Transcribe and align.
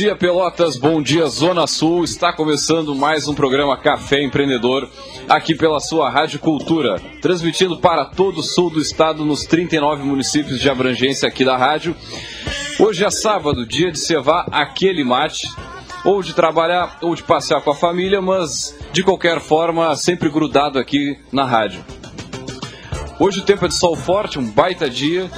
dia, 0.00 0.16
Pelotas. 0.16 0.78
Bom 0.78 1.02
dia, 1.02 1.26
Zona 1.26 1.66
Sul. 1.66 2.04
Está 2.04 2.32
começando 2.32 2.94
mais 2.94 3.28
um 3.28 3.34
programa 3.34 3.76
Café 3.76 4.22
Empreendedor 4.22 4.88
aqui 5.28 5.54
pela 5.54 5.78
sua 5.78 6.08
Rádio 6.08 6.38
Cultura, 6.38 6.98
transmitindo 7.20 7.78
para 7.78 8.06
todo 8.06 8.38
o 8.38 8.42
sul 8.42 8.70
do 8.70 8.80
estado 8.80 9.26
nos 9.26 9.44
39 9.44 10.02
municípios 10.02 10.58
de 10.58 10.70
abrangência 10.70 11.28
aqui 11.28 11.44
da 11.44 11.54
rádio. 11.54 11.94
Hoje 12.78 13.04
é 13.04 13.10
sábado, 13.10 13.66
dia 13.66 13.92
de 13.92 13.98
cevar 13.98 14.46
aquele 14.50 15.04
mate, 15.04 15.46
ou 16.02 16.22
de 16.22 16.32
trabalhar 16.32 16.96
ou 17.02 17.14
de 17.14 17.22
passear 17.22 17.60
com 17.60 17.70
a 17.70 17.76
família, 17.76 18.22
mas 18.22 18.74
de 18.94 19.02
qualquer 19.02 19.38
forma, 19.38 19.94
sempre 19.96 20.30
grudado 20.30 20.78
aqui 20.78 21.18
na 21.30 21.44
rádio. 21.44 21.84
Hoje 23.18 23.40
o 23.40 23.44
tempo 23.44 23.66
é 23.66 23.68
de 23.68 23.74
sol 23.74 23.94
forte, 23.94 24.38
um 24.38 24.50
baita 24.50 24.88
dia. 24.88 25.30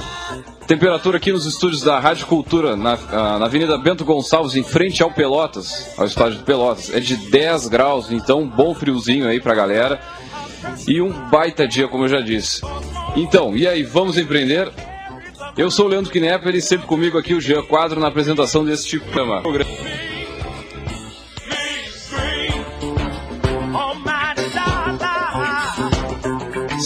Temperatura 0.72 1.18
aqui 1.18 1.30
nos 1.30 1.44
estúdios 1.44 1.82
da 1.82 2.00
Rádio 2.00 2.26
Cultura, 2.26 2.74
na, 2.74 2.96
na 3.38 3.44
Avenida 3.44 3.76
Bento 3.76 4.06
Gonçalves, 4.06 4.56
em 4.56 4.62
frente 4.62 5.02
ao 5.02 5.10
Pelotas, 5.10 5.92
ao 5.98 6.06
estádio 6.06 6.38
do 6.38 6.44
Pelotas. 6.44 6.90
É 6.94 6.98
de 6.98 7.14
10 7.14 7.68
graus, 7.68 8.10
então 8.10 8.48
bom 8.48 8.74
friozinho 8.74 9.28
aí 9.28 9.38
pra 9.38 9.54
galera. 9.54 10.00
E 10.88 11.02
um 11.02 11.12
baita 11.28 11.68
dia, 11.68 11.86
como 11.88 12.04
eu 12.04 12.08
já 12.08 12.22
disse. 12.22 12.62
Então, 13.14 13.54
e 13.54 13.68
aí, 13.68 13.82
vamos 13.82 14.16
empreender? 14.16 14.72
Eu 15.58 15.70
sou 15.70 15.84
o 15.84 15.88
Leandro 15.90 16.10
Knepper 16.10 16.54
e 16.54 16.62
sempre 16.62 16.86
comigo 16.86 17.18
aqui 17.18 17.34
o 17.34 17.40
Jean 17.40 17.62
Quadro 17.64 18.00
na 18.00 18.08
apresentação 18.08 18.64
desse 18.64 18.88
tipo 18.88 19.04
de 19.04 19.12
programa. 19.12 19.42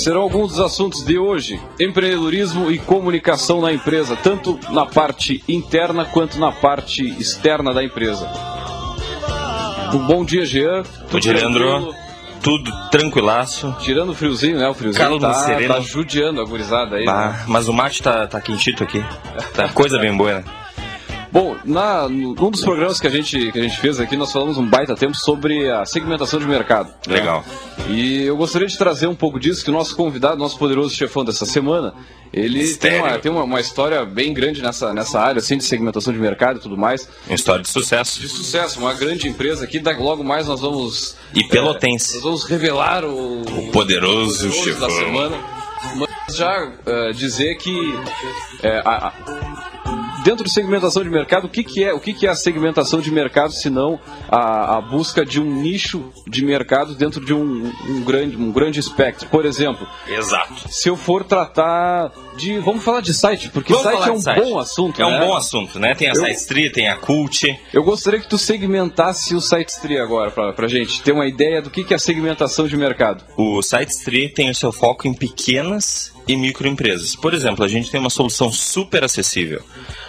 Serão 0.06 0.22
alguns 0.22 0.52
dos 0.52 0.60
assuntos 0.60 1.04
de 1.04 1.18
hoje: 1.18 1.60
empreendedorismo 1.80 2.70
e 2.70 2.78
comunicação 2.78 3.60
na 3.60 3.72
empresa, 3.72 4.14
tanto 4.14 4.56
na 4.70 4.86
parte 4.86 5.42
interna 5.48 6.04
quanto 6.04 6.38
na 6.38 6.52
parte 6.52 7.04
externa 7.20 7.74
da 7.74 7.82
empresa. 7.82 8.30
Um 9.92 10.06
bom 10.06 10.24
dia, 10.24 10.44
Jean. 10.44 10.84
Bom 11.10 11.18
dia, 11.18 11.32
Leandro. 11.32 11.92
Tudo 12.40 12.70
tranquilaço. 12.90 13.74
Tirando 13.80 14.10
o 14.10 14.14
friozinho, 14.14 14.58
né? 14.58 14.68
O 14.68 14.74
friozinho 14.74 15.18
tá, 15.18 15.34
sereno. 15.34 15.74
tá 15.74 15.80
judiando 15.80 16.40
a 16.40 16.44
gurizada 16.44 16.96
aí. 16.96 17.04
Bah, 17.04 17.28
né? 17.28 17.44
mas 17.48 17.66
o 17.66 17.72
mate 17.72 18.00
tá, 18.00 18.28
tá 18.28 18.40
quentito 18.40 18.84
aqui. 18.84 19.04
Tá 19.54 19.68
coisa 19.74 19.98
bem 19.98 20.16
boa, 20.16 20.34
né? 20.34 20.44
Bom, 21.32 21.56
na, 21.64 22.08
num 22.08 22.50
dos 22.50 22.60
programas 22.62 23.00
que 23.00 23.06
a, 23.06 23.10
gente, 23.10 23.52
que 23.52 23.58
a 23.58 23.62
gente 23.62 23.78
fez 23.78 23.98
aqui, 24.00 24.16
nós 24.16 24.32
falamos 24.32 24.56
um 24.56 24.66
baita 24.66 24.94
tempo 24.94 25.14
sobre 25.16 25.68
a 25.70 25.84
segmentação 25.84 26.38
de 26.38 26.46
mercado. 26.46 26.88
né? 27.06 27.16
Legal. 27.16 27.44
E 27.88 28.22
eu 28.24 28.36
gostaria 28.36 28.66
de 28.66 28.76
trazer 28.78 29.06
um 29.06 29.14
pouco 29.14 29.38
disso, 29.38 29.62
que 29.64 29.70
o 29.70 29.72
nosso 29.72 29.94
convidado, 29.96 30.36
nosso 30.36 30.58
poderoso 30.58 30.94
chefão 30.94 31.24
dessa 31.24 31.44
semana, 31.44 31.94
ele 32.32 32.74
tem, 32.76 32.98
uma, 33.00 33.18
tem 33.18 33.30
uma, 33.30 33.44
uma 33.44 33.60
história 33.60 34.04
bem 34.04 34.32
grande 34.34 34.62
nessa, 34.62 34.92
nessa 34.92 35.20
área, 35.20 35.38
assim, 35.38 35.56
de 35.56 35.64
segmentação 35.64 36.12
de 36.12 36.18
mercado 36.18 36.58
e 36.58 36.60
tudo 36.62 36.76
mais. 36.76 37.08
Uma 37.26 37.34
história 37.34 37.62
de 37.62 37.68
sucesso. 37.68 38.20
De 38.20 38.28
sucesso, 38.28 38.78
uma 38.80 38.94
grande 38.94 39.28
empresa 39.28 39.64
aqui, 39.64 39.78
da, 39.78 39.92
logo 39.96 40.24
mais 40.24 40.46
nós 40.48 40.60
vamos... 40.60 41.16
E 41.34 41.44
pelotense. 41.48 42.14
Nós 42.14 42.22
vamos 42.22 42.44
revelar 42.44 43.04
o, 43.04 43.42
O 43.42 43.70
poderoso 43.72 44.48
hoje 44.48 44.72
da 44.74 44.88
chefão. 44.88 44.90
semana. 44.90 45.36
Mas 45.96 46.36
já 46.36 46.72
eh, 46.86 47.12
dizer 47.12 47.54
que 47.56 47.94
eh, 48.62 48.82
a- 48.84 49.08
a- 49.08 49.75
dentro 50.26 50.42
de 50.44 50.52
segmentação 50.52 51.04
de 51.04 51.08
mercado, 51.08 51.46
o 51.46 51.48
que, 51.48 51.62
que 51.62 51.84
é 51.84 51.94
o 51.94 52.00
que, 52.00 52.12
que 52.12 52.26
é 52.26 52.30
a 52.30 52.34
segmentação 52.34 53.00
de 53.00 53.12
mercado, 53.12 53.52
se 53.52 53.70
não 53.70 53.98
a, 54.28 54.76
a 54.78 54.80
busca 54.80 55.24
de 55.24 55.40
um 55.40 55.44
nicho 55.62 56.12
de 56.26 56.44
mercado 56.44 56.96
dentro 56.96 57.24
de 57.24 57.32
um, 57.32 57.72
um 57.88 58.02
grande 58.02 58.36
um 58.36 58.50
grande 58.50 58.80
espectro. 58.80 59.28
Por 59.28 59.46
exemplo, 59.46 59.86
Exato. 60.08 60.68
se 60.68 60.88
eu 60.88 60.96
for 60.96 61.22
tratar 61.22 62.10
de 62.36 62.58
vamos 62.58 62.82
falar 62.82 63.00
de 63.00 63.14
site, 63.14 63.48
porque 63.50 63.72
Vamos 63.72 63.88
site 63.92 64.08
é 64.08 64.12
um 64.12 64.20
site. 64.20 64.40
bom 64.42 64.58
assunto. 64.58 65.00
É 65.00 65.06
um 65.06 65.10
né? 65.12 65.20
bom 65.20 65.36
assunto, 65.36 65.78
né? 65.78 65.94
Tem 65.94 66.08
a 66.08 66.12
Eu- 66.12 66.16
SiteStree, 66.16 66.70
tem 66.70 66.88
a 66.88 66.96
Cult. 66.96 67.56
Eu 67.72 67.84
gostaria 67.84 68.18
que 68.18 68.28
tu 68.28 68.36
segmentasse 68.36 69.32
o 69.32 69.40
SiteStree 69.40 69.98
agora, 69.98 70.32
pra, 70.32 70.52
pra 70.52 70.66
gente 70.66 71.02
ter 71.02 71.12
uma 71.12 71.26
ideia 71.26 71.62
do 71.62 71.70
que, 71.70 71.84
que 71.84 71.94
é 71.94 71.98
segmentação 71.98 72.66
de 72.66 72.76
mercado. 72.76 73.22
O 73.36 73.62
SiteStree 73.62 74.28
tem 74.28 74.50
o 74.50 74.54
seu 74.54 74.72
foco 74.72 75.06
em 75.06 75.14
pequenas 75.14 76.12
e 76.26 76.36
microempresas. 76.36 77.14
Por 77.14 77.34
exemplo, 77.34 77.64
a 77.64 77.68
gente 77.68 77.90
tem 77.90 78.00
uma 78.00 78.10
solução 78.10 78.50
super 78.50 79.04
acessível. 79.04 79.62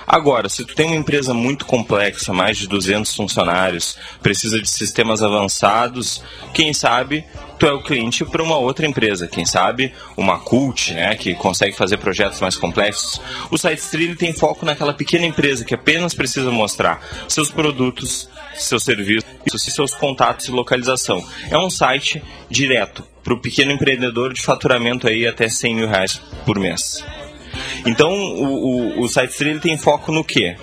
Agora, 0.06 0.48
se 0.48 0.64
tu 0.64 0.74
tem 0.74 0.88
uma 0.88 0.96
empresa 0.96 1.34
muito 1.34 1.66
complexa, 1.66 2.34
mais 2.34 2.58
de 2.58 2.68
200 2.68 3.14
funcionários, 3.14 3.98
precisa 4.22 4.62
de 4.62 4.70
sistemas 4.70 5.22
avançados, 5.22 6.24
quem 6.54 6.74
sabe 6.74 7.26
tu 7.60 7.66
é 7.66 7.74
o 7.74 7.82
cliente 7.82 8.24
para 8.24 8.44
uma 8.44 8.58
outra 8.58 8.86
empresa, 8.86 9.28
quem 9.28 9.46
sabe 9.46 9.94
uma 10.16 10.40
cult, 10.40 10.94
né, 10.94 11.16
que 11.16 11.34
consegue 11.36 11.76
fazer 11.76 11.98
projetos 11.98 12.40
mais 12.40 12.56
complexos. 12.56 13.20
O 13.50 13.58
SiteStree 13.58 14.06
ele 14.06 14.16
tem 14.16 14.32
foco 14.32 14.66
naquela 14.66 14.94
pequena 14.94 15.26
empresa 15.26 15.66
que 15.66 15.74
apenas 15.74 16.14
precisa 16.14 16.52
mostrar 16.52 17.02
seus 17.28 17.52
produtos, 17.52 18.30
seus 18.64 18.84
serviços 18.84 19.28
seus 19.56 19.94
contatos 19.94 20.48
e 20.48 20.52
localização. 20.52 21.26
É 21.50 21.58
um 21.58 21.70
site 21.70 22.24
direto 22.50 23.04
para 23.24 23.34
o 23.34 23.40
pequeno 23.40 23.72
empreendedor 23.72 24.34
de 24.34 24.42
faturamento 24.42 25.08
aí 25.08 25.28
até 25.28 25.48
100 25.50 25.76
mil 25.76 25.88
reais 25.88 26.22
por 26.46 26.58
mês. 26.60 27.04
Então, 27.86 28.12
o, 28.12 29.00
o, 29.00 29.02
o 29.02 29.08
SiteStree 29.08 29.52
ele 29.52 29.60
tem 29.60 29.78
foco 29.78 30.12
no 30.12 30.24
quê? 30.24 30.56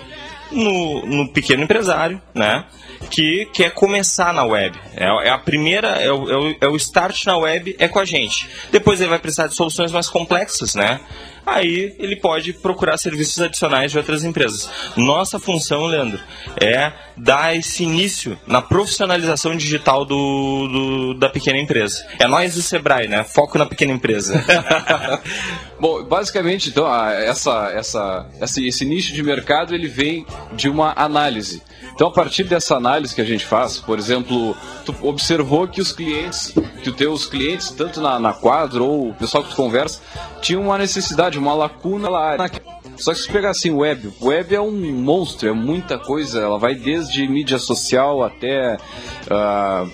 No, 0.51 1.05
no 1.05 1.29
pequeno 1.29 1.63
empresário, 1.63 2.21
né? 2.33 2.65
Que 3.09 3.45
quer 3.53 3.71
começar 3.71 4.33
na 4.33 4.43
web. 4.43 4.77
É, 4.95 5.27
é 5.27 5.29
a 5.29 5.37
primeira, 5.37 5.89
é 5.89 6.11
o, 6.11 6.29
é, 6.29 6.37
o, 6.37 6.55
é 6.61 6.67
o 6.67 6.75
start 6.75 7.25
na 7.25 7.37
web, 7.37 7.75
é 7.77 7.87
com 7.87 7.99
a 7.99 8.05
gente. 8.05 8.47
Depois 8.71 9.01
ele 9.01 9.09
vai 9.09 9.19
precisar 9.19 9.47
de 9.47 9.55
soluções 9.55 9.91
mais 9.91 10.07
complexas, 10.07 10.75
né? 10.75 10.99
Aí 11.45 11.95
ele 11.99 12.15
pode 12.15 12.53
procurar 12.53 12.97
serviços 12.97 13.39
adicionais 13.39 13.91
de 13.91 13.97
outras 13.97 14.23
empresas. 14.23 14.69
Nossa 14.97 15.39
função, 15.39 15.85
Leandro, 15.85 16.19
é 16.59 16.91
dar 17.15 17.55
esse 17.55 17.83
início 17.83 18.37
na 18.47 18.61
profissionalização 18.61 19.55
digital 19.55 20.03
do, 20.05 20.67
do- 20.67 21.13
da 21.19 21.29
pequena 21.29 21.59
empresa. 21.59 22.05
É 22.19 22.27
nós 22.27 22.55
do 22.55 22.61
Sebrae, 22.61 23.07
né? 23.07 23.23
Foco 23.23 23.57
na 23.57 23.65
pequena 23.65 23.93
empresa. 23.93 24.43
Bom, 25.79 26.03
basicamente, 26.05 26.69
então, 26.69 26.87
essa, 27.11 27.69
essa, 27.73 28.29
esse, 28.41 28.67
esse 28.67 28.85
nicho 28.85 29.13
de 29.13 29.21
mercado 29.21 29.75
ele 29.75 29.87
vem 29.87 30.25
de 30.53 30.69
uma 30.69 30.93
análise. 30.95 31.61
Então, 31.93 32.07
a 32.07 32.11
partir 32.11 32.43
dessa 32.43 32.75
análise 32.75 33.13
que 33.13 33.21
a 33.21 33.25
gente 33.25 33.45
faz, 33.45 33.77
por 33.77 33.97
exemplo, 33.99 34.55
tu 34.85 34.95
observou 35.01 35.67
que 35.67 35.79
os 35.81 35.91
clientes, 35.91 36.53
que 36.83 36.89
os 36.89 36.95
teus 36.95 37.25
clientes, 37.25 37.69
tanto 37.71 38.01
na, 38.01 38.19
na 38.19 38.35
ou 38.81 39.09
o 39.09 39.13
pessoal 39.13 39.43
que 39.43 39.49
tu 39.51 39.55
conversa, 39.55 40.01
tinham 40.45 40.61
uma 40.61 40.77
necessidade, 40.77 41.39
uma 41.39 41.53
lacuna 41.53 42.07
lá. 42.07 42.37
Só 42.97 43.13
que 43.13 43.19
se 43.19 43.31
pegar 43.31 43.49
assim, 43.49 43.71
web, 43.71 44.13
web 44.21 44.53
é 44.55 44.61
um 44.61 44.71
monstro, 44.71 45.49
é 45.49 45.51
muita 45.51 45.97
coisa, 45.97 46.39
ela 46.39 46.59
vai 46.59 46.75
desde 46.75 47.27
mídia 47.27 47.57
social 47.57 48.23
até. 48.23 48.77
ah, 49.29 49.85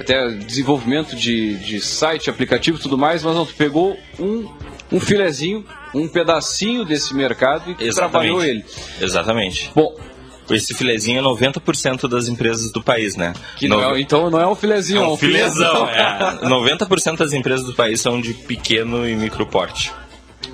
até 0.00 0.26
desenvolvimento 0.30 1.14
de, 1.14 1.54
de 1.58 1.80
site, 1.80 2.28
aplicativo 2.28 2.76
e 2.76 2.80
tudo 2.80 2.98
mais, 2.98 3.22
mas 3.22 3.36
não, 3.36 3.46
tu 3.46 3.54
pegou 3.54 3.96
um, 4.18 4.48
um 4.90 4.98
filezinho, 4.98 5.64
um 5.94 6.08
pedacinho 6.08 6.84
desse 6.84 7.14
mercado 7.14 7.70
e 7.70 7.74
tu 7.74 7.94
trabalhou 7.94 8.42
ele. 8.42 8.64
Exatamente. 9.00 9.70
Bom, 9.74 9.94
Esse 10.50 10.74
filezinho 10.74 11.18
é 11.20 11.22
90% 11.22 12.08
das 12.08 12.28
empresas 12.28 12.70
do 12.72 12.82
país, 12.82 13.16
né? 13.16 13.32
que 13.56 13.68
não 13.68 13.80
No- 13.80 13.96
é- 13.96 14.00
então 14.00 14.28
não 14.30 14.40
é 14.40 14.46
um 14.46 14.54
filezinho, 14.54 15.00
É 15.00 15.04
é 15.04 15.06
um 15.06 15.12
um 15.12 15.16
filezão. 15.16 15.86
filezão. 15.86 15.88
É. 16.42 16.48
90% 16.48 17.16
das 17.18 17.32
empresas 17.32 17.64
do 17.66 17.72
país 17.74 18.00
são 18.00 18.20
de 18.20 18.34
pequeno 18.34 19.08
e 19.08 19.14
micro 19.14 19.46
porte. 19.46 19.92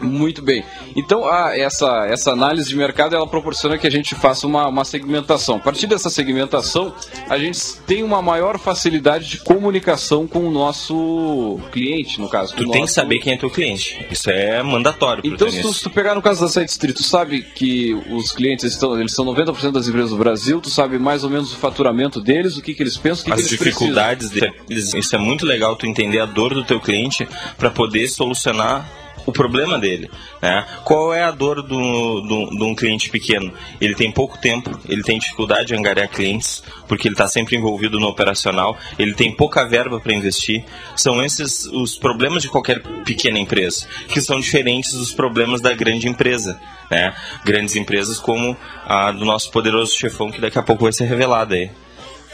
Muito 0.01 0.43
bem. 0.43 0.65
Então, 0.95 1.27
a- 1.27 1.57
essa, 1.59 2.07
essa 2.07 2.31
análise 2.33 2.69
de 2.69 2.77
mercado 2.77 3.17
ela 3.17 3.27
proporciona 3.27 3.77
que 3.79 3.87
a 3.87 3.91
gente 3.91 4.15
faça 4.15 4.47
uma, 4.47 4.67
uma 4.69 4.85
segmentação. 4.85 5.57
A 5.57 5.61
partir 5.61 5.87
dessa 5.87 6.09
segmentação, 6.11 6.95
a 7.29 7.37
gente 7.39 7.59
tem 7.87 8.03
uma 8.03 8.23
maior 8.23 8.59
facilidade 8.59 9.29
de 9.29 9.39
comunicação 9.39 10.27
com 10.27 10.41
o 10.41 10.51
nosso 10.51 11.59
cliente, 11.73 12.21
no 12.21 12.29
caso. 12.29 12.55
Tu 12.55 12.63
o 12.63 12.65
tem 12.65 12.73
que 12.73 12.79
nosso- 12.81 12.95
saber 12.95 13.19
quem 13.19 13.33
é 13.33 13.37
teu 13.37 13.51
cliente. 13.51 14.07
Isso 14.11 14.31
é 14.31 14.63
mandatório 14.63 15.23
Então, 15.25 15.51
se 15.51 15.61
tu, 15.63 15.73
se 15.73 15.83
tu 15.83 15.91
pegar 15.91 16.15
no 16.15 16.23
caso 16.23 16.41
da 16.43 16.49
Site 16.49 16.69
Street, 16.71 16.97
tu 16.97 17.03
sabe 17.03 17.43
que 17.43 17.95
os 18.11 18.33
clientes 18.33 18.65
estão, 18.65 18.99
eles 18.99 19.13
são 19.13 19.25
90% 19.25 19.73
das 19.73 19.89
empresas 19.89 20.11
do 20.11 20.17
Brasil, 20.17 20.61
tu 20.61 20.71
sabe 20.71 20.99
mais 20.99 21.25
ou 21.25 21.31
menos 21.31 21.53
o 21.53 21.57
faturamento 21.57 22.21
deles, 22.21 22.57
o 22.57 22.63
que, 22.63 22.75
que 22.75 22.83
eles 22.83 22.97
pensam, 22.97 23.23
o 23.23 23.25
que, 23.27 23.33
As 23.33 23.37
que 23.47 23.55
eles 23.55 23.59
dificuldades 23.59 24.31
deles. 24.31 24.95
Isso 24.95 25.15
é 25.17 25.19
muito 25.19 25.45
legal 25.45 25.75
tu 25.77 25.87
entender 25.87 26.21
a 26.21 26.27
dor 26.27 26.55
do 26.55 26.65
teu 26.65 26.81
cliente 26.81 27.27
para 27.57 27.71
poder 27.71 28.07
solucionar 28.09 28.89
o 29.29 29.33
problema 29.33 29.79
dele, 29.79 30.11
né? 30.41 30.67
Qual 30.85 31.13
é 31.13 31.23
a 31.23 31.31
dor 31.31 31.63
do, 31.63 32.21
do, 32.23 32.57
de 32.57 32.65
um 32.65 32.75
cliente 32.75 33.11
pequeno? 33.11 33.53
Ele 33.79 33.95
tem 33.95 34.11
pouco 34.11 34.39
tempo, 34.39 34.81
ele 34.89 35.03
tem 35.03 35.19
dificuldade 35.19 35.67
de 35.67 35.75
angariar 35.75 36.09
clientes, 36.09 36.63
porque 36.89 37.07
ele 37.07 37.15
está 37.15 37.29
sempre 37.29 37.55
envolvido 37.55 38.01
no 38.01 38.07
operacional, 38.07 38.75
ele 38.99 39.13
tem 39.13 39.31
pouca 39.31 39.69
verba 39.69 40.01
para 40.01 40.15
investir. 40.15 40.65
São 40.97 41.23
esses 41.23 41.67
os 41.67 41.99
problemas 41.99 42.43
de 42.43 42.49
qualquer 42.49 42.81
pequena 43.05 43.39
empresa, 43.39 43.87
que 44.09 44.23
são 44.23 44.41
diferentes 44.41 44.95
dos 44.95 45.13
problemas 45.13 45.61
da 45.61 45.75
grande 45.75 46.09
empresa, 46.09 46.59
né? 46.91 47.15
Grandes 47.45 47.77
empresas 47.77 48.19
como 48.19 48.57
a 48.87 49.13
do 49.13 49.27
nosso 49.27 49.51
poderoso 49.51 49.95
chefão, 49.95 50.31
que 50.31 50.41
daqui 50.41 50.59
a 50.59 50.63
pouco 50.63 50.85
vai 50.85 50.93
ser 50.95 51.05
revelada 51.05 51.55
aí. 51.55 51.71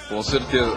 Com 0.09 0.23
certeza. 0.23 0.73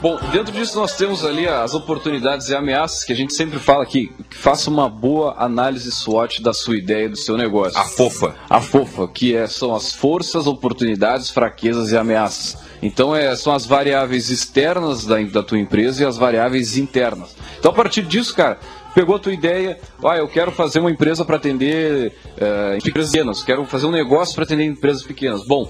Bom, 0.00 0.18
dentro 0.32 0.52
disso 0.52 0.78
nós 0.78 0.96
temos 0.96 1.24
ali 1.24 1.48
as 1.48 1.74
oportunidades 1.74 2.48
e 2.48 2.54
ameaças 2.54 3.04
que 3.04 3.12
a 3.12 3.16
gente 3.16 3.32
sempre 3.32 3.58
fala 3.58 3.86
que 3.86 4.12
faça 4.30 4.68
uma 4.68 4.88
boa 4.88 5.34
análise 5.38 5.90
SWOT 5.90 6.42
da 6.42 6.52
sua 6.52 6.76
ideia 6.76 7.08
do 7.08 7.16
seu 7.16 7.36
negócio. 7.36 7.78
A 7.78 7.84
fofa. 7.84 8.34
A 8.50 8.60
fofa, 8.60 9.08
que 9.08 9.34
é, 9.34 9.46
são 9.46 9.74
as 9.74 9.94
forças, 9.94 10.46
oportunidades, 10.46 11.30
fraquezas 11.30 11.92
e 11.92 11.96
ameaças. 11.96 12.58
Então 12.82 13.16
é, 13.16 13.34
são 13.34 13.54
as 13.54 13.64
variáveis 13.64 14.28
externas 14.28 15.06
da, 15.06 15.22
da 15.22 15.42
tua 15.42 15.58
empresa 15.58 16.02
e 16.02 16.06
as 16.06 16.18
variáveis 16.18 16.76
internas. 16.76 17.34
Então 17.58 17.70
a 17.70 17.74
partir 17.74 18.02
disso, 18.02 18.34
cara, 18.34 18.58
pegou 18.94 19.16
a 19.16 19.18
tua 19.18 19.32
ideia, 19.32 19.78
ah, 20.04 20.16
eu 20.16 20.28
quero 20.28 20.52
fazer 20.52 20.80
uma 20.80 20.90
empresa 20.90 21.24
para 21.24 21.36
atender 21.36 22.12
uh, 22.36 22.76
empresas 22.76 23.10
pequenas, 23.10 23.42
quero 23.42 23.64
fazer 23.64 23.86
um 23.86 23.90
negócio 23.90 24.34
para 24.34 24.44
atender 24.44 24.64
empresas 24.64 25.02
pequenas. 25.02 25.46
Bom, 25.46 25.68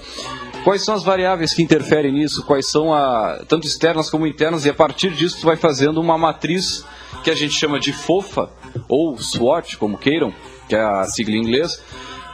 Quais 0.64 0.82
são 0.82 0.94
as 0.94 1.04
variáveis 1.04 1.52
que 1.52 1.62
interferem 1.62 2.10
nisso? 2.10 2.42
Quais 2.42 2.70
são 2.70 2.92
a, 2.92 3.44
tanto 3.46 3.66
externas 3.66 4.08
como 4.08 4.26
internas? 4.26 4.64
E 4.64 4.70
a 4.70 4.74
partir 4.74 5.10
disso 5.10 5.36
tu 5.40 5.46
vai 5.46 5.56
fazendo 5.56 6.00
uma 6.00 6.16
matriz 6.16 6.84
que 7.22 7.30
a 7.30 7.34
gente 7.34 7.54
chama 7.54 7.78
de 7.78 7.92
FOFA 7.92 8.50
ou 8.88 9.16
SWOT, 9.18 9.76
como 9.76 9.98
queiram, 9.98 10.32
que 10.66 10.74
é 10.74 10.80
a 10.80 11.04
sigla 11.04 11.36
em 11.36 11.40
inglês. 11.40 11.82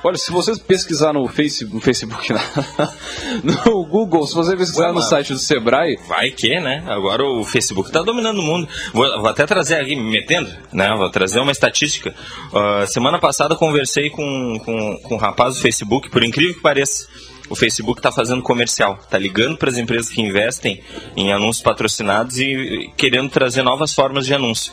Olha, 0.02 0.16
se 0.16 0.30
vocês 0.30 0.58
pesquisar 0.58 1.12
no 1.12 1.26
Facebook, 1.26 1.74
no, 1.74 1.80
Facebook, 1.80 2.32
no 3.44 3.84
Google, 3.84 4.26
se 4.26 4.34
você 4.34 4.56
pesquisar 4.56 4.86
Ué, 4.86 4.92
no 4.92 5.02
site 5.02 5.32
do 5.32 5.38
Sebrae. 5.38 5.98
Vai 6.08 6.30
que, 6.30 6.58
né? 6.58 6.84
Agora 6.86 7.22
o 7.22 7.44
Facebook 7.44 7.88
está 7.88 8.00
dominando 8.00 8.38
o 8.38 8.42
mundo. 8.42 8.66
Vou, 8.94 9.04
vou, 9.20 9.28
até 9.28 9.44
trazer 9.44 9.74
aqui, 9.74 9.94
me 9.96 10.10
metendo, 10.10 10.50
né? 10.72 10.88
Vou 10.96 11.10
trazer 11.10 11.40
uma 11.40 11.52
estatística. 11.52 12.14
Uh, 12.50 12.86
semana 12.86 13.18
passada 13.18 13.54
conversei 13.56 14.08
com, 14.08 14.58
com, 14.64 14.98
com 15.02 15.14
um 15.16 15.18
rapaz 15.18 15.56
do 15.56 15.60
Facebook, 15.60 16.08
por 16.08 16.24
incrível 16.24 16.54
que 16.54 16.62
pareça 16.62 17.06
o 17.50 17.56
Facebook 17.56 17.98
está 17.98 18.12
fazendo 18.12 18.42
comercial, 18.42 18.98
está 19.02 19.18
ligando 19.18 19.58
para 19.58 19.68
as 19.68 19.76
empresas 19.76 20.08
que 20.08 20.22
investem 20.22 20.80
em 21.16 21.32
anúncios 21.32 21.62
patrocinados 21.62 22.38
e 22.38 22.90
querendo 22.96 23.28
trazer 23.28 23.62
novas 23.62 23.92
formas 23.92 24.24
de 24.24 24.32
anúncio. 24.32 24.72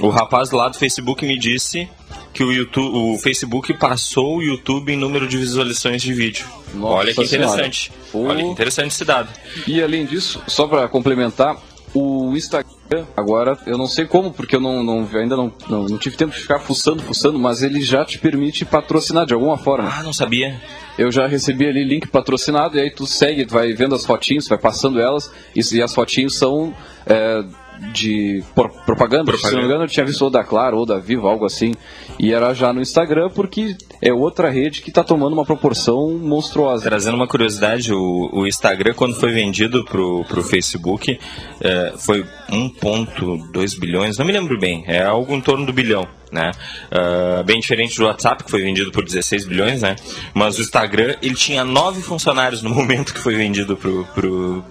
O 0.00 0.08
rapaz 0.08 0.50
lá 0.50 0.68
do 0.68 0.76
Facebook 0.76 1.24
me 1.26 1.38
disse 1.38 1.88
que 2.32 2.44
o, 2.44 2.52
YouTube, 2.52 2.96
o 2.96 3.18
Facebook 3.18 3.72
passou 3.74 4.36
o 4.36 4.42
YouTube 4.42 4.92
em 4.92 4.96
número 4.96 5.26
de 5.26 5.36
visualizações 5.38 6.02
de 6.02 6.12
vídeo. 6.12 6.46
Nossa 6.74 6.94
Olha 6.94 7.14
que 7.14 7.24
interessante. 7.24 7.92
Olha 8.12 8.44
que 8.44 8.50
interessante 8.50 8.92
esse 8.92 9.04
dado. 9.04 9.28
E 9.66 9.82
além 9.82 10.04
disso, 10.04 10.40
só 10.46 10.68
para 10.68 10.86
complementar, 10.86 11.56
o 11.94 12.36
Instagram, 12.36 13.06
agora, 13.16 13.58
eu 13.66 13.78
não 13.78 13.86
sei 13.86 14.04
como, 14.04 14.32
porque 14.32 14.54
eu 14.56 14.60
não, 14.60 14.82
não 14.82 15.08
ainda 15.14 15.34
não, 15.34 15.50
não, 15.68 15.84
não, 15.84 15.98
tive 15.98 16.14
tempo 16.14 16.34
de 16.34 16.40
ficar 16.40 16.58
fuçando, 16.58 17.02
fuçando, 17.02 17.38
mas 17.38 17.62
ele 17.62 17.80
já 17.80 18.04
te 18.04 18.18
permite 18.18 18.66
patrocinar 18.66 19.24
de 19.24 19.32
alguma 19.32 19.56
forma. 19.56 19.88
Ah, 19.90 20.02
não 20.02 20.12
sabia. 20.12 20.60
Eu 20.98 21.12
já 21.12 21.26
recebi 21.26 21.66
ali 21.66 21.84
link 21.84 22.08
patrocinado, 22.08 22.76
e 22.76 22.80
aí 22.80 22.90
tu 22.90 23.06
segue, 23.06 23.44
vai 23.44 23.72
vendo 23.72 23.94
as 23.94 24.04
fotinhos, 24.04 24.48
vai 24.48 24.58
passando 24.58 25.00
elas, 25.00 25.30
e, 25.54 25.60
e 25.76 25.82
as 25.82 25.94
fotinhos 25.94 26.36
são. 26.36 26.74
É, 27.06 27.44
de 27.92 28.42
propaganda, 28.54 28.86
propaganda, 28.86 29.36
se 29.38 29.52
não 29.52 29.60
me 29.60 29.64
engano 29.66 29.84
eu 29.84 29.88
tinha 29.88 30.04
visto 30.04 30.22
ou 30.22 30.30
da 30.30 30.42
Claro 30.42 30.78
ou 30.78 30.86
da 30.86 30.98
Vivo, 30.98 31.26
algo 31.26 31.44
assim, 31.44 31.72
e 32.18 32.32
era 32.32 32.54
já 32.54 32.72
no 32.72 32.80
Instagram 32.80 33.30
porque 33.30 33.76
é 34.00 34.12
outra 34.12 34.50
rede 34.50 34.82
que 34.82 34.90
está 34.90 35.02
tomando 35.02 35.32
uma 35.32 35.44
proporção 35.44 36.18
monstruosa. 36.18 36.84
Trazendo 36.84 37.14
uma 37.14 37.26
curiosidade, 37.26 37.92
o, 37.92 38.30
o 38.32 38.46
Instagram 38.46 38.94
quando 38.94 39.14
foi 39.14 39.32
vendido 39.32 39.84
pro, 39.84 40.24
pro 40.24 40.42
Facebook 40.42 41.18
é, 41.60 41.92
foi 41.98 42.24
1.2 42.50 43.78
bilhões, 43.78 44.18
não 44.18 44.26
me 44.26 44.32
lembro 44.32 44.58
bem, 44.58 44.84
é 44.86 45.02
algo 45.02 45.34
em 45.34 45.40
torno 45.40 45.66
do 45.66 45.72
bilhão. 45.72 46.06
Né? 46.32 46.50
Uh, 46.90 47.44
bem 47.44 47.60
diferente 47.60 47.96
do 47.96 48.04
WhatsApp, 48.04 48.42
que 48.42 48.50
foi 48.50 48.60
vendido 48.60 48.90
por 48.90 49.04
16 49.04 49.46
bilhões, 49.46 49.82
né? 49.82 49.94
Mas 50.34 50.58
o 50.58 50.60
Instagram, 50.60 51.14
ele 51.22 51.36
tinha 51.36 51.64
nove 51.64 52.02
funcionários 52.02 52.62
no 52.62 52.70
momento 52.74 53.14
que 53.14 53.20
foi 53.20 53.36
vendido 53.36 53.76
pro, 53.76 54.04
pro, 54.06 54.64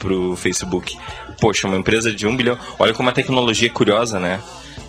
pro 0.00 0.34
Facebook 0.34 0.96
poxa, 1.40 1.66
uma 1.66 1.76
empresa 1.76 2.12
de 2.12 2.26
um 2.26 2.36
bilhão. 2.36 2.58
Olha 2.78 2.92
como 2.92 3.08
a 3.08 3.12
tecnologia 3.12 3.68
é 3.68 3.72
curiosa, 3.72 4.20
né? 4.20 4.40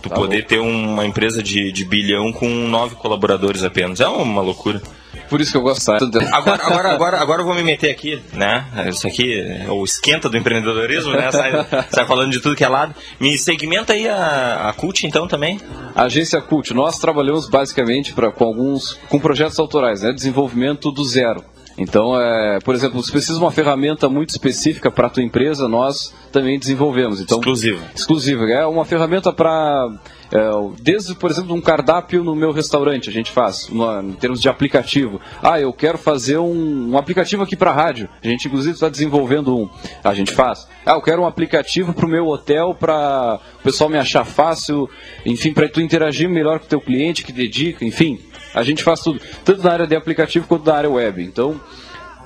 Tu 0.02 0.08
tá 0.08 0.14
poder 0.14 0.46
ter 0.46 0.58
uma 0.58 1.06
empresa 1.06 1.42
de, 1.42 1.72
de 1.72 1.84
bilhão 1.84 2.32
com 2.32 2.48
nove 2.48 2.96
colaboradores 2.96 3.64
apenas. 3.64 4.00
É 4.00 4.06
uma 4.06 4.42
loucura. 4.42 4.82
Por 5.28 5.40
isso 5.40 5.52
que 5.52 5.56
eu 5.56 5.62
gosto. 5.62 5.90
Agora, 5.90 6.26
agora, 6.66 6.92
agora, 6.92 7.20
agora 7.20 7.42
eu 7.42 7.46
vou 7.46 7.54
me 7.54 7.62
meter 7.62 7.90
aqui, 7.90 8.20
né? 8.32 8.66
Isso 8.88 9.06
aqui 9.06 9.40
é 9.40 9.70
o 9.70 9.84
esquenta 9.84 10.28
do 10.28 10.36
empreendedorismo, 10.36 11.12
né? 11.12 11.30
Sai, 11.30 11.52
sai 11.88 12.06
falando 12.06 12.32
de 12.32 12.40
tudo 12.40 12.56
que 12.56 12.64
é 12.64 12.68
lado. 12.68 12.94
Me 13.20 13.38
segmenta 13.38 13.92
aí 13.92 14.08
a, 14.08 14.68
a 14.68 14.72
Cult, 14.72 15.06
então, 15.06 15.28
também. 15.28 15.60
A 15.94 16.02
agência 16.02 16.40
Cult, 16.40 16.74
nós 16.74 16.98
trabalhamos 16.98 17.48
basicamente 17.48 18.12
pra, 18.12 18.30
com 18.32 18.44
alguns 18.44 18.94
com 19.08 19.20
projetos 19.20 19.58
autorais, 19.58 20.02
né? 20.02 20.12
Desenvolvimento 20.12 20.90
do 20.90 21.04
zero. 21.04 21.44
Então, 21.82 22.18
é, 22.18 22.58
por 22.60 22.74
exemplo, 22.74 23.02
se 23.02 23.10
precisa 23.10 23.34
de 23.34 23.44
uma 23.44 23.50
ferramenta 23.50 24.08
muito 24.08 24.30
específica 24.30 24.90
para 24.90 25.08
a 25.08 25.10
tua 25.10 25.22
empresa, 25.22 25.66
nós 25.66 26.14
também 26.30 26.58
desenvolvemos. 26.58 27.20
Então, 27.20 27.38
exclusiva. 27.38 27.80
Exclusiva. 27.94 28.44
É 28.50 28.66
uma 28.66 28.84
ferramenta 28.84 29.32
para 29.32 29.90
é, 30.32 30.50
desde, 30.80 31.14
por 31.14 31.30
exemplo, 31.30 31.54
um 31.54 31.60
cardápio 31.60 32.24
no 32.24 32.34
meu 32.34 32.52
restaurante, 32.52 33.10
a 33.10 33.12
gente 33.12 33.30
faz, 33.30 33.68
uma, 33.68 34.02
em 34.02 34.12
termos 34.12 34.40
de 34.40 34.48
aplicativo. 34.48 35.20
Ah, 35.42 35.60
eu 35.60 35.72
quero 35.74 35.98
fazer 35.98 36.38
um, 36.38 36.92
um 36.92 36.96
aplicativo 36.96 37.42
aqui 37.42 37.54
para 37.54 37.70
rádio. 37.70 38.08
A 38.22 38.26
gente, 38.26 38.48
inclusive, 38.48 38.74
está 38.74 38.88
desenvolvendo 38.88 39.54
um. 39.54 39.68
A 40.02 40.14
gente 40.14 40.32
faz. 40.32 40.66
Ah, 40.86 40.92
eu 40.92 41.02
quero 41.02 41.22
um 41.22 41.26
aplicativo 41.26 41.92
para 41.92 42.06
o 42.06 42.08
meu 42.08 42.26
hotel 42.28 42.74
para 42.74 43.40
o 43.60 43.62
pessoal 43.62 43.90
me 43.90 43.98
achar 43.98 44.24
fácil, 44.24 44.88
enfim, 45.26 45.52
para 45.52 45.68
tu 45.68 45.82
interagir 45.82 46.30
melhor 46.30 46.58
com 46.60 46.64
o 46.64 46.68
teu 46.68 46.80
cliente 46.80 47.22
que 47.24 47.32
dedica, 47.32 47.84
enfim. 47.84 48.18
A 48.54 48.62
gente 48.62 48.82
faz 48.82 49.00
tudo, 49.00 49.20
tanto 49.44 49.62
na 49.62 49.72
área 49.72 49.86
de 49.86 49.96
aplicativo 49.96 50.46
quanto 50.46 50.66
na 50.66 50.76
área 50.76 50.90
web. 50.90 51.22
Então, 51.22 51.60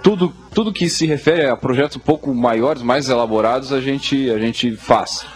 tudo, 0.03 0.33
tudo 0.55 0.73
que 0.73 0.89
se 0.89 1.07
refere 1.07 1.47
a 1.47 1.57
projetos 1.57 1.97
um 1.97 2.01
pouco 2.01 2.33
maiores, 2.35 2.83
mais 2.83 3.09
elaborados, 3.09 3.73
a 3.73 3.81
gente, 3.81 4.31
a 4.31 4.39
gente 4.39 4.77
faz. 4.77 5.27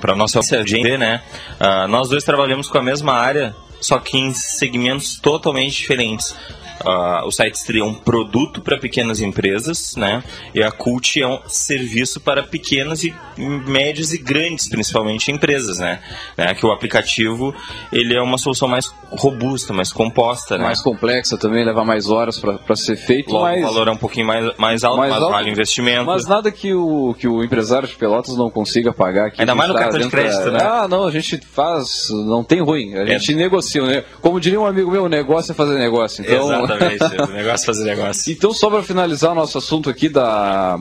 Para 0.00 0.12
a 0.12 0.16
nossa 0.16 0.38
audiência, 0.38 0.96
né? 0.96 1.22
Uh, 1.60 1.88
nós 1.88 2.08
dois 2.08 2.24
trabalhamos 2.24 2.68
com 2.68 2.78
a 2.78 2.82
mesma 2.82 3.12
área, 3.12 3.54
só 3.80 3.98
que 3.98 4.16
em 4.16 4.32
segmentos 4.32 5.18
totalmente 5.20 5.72
diferentes. 5.72 6.34
Uh, 6.84 7.26
o 7.26 7.30
Site 7.30 7.78
é 7.78 7.84
um 7.84 7.94
produto 7.94 8.60
para 8.60 8.78
pequenas 8.78 9.20
empresas, 9.20 9.94
né? 9.96 10.22
E 10.54 10.62
a 10.62 10.70
Cult 10.70 11.20
é 11.20 11.26
um 11.26 11.40
serviço 11.46 12.20
para 12.20 12.42
pequenas 12.42 13.04
e 13.04 13.14
médias 13.38 14.12
e 14.12 14.18
grandes, 14.18 14.68
principalmente 14.68 15.30
empresas, 15.30 15.78
né? 15.78 16.00
né? 16.36 16.54
Que 16.54 16.66
o 16.66 16.72
aplicativo 16.72 17.54
ele 17.92 18.14
é 18.14 18.20
uma 18.20 18.38
solução 18.38 18.68
mais 18.68 18.90
robusta, 19.10 19.72
mais 19.72 19.92
composta, 19.92 20.56
né? 20.56 20.64
mais 20.64 20.80
complexa 20.80 21.36
também, 21.36 21.64
leva 21.64 21.84
mais 21.84 22.08
horas 22.08 22.38
para 22.38 22.76
ser 22.76 22.96
feito. 22.96 23.32
Logo, 23.32 23.56
o 23.56 23.62
valor 23.62 23.88
é 23.88 23.90
um 23.90 23.96
pouquinho 23.96 24.26
mais, 24.26 24.56
mais 24.56 24.84
alto, 24.84 24.98
mais, 24.98 25.10
mais 25.10 25.22
alto, 25.22 25.32
vale 25.32 25.50
o 25.50 25.52
investimento. 25.52 26.06
Mas 26.06 26.26
nada 26.26 26.50
que 26.50 26.72
o, 26.74 27.14
que 27.18 27.28
o 27.28 27.44
empresário 27.44 27.86
de 27.86 27.94
Pelotas 27.94 28.36
não 28.36 28.50
consiga 28.50 28.92
pagar. 28.92 29.32
Ainda 29.36 29.54
mais 29.54 29.68
no 29.68 29.76
cartão 29.76 30.00
de 30.00 30.08
crédito, 30.08 30.50
né? 30.50 30.60
Ah, 30.62 30.88
não, 30.88 31.06
a 31.06 31.10
gente 31.10 31.38
faz, 31.38 32.08
não 32.10 32.42
tem 32.42 32.60
ruim, 32.60 32.94
a 32.94 33.04
gente 33.04 33.32
é. 33.32 33.36
negocia, 33.36 33.82
né? 33.82 34.04
Como 34.20 34.40
diria 34.40 34.60
um 34.60 34.66
amigo 34.66 34.90
meu, 34.90 35.04
o 35.04 35.08
negócio 35.08 35.52
é 35.52 35.54
fazer 35.54 35.78
negócio. 35.78 36.24
Então... 36.24 36.71
Exatamente, 36.76 37.32
negócio 37.32 37.64
é 37.64 37.66
fazer 37.66 37.84
negócio. 37.84 38.32
Então, 38.32 38.52
só 38.52 38.70
para 38.70 38.82
finalizar 38.82 39.32
o 39.32 39.34
nosso 39.34 39.58
assunto 39.58 39.90
aqui 39.90 40.08
da 40.08 40.78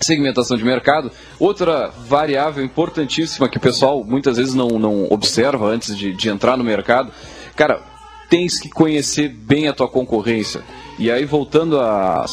segmentação 0.00 0.56
de 0.56 0.64
mercado. 0.64 1.10
Outra 1.38 1.90
variável 2.08 2.64
importantíssima 2.64 3.48
que 3.48 3.56
o 3.56 3.60
pessoal 3.60 4.04
muitas 4.04 4.36
vezes 4.36 4.54
não, 4.54 4.68
não 4.78 5.06
observa 5.10 5.66
antes 5.66 5.96
de, 5.96 6.12
de 6.12 6.28
entrar 6.28 6.56
no 6.56 6.64
mercado, 6.64 7.12
cara, 7.54 7.82
tens 8.28 8.58
que 8.58 8.68
conhecer 8.68 9.28
bem 9.28 9.68
a 9.68 9.72
tua 9.72 9.88
concorrência. 9.88 10.62
E 10.98 11.10
aí, 11.10 11.24
voltando 11.24 11.80
à 11.80 12.24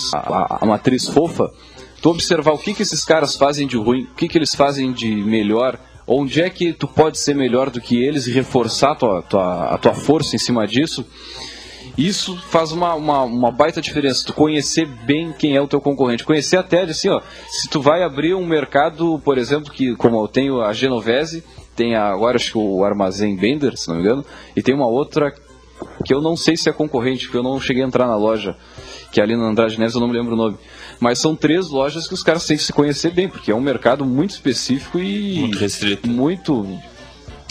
matriz 0.66 1.08
fofa, 1.08 1.52
tu 2.02 2.10
observar 2.10 2.54
o 2.54 2.58
que, 2.58 2.74
que 2.74 2.82
esses 2.82 3.04
caras 3.04 3.36
fazem 3.36 3.68
de 3.68 3.78
ruim, 3.78 4.04
o 4.04 4.16
que, 4.16 4.28
que 4.28 4.38
eles 4.38 4.54
fazem 4.56 4.92
de 4.92 5.14
melhor, 5.14 5.80
onde 6.06 6.42
é 6.42 6.50
que 6.50 6.74
tu 6.74 6.88
pode 6.88 7.20
ser 7.20 7.36
melhor 7.36 7.70
do 7.70 7.82
que 7.82 8.02
eles 8.02 8.28
e 8.28 8.32
reforçar 8.32 8.96
tua, 8.96 9.22
tua, 9.22 9.66
a 9.66 9.78
tua 9.78 9.94
força 9.94 10.36
em 10.36 10.40
cima 10.40 10.66
disso. 10.66 11.06
Isso 12.00 12.38
faz 12.38 12.72
uma, 12.72 12.96
uma, 12.96 13.24
uma, 13.24 13.52
baita 13.52 13.82
diferença, 13.82 14.24
tu 14.26 14.32
conhecer 14.32 14.86
bem 14.86 15.34
quem 15.38 15.58
é 15.58 15.62
o 15.62 15.68
teu 15.68 15.82
concorrente. 15.82 16.24
Conhecer 16.24 16.56
até, 16.56 16.84
assim, 16.84 17.10
ó, 17.10 17.20
se 17.50 17.68
tu 17.68 17.82
vai 17.82 18.04
abrir 18.04 18.34
um 18.34 18.46
mercado, 18.46 19.20
por 19.20 19.38
exemplo, 19.38 19.70
que 19.70 19.98
como 19.98 20.24
eu 20.24 20.28
tenho 20.30 20.62
a 20.62 20.72
Genovese, 20.72 21.44
tem 21.76 21.96
a, 21.96 22.08
agora 22.08 22.38
acho 22.38 22.54
que 22.54 22.58
o 22.58 22.86
Armazém 22.86 23.36
Bender, 23.36 23.76
se 23.76 23.90
não 23.90 23.96
me 23.96 24.02
engano, 24.02 24.26
e 24.56 24.64
tem 24.64 24.74
uma 24.74 24.88
outra 24.88 25.34
que 26.06 26.14
eu 26.14 26.22
não 26.22 26.38
sei 26.38 26.56
se 26.56 26.70
é 26.70 26.72
concorrente, 26.72 27.26
porque 27.26 27.38
eu 27.38 27.44
não 27.44 27.60
cheguei 27.60 27.84
a 27.84 27.88
entrar 27.88 28.08
na 28.08 28.16
loja, 28.16 28.56
que 29.12 29.20
é 29.20 29.24
ali 29.24 29.36
na 29.36 29.50
Andrade 29.50 29.78
Neves, 29.78 29.94
eu 29.94 30.00
não 30.00 30.08
me 30.08 30.14
lembro 30.14 30.36
o 30.36 30.38
nome. 30.38 30.58
Mas 31.02 31.20
são 31.20 31.36
três 31.36 31.70
lojas 31.70 32.08
que 32.08 32.14
os 32.14 32.24
caras 32.24 32.46
têm 32.46 32.56
que 32.56 32.64
se 32.64 32.72
conhecer 32.72 33.12
bem, 33.12 33.28
porque 33.28 33.52
é 33.52 33.56
um 33.56 33.62
mercado 33.62 34.06
muito 34.06 34.32
específico 34.32 35.00
e 35.00 35.40
muito 35.40 35.58
restrito. 35.58 36.10
Muito 36.10 36.66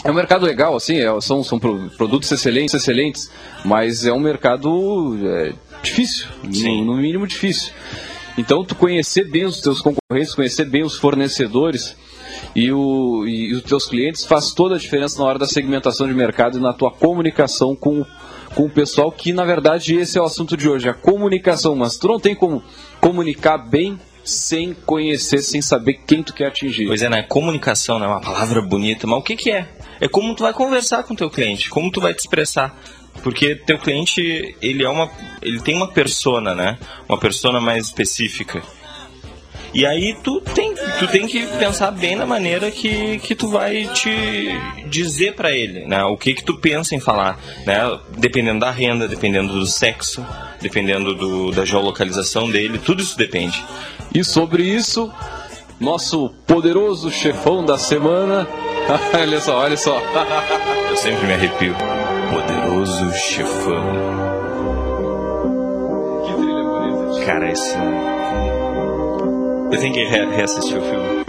é 0.03 0.09
um 0.09 0.13
mercado 0.13 0.45
legal, 0.45 0.75
assim, 0.75 0.97
é, 0.97 1.21
são, 1.21 1.43
são 1.43 1.59
produtos 1.59 2.31
excelentes, 2.31 2.73
excelentes, 2.73 3.29
mas 3.65 4.05
é 4.05 4.13
um 4.13 4.19
mercado 4.19 5.17
é, 5.27 5.53
difícil, 5.83 6.27
no, 6.43 6.85
no, 6.85 6.97
mínimo 6.97 7.27
difícil. 7.27 7.73
Então, 8.37 8.63
tu 8.63 8.75
conhecer 8.75 9.29
bem 9.29 9.45
os 9.45 9.59
teus 9.59 9.81
concorrentes, 9.81 10.33
conhecer 10.33 10.65
bem 10.65 10.83
os 10.83 10.95
fornecedores 10.95 11.97
e, 12.55 12.71
o, 12.71 13.25
e, 13.27 13.53
os 13.53 13.63
teus 13.63 13.85
clientes 13.85 14.25
faz 14.25 14.53
toda 14.53 14.75
a 14.75 14.77
diferença 14.77 15.19
na 15.19 15.25
hora 15.25 15.39
da 15.39 15.45
segmentação 15.45 16.07
de 16.07 16.13
mercado 16.13 16.57
e 16.57 16.61
na 16.61 16.71
tua 16.71 16.91
comunicação 16.91 17.75
com, 17.75 18.05
com 18.55 18.65
o 18.65 18.69
pessoal, 18.69 19.11
que 19.11 19.33
na 19.33 19.43
verdade 19.43 19.95
esse 19.95 20.17
é 20.17 20.21
o 20.21 20.25
assunto 20.25 20.55
de 20.55 20.69
hoje, 20.69 20.87
a 20.87 20.93
comunicação. 20.93 21.75
Mas 21.75 21.97
tu 21.97 22.07
não 22.07 22.19
tem 22.19 22.33
como 22.33 22.63
comunicar 23.01 23.57
bem 23.57 23.99
sem 24.23 24.73
conhecer, 24.73 25.39
sem 25.39 25.61
saber 25.61 26.01
quem 26.05 26.23
tu 26.23 26.33
quer 26.33 26.47
atingir. 26.47 26.87
Pois 26.87 27.01
é, 27.01 27.09
né? 27.09 27.23
Comunicação, 27.23 27.99
né? 27.99 28.07
Uma 28.07 28.21
palavra 28.21 28.61
bonita, 28.61 29.07
mas 29.07 29.19
o 29.19 29.21
que 29.21 29.35
que 29.35 29.51
é? 29.51 29.67
É 29.99 30.07
como 30.07 30.35
tu 30.35 30.43
vai 30.43 30.53
conversar 30.53 31.03
com 31.03 31.15
teu 31.15 31.29
cliente, 31.29 31.69
como 31.69 31.91
tu 31.91 31.99
vai 32.01 32.13
te 32.13 32.19
expressar. 32.19 32.77
Porque 33.21 33.55
teu 33.55 33.77
cliente, 33.77 34.55
ele 34.61 34.83
é 34.83 34.89
uma 34.89 35.09
ele 35.41 35.59
tem 35.61 35.75
uma 35.75 35.91
persona, 35.91 36.55
né? 36.55 36.77
Uma 37.07 37.17
persona 37.17 37.59
mais 37.59 37.85
específica. 37.85 38.61
E 39.73 39.85
aí 39.85 40.15
tu 40.23 40.41
tem, 40.41 40.73
tu 40.97 41.07
tem 41.07 41.27
que 41.27 41.45
pensar 41.57 41.91
bem 41.91 42.15
na 42.15 42.25
maneira 42.25 42.71
que, 42.71 43.19
que 43.19 43.35
tu 43.35 43.49
vai 43.49 43.85
te 43.93 44.49
dizer 44.87 45.35
para 45.35 45.51
ele, 45.51 45.85
né? 45.85 46.03
O 46.05 46.17
que 46.17 46.33
que 46.33 46.43
tu 46.43 46.57
pensa 46.59 46.95
em 46.95 46.99
falar, 46.99 47.39
né? 47.65 47.99
Dependendo 48.17 48.61
da 48.61 48.71
renda, 48.71 49.07
dependendo 49.07 49.53
do 49.53 49.67
sexo, 49.67 50.25
dependendo 50.59 51.13
do, 51.13 51.51
da 51.51 51.65
geolocalização 51.65 52.49
dele, 52.49 52.79
tudo 52.79 53.03
isso 53.03 53.15
depende. 53.15 53.63
E 54.13 54.23
sobre 54.23 54.63
isso, 54.63 55.11
nosso 55.79 56.29
poderoso 56.47 57.11
chefão 57.11 57.63
da 57.63 57.77
semana. 57.77 58.47
olha 59.13 59.39
só, 59.39 59.59
olha 59.59 59.77
só. 59.77 60.01
Eu 60.89 60.97
sempre 60.97 61.27
me 61.27 61.33
arrepio. 61.33 61.75
Poderoso 62.31 63.11
chefão. 63.13 63.83
Que 66.25 66.33
trilha 66.33 66.63
bonita. 66.63 67.25
Cara, 67.25 67.51
esse. 67.51 67.75
Eu 69.71 69.79
tenho 69.79 69.93
que 69.93 70.03
re 70.05 70.25
reassistir 70.35 70.77
o 70.77 70.81
filme. 70.81 71.25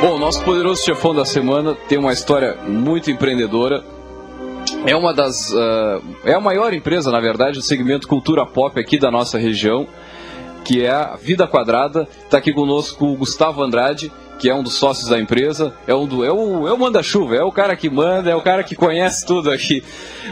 Bom, 0.00 0.14
o 0.14 0.18
nosso 0.18 0.44
poderoso 0.44 0.84
chefão 0.84 1.12
da 1.12 1.24
semana 1.24 1.74
tem 1.88 1.98
uma 1.98 2.12
história 2.12 2.56
muito 2.68 3.10
empreendedora. 3.10 3.82
É 4.86 4.94
uma 4.94 5.12
das. 5.12 5.50
Uh, 5.50 6.00
é 6.24 6.34
a 6.34 6.40
maior 6.40 6.72
empresa, 6.72 7.10
na 7.10 7.18
verdade, 7.18 7.58
do 7.58 7.62
segmento 7.62 8.06
cultura 8.06 8.46
pop 8.46 8.78
aqui 8.78 8.96
da 8.96 9.10
nossa 9.10 9.36
região, 9.36 9.88
que 10.64 10.84
é 10.84 10.90
a 10.90 11.16
Vida 11.16 11.48
Quadrada. 11.48 12.06
Está 12.24 12.38
aqui 12.38 12.52
conosco 12.52 13.06
o 13.06 13.16
Gustavo 13.16 13.60
Andrade, 13.60 14.12
que 14.38 14.48
é 14.48 14.54
um 14.54 14.62
dos 14.62 14.74
sócios 14.74 15.08
da 15.08 15.18
empresa. 15.18 15.74
É, 15.86 15.94
um 15.94 16.06
do, 16.06 16.24
é 16.24 16.32
o, 16.32 16.68
é 16.68 16.72
o 16.72 16.78
manda-chuva, 16.78 17.34
é 17.36 17.42
o 17.42 17.50
cara 17.50 17.76
que 17.76 17.90
manda, 17.90 18.30
é 18.30 18.34
o 18.34 18.40
cara 18.40 18.62
que 18.62 18.76
conhece 18.76 19.26
tudo 19.26 19.50
aqui. 19.50 19.82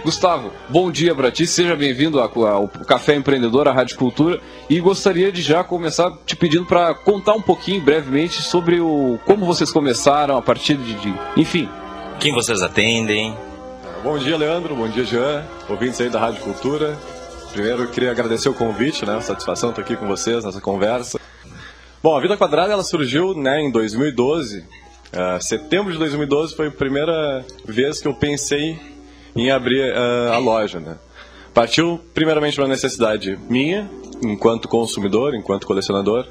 Gustavo, 0.05 0.53
bom 0.69 0.91
dia 0.91 1.15
para 1.15 1.31
ti, 1.31 1.47
seja 1.47 1.75
bem-vindo 1.75 2.21
ao 2.21 2.69
Café 2.87 3.17
Empreendedor, 3.17 3.69
à 3.69 3.73
Rádio 3.73 3.97
Cultura. 3.97 4.41
E 4.71 4.79
gostaria 4.81 5.33
de 5.33 5.43
já 5.43 5.65
começar 5.65 6.13
te 6.25 6.37
pedindo 6.37 6.67
para 6.67 6.95
contar 6.95 7.35
um 7.35 7.43
pouquinho, 7.43 7.83
brevemente, 7.83 8.43
sobre 8.43 8.81
o 8.81 9.19
como 9.25 9.45
vocês 9.45 9.71
começaram, 9.71 10.37
a 10.37 10.43
partir 10.43 10.77
de. 10.77 10.95
de 10.95 11.15
enfim. 11.37 11.69
Quem 12.21 12.33
vocês 12.33 12.63
atendem? 12.63 13.37
Bom 14.03 14.19
dia, 14.19 14.37
Leandro. 14.37 14.75
Bom 14.75 14.89
dia, 14.89 15.05
Jean. 15.05 15.45
Ouvintes 15.69 16.01
aí 16.01 16.09
da 16.09 16.19
Rádio 16.19 16.41
Cultura. 16.41 16.97
Primeiro, 17.53 17.83
eu 17.83 17.89
queria 17.89 18.11
agradecer 18.11 18.49
o 18.49 18.55
convite, 18.55 19.05
né? 19.05 19.21
Satisfação 19.21 19.71
estar 19.71 19.83
aqui 19.83 19.97
com 19.97 20.07
vocês 20.07 20.45
nessa 20.45 20.61
conversa. 20.61 21.19
Bom, 22.07 22.17
a 22.17 22.21
Vida 22.21 22.37
Quadrada 22.37 22.73
ela 22.73 22.85
surgiu 22.85 23.35
né, 23.35 23.61
em 23.61 23.69
2012. 23.69 24.61
Uh, 24.61 25.43
setembro 25.43 25.93
de 25.93 25.99
2012 25.99 26.55
foi 26.55 26.69
a 26.69 26.71
primeira 26.71 27.45
vez 27.65 28.01
que 28.01 28.07
eu 28.07 28.15
pensei 28.15 28.79
em 29.35 29.51
abrir 29.51 29.93
uh, 29.93 30.33
a 30.33 30.39
loja. 30.39 30.79
Né? 30.79 30.97
Partiu 31.53 32.01
primeiramente 32.15 32.61
uma 32.61 32.69
necessidade 32.69 33.37
minha, 33.51 33.91
enquanto 34.23 34.69
consumidor, 34.69 35.35
enquanto 35.35 35.67
colecionador, 35.67 36.29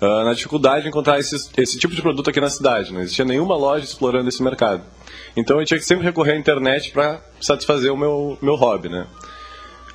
uh, 0.00 0.24
na 0.24 0.32
dificuldade 0.32 0.82
de 0.82 0.90
encontrar 0.90 1.18
esse, 1.18 1.34
esse 1.56 1.76
tipo 1.76 1.92
de 1.92 2.02
produto 2.02 2.30
aqui 2.30 2.40
na 2.40 2.48
cidade. 2.48 2.92
Não 2.92 3.00
existia 3.00 3.24
nenhuma 3.24 3.56
loja 3.56 3.84
explorando 3.84 4.28
esse 4.28 4.40
mercado. 4.44 4.84
Então 5.36 5.58
eu 5.58 5.66
tinha 5.66 5.80
que 5.80 5.84
sempre 5.84 6.04
recorrer 6.04 6.34
à 6.34 6.36
internet 6.36 6.92
para 6.92 7.20
satisfazer 7.40 7.92
o 7.92 7.96
meu, 7.96 8.38
meu 8.40 8.54
hobby. 8.54 8.88
Né? 8.88 9.08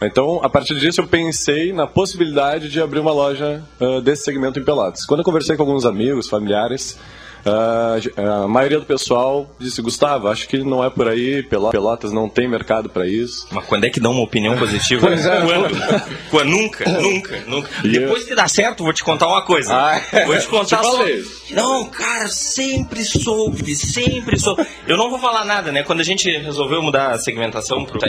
Então, 0.01 0.41
a 0.43 0.49
partir 0.49 0.75
disso, 0.75 1.01
eu 1.01 1.07
pensei 1.07 1.71
na 1.71 1.87
possibilidade 1.87 2.69
de 2.69 2.81
abrir 2.81 2.99
uma 2.99 3.13
loja 3.13 3.63
uh, 3.79 4.01
desse 4.01 4.23
segmento 4.23 4.59
em 4.59 4.63
Pelotas. 4.63 5.05
Quando 5.05 5.21
eu 5.21 5.23
conversei 5.23 5.55
com 5.55 5.63
alguns 5.63 5.85
amigos, 5.85 6.27
familiares, 6.27 6.97
a 7.45 8.47
maioria 8.47 8.79
do 8.79 8.85
pessoal 8.85 9.49
disse, 9.59 9.81
Gustavo, 9.81 10.27
acho 10.27 10.47
que 10.47 10.57
não 10.57 10.83
é 10.83 10.89
por 10.89 11.07
aí, 11.07 11.43
Pelotas 11.43 12.11
não 12.11 12.27
tem 12.27 12.47
mercado 12.47 12.89
para 12.89 13.07
isso. 13.07 13.47
Mas 13.51 13.65
quando 13.65 13.85
é 13.85 13.89
que 13.89 13.99
dá 13.99 14.09
uma 14.09 14.21
opinião 14.21 14.57
positiva? 14.57 15.05
pois 15.07 15.25
é. 15.25 15.41
Quando? 15.41 16.09
quando? 16.31 16.49
Nunca, 16.49 16.89
nunca, 16.89 17.43
nunca. 17.47 17.69
E 17.83 17.89
Depois 17.89 18.23
eu... 18.23 18.29
que 18.29 18.35
dá 18.35 18.47
certo, 18.47 18.83
vou 18.83 18.93
te 18.93 19.03
contar 19.03 19.27
uma 19.27 19.43
coisa. 19.43 19.75
Ah, 19.75 20.01
é. 20.11 20.25
Vou 20.25 20.37
te 20.37 20.47
contar 20.47 20.83
só... 20.83 21.05
Não, 21.51 21.85
cara, 21.85 22.27
sempre 22.29 23.03
soube, 23.03 23.75
sempre 23.75 24.39
soube. 24.39 24.65
Eu 24.87 24.97
não 24.97 25.09
vou 25.09 25.19
falar 25.19 25.45
nada, 25.45 25.71
né? 25.71 25.83
Quando 25.83 25.99
a 25.99 26.03
gente 26.03 26.29
resolveu 26.37 26.81
mudar 26.81 27.11
a 27.11 27.17
segmentação 27.19 27.85
pro 27.85 27.99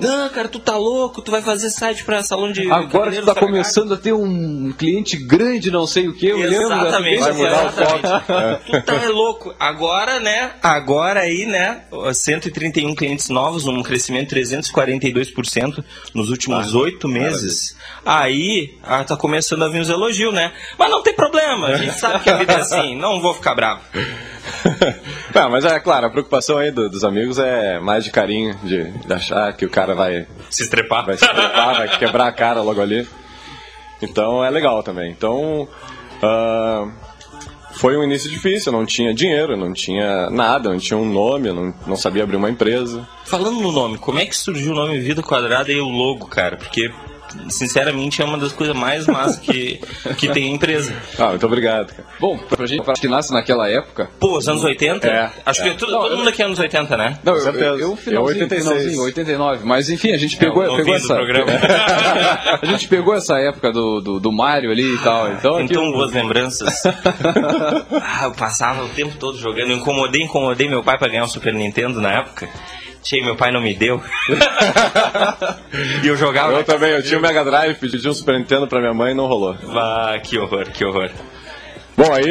Não, 0.00 0.28
cara, 0.30 0.48
tu 0.48 0.58
tá 0.58 0.76
louco, 0.76 1.20
tu 1.20 1.30
vai 1.30 1.42
fazer 1.42 1.68
site 1.70 2.04
para 2.04 2.22
salão 2.22 2.50
de 2.50 2.70
Agora 2.70 3.12
tu 3.12 3.26
tá 3.26 3.34
começando 3.34 3.92
a 3.92 3.96
ter 3.96 4.12
um 4.12 4.72
cliente 4.72 5.16
grande, 5.16 5.70
não 5.70 5.86
sei 5.86 6.08
o 6.08 6.14
que, 6.14 6.26
eu 6.26 6.38
Exatamente. 6.38 7.20
Vai 7.20 7.32
mudar 7.32 7.66
o 7.66 7.72
foco. 7.72 8.36
Tu 8.54 8.82
tá 8.82 8.94
é 8.94 9.08
louco. 9.08 9.54
Agora, 9.58 10.20
né? 10.20 10.52
Agora 10.62 11.20
aí, 11.20 11.46
né? 11.46 11.82
131 12.12 12.94
clientes 12.94 13.28
novos, 13.28 13.66
um 13.66 13.82
crescimento 13.82 14.34
de 14.34 14.40
342% 14.40 15.84
nos 16.14 16.30
últimos 16.30 16.74
oito 16.74 17.06
ah, 17.06 17.10
meses. 17.10 17.76
Aí, 18.04 18.78
ah, 18.82 19.04
tá 19.04 19.16
começando 19.16 19.64
a 19.64 19.68
vir 19.68 19.80
os 19.80 19.88
elogios, 19.88 20.32
né? 20.32 20.52
Mas 20.78 20.90
não 20.90 21.02
tem 21.02 21.14
problema, 21.14 21.68
a 21.68 21.76
gente 21.76 21.98
sabe 21.98 22.22
que 22.22 22.30
a 22.30 22.36
vida 22.36 22.52
é 22.52 22.60
assim, 22.60 22.96
não 22.96 23.20
vou 23.20 23.34
ficar 23.34 23.54
bravo. 23.54 23.80
não, 25.34 25.50
mas 25.50 25.64
é 25.64 25.78
claro, 25.80 26.06
a 26.06 26.10
preocupação 26.10 26.58
aí 26.58 26.70
do, 26.70 26.88
dos 26.88 27.04
amigos 27.04 27.38
é 27.38 27.78
mais 27.80 28.04
de 28.04 28.10
carinho, 28.10 28.54
de, 28.62 28.90
de, 28.90 29.12
achar 29.12 29.52
que 29.52 29.64
o 29.64 29.70
cara 29.70 29.94
vai 29.94 30.26
se 30.50 30.62
estrepar, 30.62 31.04
vai 31.04 31.16
se 31.16 31.24
estrepar, 31.24 31.76
vai 31.76 31.98
quebrar 31.98 32.28
a 32.28 32.32
cara 32.32 32.62
logo 32.62 32.80
ali. 32.80 33.06
Então 34.00 34.44
é 34.44 34.50
legal 34.50 34.82
também. 34.82 35.10
Então, 35.10 35.68
uh, 36.22 36.92
foi 37.78 37.96
um 37.96 38.02
início 38.02 38.30
difícil, 38.30 38.72
eu 38.72 38.78
não 38.78 38.86
tinha 38.86 39.14
dinheiro, 39.14 39.56
não 39.56 39.72
tinha 39.72 40.30
nada, 40.30 40.70
não 40.70 40.78
tinha 40.78 40.98
um 40.98 41.04
nome, 41.04 41.52
não, 41.52 41.74
não 41.86 41.96
sabia 41.96 42.22
abrir 42.22 42.36
uma 42.36 42.50
empresa. 42.50 43.06
Falando 43.24 43.60
no 43.60 43.72
nome, 43.72 43.98
como 43.98 44.18
é 44.18 44.26
que 44.26 44.36
surgiu 44.36 44.72
o 44.72 44.74
nome 44.74 44.98
Vida 44.98 45.22
Quadrada 45.22 45.70
e 45.72 45.80
o 45.80 45.88
logo, 45.88 46.26
cara? 46.26 46.56
Porque 46.56 46.90
sinceramente, 47.48 48.22
é 48.22 48.24
uma 48.24 48.38
das 48.38 48.52
coisas 48.52 48.74
mais 48.74 49.06
massas 49.06 49.38
que, 49.38 49.80
que 50.16 50.28
tem 50.28 50.44
a 50.44 50.54
empresa. 50.54 50.94
Ah, 51.18 51.28
muito 51.28 51.46
obrigado. 51.46 51.92
Cara. 51.92 52.08
Bom, 52.20 52.38
pra 52.38 52.66
gente 52.66 52.82
que 53.00 53.08
nasce 53.08 53.32
naquela 53.32 53.68
época. 53.68 54.08
Pô, 54.18 54.38
os 54.38 54.48
anos 54.48 54.64
80? 54.64 55.06
É. 55.06 55.30
Acho 55.44 55.62
é. 55.62 55.70
que 55.70 55.78
todo, 55.78 55.92
todo 55.92 56.16
mundo 56.16 56.28
aqui 56.28 56.42
é 56.42 56.44
anos 56.44 56.58
80, 56.58 56.96
né? 56.96 57.18
Não, 57.22 57.36
eu, 57.36 57.52
eu, 57.52 57.78
eu 57.78 57.96
finalzinho, 57.96 58.46
86. 58.46 58.98
89. 58.98 59.64
Mas 59.64 59.90
enfim, 59.90 60.12
a 60.12 60.16
gente 60.16 60.36
pegou, 60.36 60.62
é, 60.62 60.76
pegou 60.76 60.94
essa. 60.94 61.16
a 62.62 62.66
gente 62.66 62.88
pegou 62.88 63.14
essa 63.14 63.38
época 63.38 63.72
do, 63.72 64.00
do, 64.00 64.20
do 64.20 64.32
Mario 64.32 64.70
ali 64.70 64.94
e 64.94 64.98
tal. 64.98 65.32
Então, 65.32 65.60
então 65.60 65.82
aqui... 65.82 65.92
boas 65.92 66.12
lembranças. 66.12 66.82
ah, 66.86 68.24
eu 68.24 68.32
passava 68.32 68.84
o 68.84 68.88
tempo 68.90 69.16
todo 69.16 69.38
jogando. 69.38 69.70
Eu 69.70 69.76
incomodei, 69.76 70.22
incomodei 70.22 70.68
meu 70.68 70.82
pai 70.82 70.98
pra 70.98 71.08
ganhar 71.08 71.24
um 71.24 71.28
Super 71.28 71.54
Nintendo 71.54 72.00
na 72.00 72.20
época. 72.20 72.48
Tchê, 73.06 73.22
meu 73.22 73.36
pai 73.36 73.52
não 73.52 73.60
me 73.60 73.72
deu. 73.72 74.02
e 76.02 76.08
eu 76.08 76.16
jogava. 76.16 76.54
Eu 76.54 76.64
também, 76.64 76.90
eu 76.90 77.00
tinha 77.04 77.16
o 77.16 77.22
Mega 77.22 77.44
Drive, 77.44 77.76
pedi 77.76 78.08
um 78.08 78.12
Super 78.12 78.36
Nintendo 78.36 78.66
pra 78.66 78.80
minha 78.80 78.92
mãe 78.92 79.12
e 79.12 79.14
não 79.14 79.28
rolou. 79.28 79.54
Ah, 79.68 80.18
que 80.20 80.36
horror, 80.36 80.68
que 80.72 80.84
horror. 80.84 81.10
Bom, 81.96 82.12
aí 82.12 82.28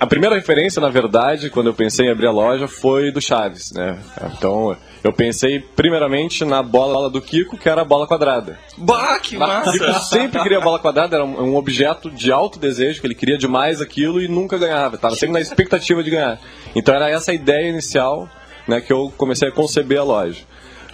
a, 0.00 0.06
primeira 0.08 0.34
referência, 0.34 0.82
na 0.82 0.90
verdade, 0.90 1.48
quando 1.50 1.68
eu 1.68 1.74
pensei 1.74 2.06
em 2.06 2.10
abrir 2.10 2.26
a 2.26 2.32
loja, 2.32 2.66
foi 2.66 3.12
do 3.12 3.20
Chaves, 3.20 3.70
né? 3.72 3.96
Então, 4.36 4.76
eu 5.04 5.12
pensei 5.12 5.60
primeiramente 5.60 6.44
na 6.44 6.64
bola 6.64 7.08
do 7.08 7.22
Kiko, 7.22 7.56
que 7.56 7.68
era 7.68 7.82
a 7.82 7.84
bola 7.84 8.04
quadrada. 8.04 8.58
Bah, 8.76 9.20
que 9.20 9.36
massa! 9.36 9.70
O 9.70 9.72
Kiko 9.72 10.00
sempre 10.00 10.42
queria 10.42 10.58
a 10.58 10.60
bola 10.60 10.80
quadrada, 10.80 11.14
era 11.14 11.24
um, 11.24 11.54
objeto 11.54 12.10
de 12.10 12.32
alto 12.32 12.58
desejo, 12.58 13.00
que 13.00 13.06
ele 13.06 13.14
queria 13.14 13.38
demais 13.38 13.80
aquilo 13.80 14.20
e 14.20 14.26
nunca 14.26 14.58
ganhava. 14.58 14.96
Estava 14.96 15.14
sempre 15.14 15.34
na 15.34 15.40
expectativa 15.40 16.02
de 16.02 16.10
ganhar. 16.10 16.40
Então 16.74 16.92
era 16.92 17.08
essa 17.08 17.30
a 17.30 17.34
ideia 17.34 17.68
inicial 17.68 18.28
né, 18.68 18.80
que 18.80 18.92
eu 18.92 19.12
comecei 19.16 19.48
a 19.48 19.52
conceber 19.52 19.98
a 19.98 20.04
loja. 20.04 20.42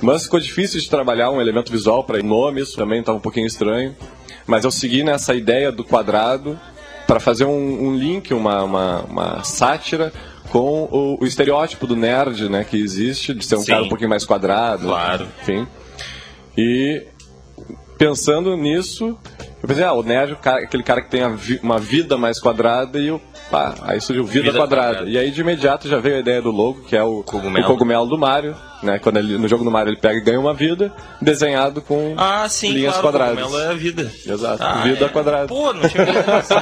Mas 0.01 0.25
ficou 0.25 0.41
difícil 0.41 0.81
de 0.81 0.89
trabalhar 0.89 1.31
um 1.31 1.41
elemento 1.41 1.71
visual 1.71 2.05
para 2.05 2.23
nome, 2.23 2.61
isso 2.61 2.77
também 2.77 3.01
estava 3.01 3.19
um 3.19 3.21
pouquinho 3.21 3.47
estranho. 3.47 3.95
Mas 4.47 4.65
eu 4.65 4.71
segui 4.71 5.03
nessa 5.03 5.35
ideia 5.35 5.73
do 5.73 5.85
quadrado 5.85 6.59
para 7.07 7.21
fazer 7.21 7.45
um, 7.45 7.89
um 7.89 7.97
link, 7.97 8.33
uma, 8.33 8.63
uma, 8.63 9.01
uma, 9.03 9.45
sátira 9.45 10.13
com 10.51 10.89
o, 10.91 11.19
o, 11.21 11.27
estereótipo 11.27 11.87
do 11.87 11.97
nerd 11.97 12.49
né, 12.49 12.65
que 12.65 12.77
existe, 12.77 13.35
de 13.35 13.45
ser 13.45 13.57
um 13.57 13.63
Sim. 13.63 13.73
cara 13.73 13.85
um 13.85 13.89
pouquinho 13.89 14.11
mais 14.11 14.25
quadrado. 14.25 14.87
Claro. 14.87 15.29
Enfim. 15.43 15.67
E 16.57 17.07
pensando 17.99 18.57
nisso, 18.57 19.19
eu 19.65 19.69
pensei, 19.69 19.83
ah, 19.83 19.95
o 19.95 20.03
nerd, 20.03 20.37
aquele 20.45 20.83
cara 20.83 21.01
que 21.01 21.09
tem 21.09 21.23
uma 21.63 21.79
vida 21.79 22.19
mais 22.19 22.39
quadrada, 22.39 22.99
e 22.99 23.09
eu 23.09 23.19
Pá, 23.51 23.75
aí 23.83 23.99
surgiu 23.99 24.25
Vida, 24.25 24.47
Vida 24.47 24.59
quadrada. 24.59 24.89
quadrada. 24.89 25.11
E 25.11 25.17
aí 25.17 25.31
de 25.31 25.41
imediato 25.41 25.89
já 25.89 25.99
veio 25.99 26.17
a 26.17 26.19
ideia 26.19 26.43
do 26.43 26.51
logo, 26.51 26.83
que 26.83 26.95
é 26.95 27.03
o 27.03 27.23
cogumelo, 27.23 27.65
o 27.65 27.69
cogumelo 27.69 28.07
do 28.07 28.19
Mario, 28.19 28.55
né? 28.85 28.99
Quando 28.99 29.19
ele, 29.19 29.39
no 29.39 29.49
jogo 29.49 29.65
do 29.65 29.71
Mario 29.71 29.91
ele 29.91 30.01
pega 30.01 30.17
e 30.17 30.21
ganha 30.21 30.39
uma 30.39 30.55
vida, 30.55 30.93
desenhado 31.21 31.81
com 31.81 32.15
ah, 32.17 32.49
sim, 32.49 32.73
linhas 32.73 32.95
claro, 32.95 33.09
quadradas. 33.09 33.45
Cogumelo 33.45 33.65
é 33.65 33.73
a 33.73 33.75
vida. 33.75 34.13
Exato, 34.27 34.63
ah, 34.63 34.83
vida 34.83 35.05
é. 35.05 35.09
quadrada. 35.09 35.47
Pô, 35.47 35.73
não 35.73 35.89
tinha 35.89 36.05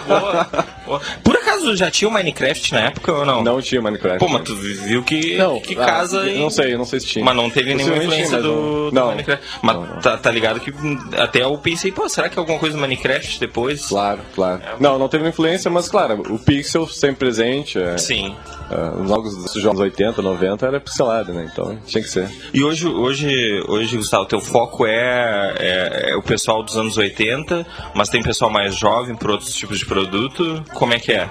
boa. 0.06 1.00
Por 1.22 1.36
acaso 1.36 1.76
já 1.76 1.90
tinha 1.90 2.08
o 2.08 2.12
Minecraft 2.12 2.72
na 2.72 2.80
época 2.80 3.12
ou 3.12 3.24
não? 3.24 3.42
Não 3.42 3.60
tinha 3.60 3.80
Minecraft. 3.80 4.18
Pô, 4.18 4.28
mas 4.28 4.42
tu 4.42 4.54
viu 4.54 5.02
que, 5.02 5.36
não, 5.36 5.60
que 5.60 5.74
ah, 5.74 5.84
casa. 5.84 6.24
Não 6.24 6.50
sei, 6.50 6.76
não 6.76 6.84
sei 6.84 7.00
se 7.00 7.06
tinha. 7.06 7.24
Mas 7.24 7.36
não 7.36 7.50
teve 7.50 7.74
nenhuma 7.74 7.96
influência 7.96 8.38
tinha, 8.38 8.42
do, 8.42 8.90
do 8.90 8.94
Não. 8.94 9.08
Minecraft. 9.08 9.44
Mas 9.62 9.76
Não, 9.76 9.86
não. 9.86 10.00
Tá, 10.00 10.16
tá 10.16 10.30
ligado 10.30 10.60
que 10.60 10.72
até 11.18 11.42
eu 11.42 11.56
pensei, 11.58 11.92
pô, 11.92 12.08
será 12.08 12.28
que 12.28 12.38
é 12.38 12.40
alguma 12.40 12.58
coisa 12.58 12.76
do 12.76 12.80
Minecraft 12.80 13.40
depois? 13.40 13.86
Claro, 13.86 14.20
claro. 14.34 14.60
Não, 14.78 14.98
não 14.98 15.08
teve 15.08 15.28
influência, 15.28 15.70
mas 15.70 15.88
claro, 15.88 16.22
o 16.28 16.38
pixel 16.38 16.86
sempre 16.86 17.16
presente. 17.16 17.78
É, 17.78 17.96
Sim. 17.98 18.36
é, 18.70 19.00
os 19.00 19.08
jogos 19.08 19.36
dos 19.36 19.64
anos 19.64 19.80
80, 19.80 20.20
90 20.20 20.66
era 20.66 20.80
pixelado, 20.80 21.32
né? 21.32 21.48
Então 21.50 21.78
tinha 21.86 22.02
que 22.02 22.08
ser. 22.12 22.30
E 22.52 22.62
hoje, 22.62 22.86
hoje, 22.86 23.62
hoje 23.68 23.96
Gustavo, 23.96 24.26
teu 24.26 24.40
foco 24.40 24.86
é, 24.86 25.54
é, 25.58 26.10
é 26.10 26.16
o 26.16 26.22
pessoal 26.22 26.62
dos 26.62 26.76
anos 26.76 26.96
80, 26.96 27.66
mas 27.94 28.08
tem 28.08 28.22
pessoal 28.22 28.50
mais 28.50 28.76
jovem 28.76 29.14
por 29.14 29.30
outros 29.30 29.54
tipos 29.54 29.78
de 29.78 29.86
produto. 29.86 30.62
Como 30.74 30.92
é 30.92 30.98
que 30.98 31.12
é? 31.12 31.30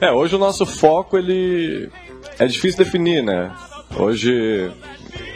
É, 0.00 0.12
hoje 0.12 0.36
o 0.36 0.38
nosso 0.38 0.64
foco, 0.64 1.18
ele 1.18 1.90
é 2.38 2.46
difícil 2.46 2.78
definir, 2.78 3.22
né? 3.22 3.50
Hoje 3.96 4.70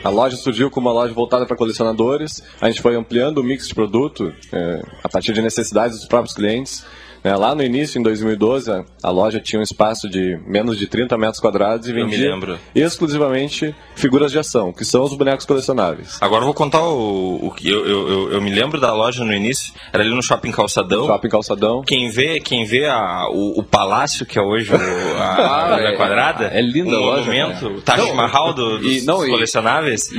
a 0.05 0.09
loja 0.09 0.37
surgiu 0.37 0.71
como 0.71 0.89
uma 0.89 0.95
loja 0.95 1.13
voltada 1.15 1.47
para 1.47 1.57
colecionadores, 1.57 2.43
a 2.61 2.69
gente 2.69 2.83
foi 2.83 2.95
ampliando 2.97 3.39
o 3.39 3.45
mix 3.45 3.69
de 3.69 3.75
produto 3.75 4.33
é, 4.53 4.83
a 5.03 5.09
partir 5.09 5.33
de 5.33 5.41
necessidades 5.43 5.99
dos 5.99 6.09
próprios 6.09 6.35
clientes. 6.35 6.85
Né? 7.25 7.35
lá 7.37 7.55
no 7.55 7.63
início, 7.63 7.99
em 7.99 8.03
2012, 8.03 8.71
a, 9.03 9.11
loja 9.11 9.41
tinha 9.41 9.61
um 9.61 9.63
espaço 9.63 10.09
de 10.09 10.39
menos 10.47 10.79
de 10.79 10.87
30 10.87 11.17
metros 11.19 11.41
quadrados 11.41 11.89
e 11.89 11.93
vendia 11.93 12.31
exclusivamente 12.75 13.75
figuras 13.95 14.31
de 14.33 14.39
ação, 14.39 14.73
que 14.73 14.85
são 14.85 15.03
os 15.03 15.15
bonecos 15.15 15.45
colecionáveis. 15.47 16.19
Agora 16.21 16.43
eu 16.43 16.47
vou 16.47 16.55
contar 16.55 16.83
o, 16.83 17.47
o 17.47 17.51
que 17.51 17.69
eu, 17.69 17.87
eu, 17.87 18.33
eu, 18.33 18.41
me 18.41 18.51
lembro 18.51 18.81
da 18.81 18.93
loja 18.93 19.25
no 19.25 19.33
início, 19.33 19.73
era 19.93 20.03
ali 20.03 20.15
no 20.15 20.23
Shopping 20.23 20.51
Calçadão. 20.53 21.07
Shopping 21.07 21.29
Calçadão. 21.29 21.83
Quem 21.83 22.11
vê, 22.11 22.41
quem 22.41 22.65
vê 22.65 22.87
a, 22.87 23.27
o, 23.31 23.61
o 23.61 23.63
palácio 23.63 24.25
que 24.27 24.39
é 24.39 24.43
hoje 24.43 24.73
o- 24.73 24.77
a, 25.19 25.53
Ah, 25.73 25.77
é- 25.81 25.97
Quadrada, 25.97 26.47
é 26.53 26.61
linda 26.61 26.97
o 26.97 27.01
loja, 27.01 27.21
monumento, 27.23 27.67
o 27.69 27.81
Taj 27.83 28.01
Não, 28.09 28.15
Mahal 28.15 28.53
do, 28.53 28.79
dos 28.79 29.03
e- 29.03 29.07
não, 29.07 29.25
e- 29.25 29.31
colecionáveis, 29.31 30.11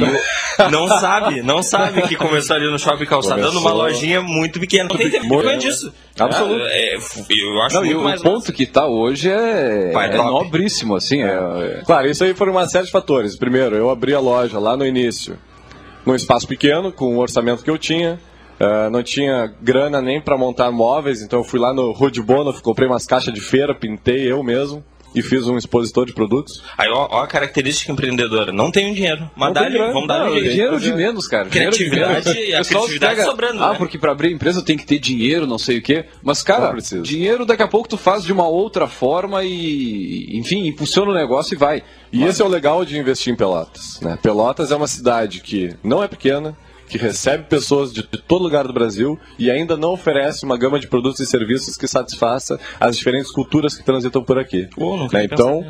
não 0.71 0.87
sabe, 0.99 1.41
não 1.41 1.61
sabe 1.63 2.01
que 2.03 2.15
começou 2.15 2.55
ali 2.55 2.69
no 2.71 2.79
Shopping 2.79 3.05
Calçadão 3.05 3.49
Começou- 3.49 3.61
numa 3.61 3.73
lojinha 3.73 4.21
muito 4.21 4.59
pequena. 4.59 4.87
Não 4.89 4.95
tem 4.97 5.09
tempo 5.09 5.57
disso. 5.57 5.93
Absoluto. 6.19 6.65
É, 6.65 6.93
é, 6.93 6.95
eu 6.95 7.61
acho 7.61 7.75
Não, 7.75 7.85
e 7.85 7.95
o 7.95 8.03
mais 8.03 8.21
ponto 8.21 8.53
que 8.53 8.65
tá 8.65 8.85
hoje 8.85 9.29
é, 9.29 9.91
é 9.93 10.17
nobríssimo, 10.17 10.95
assim. 10.95 11.23
É, 11.23 11.81
Claro, 11.85 12.07
isso 12.07 12.23
aí 12.23 12.33
foram 12.33 12.51
uma 12.51 12.67
série 12.67 12.85
de 12.85 12.91
fatores. 12.91 13.35
Primeiro, 13.35 13.75
eu 13.75 13.89
abri 13.89 14.13
a 14.13 14.19
loja 14.19 14.59
lá 14.59 14.77
no 14.77 14.85
início, 14.85 15.37
num 16.05 16.13
espaço 16.15 16.47
pequeno, 16.47 16.91
com 16.91 17.15
o 17.15 17.19
orçamento 17.19 17.63
que 17.63 17.69
eu 17.69 17.77
tinha. 17.77 18.19
Ah, 18.59 18.89
não 18.89 19.03
tinha 19.03 19.53
grana 19.61 20.01
nem 20.01 20.21
para 20.21 20.37
montar 20.37 20.71
móveis, 20.71 21.21
então 21.21 21.39
eu 21.39 21.43
fui 21.43 21.59
lá 21.59 21.73
no 21.73 21.91
Rude 21.91 22.21
Bono, 22.21 22.53
comprei 22.61 22.87
umas 22.87 23.05
caixas 23.05 23.33
de 23.33 23.41
feira, 23.41 23.73
pintei 23.73 24.31
eu 24.31 24.43
mesmo 24.43 24.83
e 25.15 25.21
fiz 25.21 25.47
um 25.47 25.57
expositor 25.57 26.05
de 26.05 26.13
produtos. 26.13 26.63
Aí, 26.77 26.89
ó, 26.89 27.07
ó 27.11 27.23
a 27.23 27.27
característica 27.27 27.91
empreendedora. 27.91 28.51
Não 28.51 28.71
tenho 28.71 28.93
dinheiro. 28.93 29.29
Mas 29.35 29.53
dá 29.53 29.69
grana. 29.69 29.93
vamos 29.93 30.07
dar 30.07 30.25
um 30.29 30.33
jeito. 30.33 30.49
dinheiro 30.49 30.79
de 30.79 30.93
menos, 30.93 31.27
cara. 31.27 31.49
Dinheiro 31.49 31.71
de 31.71 31.89
Criatividade 31.89 32.29
menos. 32.33 32.49
e 32.49 32.55
a 32.55 32.63
criatividade 32.63 33.15
pega, 33.15 33.25
sobrando, 33.25 33.63
Ah, 33.63 33.71
né? 33.71 33.77
porque 33.77 33.97
pra 33.97 34.11
abrir 34.11 34.31
empresa 34.31 34.61
tem 34.63 34.77
que 34.77 34.85
ter 34.85 34.99
dinheiro, 34.99 35.45
não 35.47 35.57
sei 35.57 35.77
o 35.77 35.81
quê. 35.81 36.05
Mas, 36.23 36.41
cara, 36.43 36.75
dinheiro 37.01 37.45
daqui 37.45 37.63
a 37.63 37.67
pouco 37.67 37.87
tu 37.89 37.97
faz 37.97 38.23
de 38.23 38.31
uma 38.33 38.47
outra 38.47 38.87
forma 38.87 39.43
e, 39.43 40.37
enfim, 40.37 40.67
impulsiona 40.67 41.11
o 41.11 41.13
negócio 41.13 41.53
e 41.53 41.57
vai. 41.57 41.83
E 42.11 42.23
esse 42.23 42.41
é 42.41 42.45
o 42.45 42.47
legal 42.47 42.85
de 42.85 42.97
investir 42.97 43.33
em 43.33 43.35
Pelotas. 43.35 43.99
Né? 44.01 44.17
Pelotas 44.21 44.71
é 44.71 44.75
uma 44.75 44.87
cidade 44.87 45.39
que 45.41 45.75
não 45.83 46.03
é 46.03 46.07
pequena, 46.07 46.55
que 46.93 46.97
recebe 46.99 47.45
pessoas 47.45 47.91
de, 47.91 48.03
de 48.03 48.19
todo 48.19 48.43
lugar 48.43 48.67
do 48.67 48.71
Brasil 48.71 49.19
e 49.39 49.49
ainda 49.49 49.75
não 49.75 49.93
oferece 49.93 50.45
uma 50.45 50.55
gama 50.55 50.79
de 50.79 50.85
produtos 50.85 51.19
e 51.21 51.25
serviços 51.25 51.75
que 51.75 51.87
satisfaça 51.87 52.59
as 52.79 52.95
diferentes 52.95 53.31
culturas 53.31 53.75
que 53.75 53.83
transitam 53.83 54.23
por 54.23 54.37
aqui. 54.37 54.69
Né? 55.11 55.23
Então, 55.23 55.67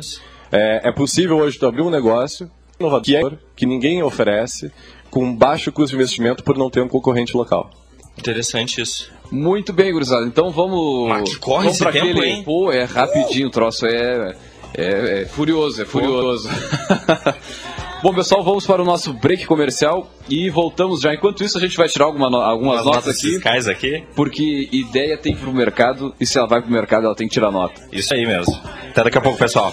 é, 0.52 0.86
é 0.90 0.92
possível 0.92 1.38
hoje 1.38 1.58
tu 1.58 1.64
abrir 1.64 1.80
um 1.80 1.88
negócio 1.88 2.50
inovador, 2.78 3.02
que, 3.02 3.16
é, 3.16 3.38
que 3.56 3.64
ninguém 3.64 4.02
oferece, 4.02 4.70
com 5.10 5.34
baixo 5.34 5.72
custo 5.72 5.96
de 5.96 6.02
investimento 6.02 6.44
por 6.44 6.58
não 6.58 6.68
ter 6.68 6.82
um 6.82 6.88
concorrente 6.88 7.34
local. 7.34 7.70
Interessante 8.18 8.82
isso. 8.82 9.10
Muito 9.30 9.72
bem, 9.72 9.90
gurizada. 9.94 10.26
Então 10.26 10.50
vamos. 10.50 11.08
Mas 11.08 11.30
que 11.30 11.36
corre 11.38 11.68
vamos 11.68 11.80
esse 11.80 11.90
tempo, 11.90 12.06
aquele... 12.06 12.26
hein? 12.26 12.42
Pô, 12.44 12.70
é 12.70 12.84
rapidinho 12.84 13.48
o 13.48 13.50
troço. 13.50 13.86
É, 13.86 14.36
é, 14.74 15.22
é 15.22 15.26
furioso, 15.26 15.80
é 15.80 15.86
furioso. 15.86 16.50
Bom, 18.04 18.12
pessoal, 18.12 18.44
vamos 18.44 18.66
para 18.66 18.82
o 18.82 18.84
nosso 18.84 19.14
break 19.14 19.46
comercial 19.46 20.10
e 20.28 20.50
voltamos 20.50 21.00
já. 21.00 21.14
Enquanto 21.14 21.42
isso, 21.42 21.56
a 21.56 21.60
gente 21.62 21.74
vai 21.74 21.88
tirar 21.88 22.04
alguma 22.04 22.26
algumas 22.44 22.80
As 22.80 22.84
notas 22.84 23.06
notas 23.06 23.18
aqui, 23.18 23.30
fiscais 23.30 23.66
aqui. 23.66 24.04
porque 24.14 24.68
ideia 24.70 25.16
tem 25.16 25.34
pro 25.34 25.50
mercado 25.54 26.14
e 26.20 26.26
se 26.26 26.36
ela 26.36 26.46
vai 26.46 26.60
pro 26.60 26.70
mercado, 26.70 27.06
ela 27.06 27.14
tem 27.14 27.26
que 27.26 27.32
tirar 27.32 27.50
nota. 27.50 27.80
Isso 27.90 28.12
aí 28.12 28.26
mesmo. 28.26 28.60
Até 28.90 29.04
daqui 29.04 29.16
a 29.16 29.22
pouco, 29.22 29.38
pessoal. 29.38 29.72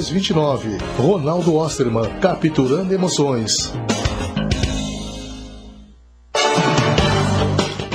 0329. 0.00 0.78
Ronaldo 0.96 1.54
Osterman, 1.54 2.08
capturando 2.20 2.94
emoções. 2.94 3.72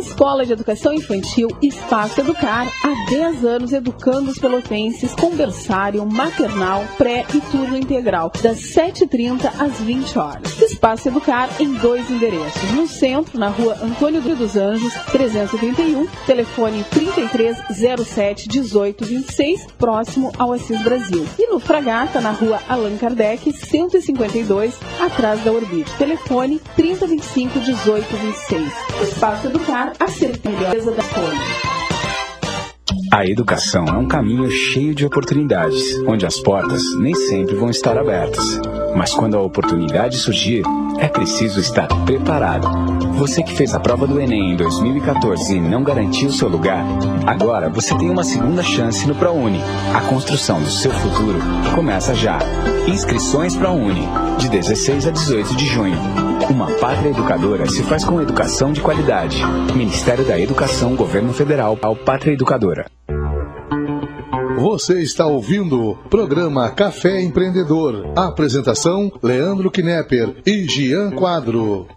A 0.03 0.12
Escola 0.23 0.47
de 0.47 0.53
Educação 0.53 0.95
Infantil 0.95 1.49
Espaço 1.61 2.21
Educar, 2.21 2.73
há 2.85 3.11
10 3.11 3.45
anos 3.45 3.73
educando 3.73 4.31
os 4.31 4.39
pelotenses 4.39 5.13
com 5.17 5.35
berçário, 5.35 6.07
maternal, 6.07 6.85
pré 6.97 7.27
e 7.35 7.41
turno 7.41 7.77
integral, 7.77 8.31
das 8.41 8.59
7h30 8.59 9.51
às 9.59 9.81
20 9.81 10.17
horas. 10.17 10.61
Espaço 10.61 11.09
Educar 11.09 11.51
em 11.61 11.73
dois 11.73 12.09
endereços. 12.09 12.71
No 12.71 12.87
centro, 12.87 13.37
na 13.37 13.49
rua 13.49 13.77
Antônio 13.83 14.23
dos 14.23 14.57
Anjos, 14.57 14.95
331, 15.11 16.07
telefone 16.25 16.85
3307 16.85 18.49
1826, 18.49 19.67
próximo 19.77 20.31
ao 20.39 20.53
Assis 20.53 20.81
Brasil. 20.83 21.27
E 21.37 21.49
no 21.49 21.59
Fragata, 21.59 22.21
na 22.21 22.31
rua 22.31 22.61
Allan 22.69 22.97
Kardec, 22.97 23.53
152, 23.53 24.79
atrás 25.01 25.43
da 25.43 25.51
Orbit. 25.51 25.91
Telefone 25.99 26.61
3025 26.77 27.59
1826. 27.59 28.73
Espaço 29.09 29.49
Educar, 29.49 29.93
a 29.99 30.12
certeza 30.13 30.93
da. 30.93 31.03
A 33.13 33.27
educação 33.27 33.85
é 33.87 33.93
um 33.93 34.09
caminho 34.09 34.51
cheio 34.51 34.95
de 34.95 35.05
oportunidades, 35.05 35.99
onde 36.07 36.25
as 36.25 36.41
portas 36.41 36.83
nem 36.97 37.15
sempre 37.15 37.55
vão 37.55 37.69
estar 37.69 37.99
abertas. 37.99 38.59
Mas 38.97 39.13
quando 39.13 39.37
a 39.37 39.43
oportunidade 39.43 40.17
surgir, 40.17 40.63
é 40.99 41.09
preciso 41.09 41.61
estar 41.61 41.89
preparado. 42.07 42.69
Você 43.13 43.43
que 43.43 43.55
fez 43.55 43.75
a 43.75 43.81
prova 43.81 44.07
do 44.07 44.19
Enem 44.19 44.53
em 44.53 44.57
2014 44.57 45.57
e 45.57 45.61
não 45.61 45.85
garantiu 45.85 46.31
seu 46.31 46.49
lugar, 46.49 46.85
agora 47.27 47.69
você 47.69 47.95
tem 47.97 48.09
uma 48.09 48.25
segunda 48.25 48.63
chance 48.63 49.07
no 49.07 49.15
ProUni. 49.15 49.61
A 49.95 50.01
construção 50.01 50.63
do 50.63 50.71
seu 50.71 50.91
futuro 50.91 51.39
começa 51.75 52.15
já. 52.15 52.39
Inscrições 52.89 53.55
ProUni, 53.55 54.09
de 54.39 54.49
16 54.49 55.07
a 55.07 55.11
18 55.11 55.55
de 55.55 55.67
junho. 55.67 56.32
Uma 56.51 56.71
pátria 56.79 57.11
educadora 57.11 57.67
se 57.69 57.83
faz 57.83 58.05
com 58.05 58.21
educação 58.21 58.73
de 58.73 58.81
qualidade. 58.81 59.43
Ministério 59.75 60.25
da 60.25 60.39
Educação, 60.39 60.95
Governo 60.97 61.33
Federal, 61.33 61.79
ao 61.83 61.97
Pátria 61.97 62.33
Educadora. 62.33 62.87
Você 64.59 65.01
está 65.03 65.27
ouvindo 65.27 65.81
o 65.81 65.97
programa 65.97 66.71
Café 66.71 67.21
Empreendedor. 67.21 68.13
Apresentação: 68.17 69.11
Leandro 69.23 69.71
Knepper 69.71 70.37
e 70.47 70.69
Gian 70.69 71.11
Quadro. 71.11 71.89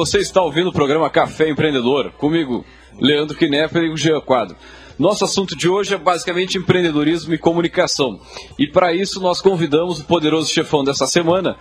Você 0.00 0.18
está 0.18 0.40
ouvindo 0.40 0.70
o 0.70 0.72
programa 0.72 1.10
Café 1.10 1.50
Empreendedor. 1.50 2.10
Comigo, 2.12 2.64
Leandro 2.98 3.36
Knepper 3.36 3.82
e 3.82 3.90
o 3.90 3.96
Jean 3.98 4.18
Quadro. 4.22 4.56
Nosso 4.98 5.26
assunto 5.26 5.54
de 5.54 5.68
hoje 5.68 5.92
é 5.92 5.98
basicamente 5.98 6.56
empreendedorismo 6.56 7.34
e 7.34 7.38
comunicação. 7.38 8.18
E 8.58 8.66
para 8.66 8.94
isso 8.94 9.20
nós 9.20 9.42
convidamos 9.42 10.00
o 10.00 10.04
poderoso 10.04 10.50
chefão 10.50 10.82
dessa 10.82 11.06
semana, 11.06 11.54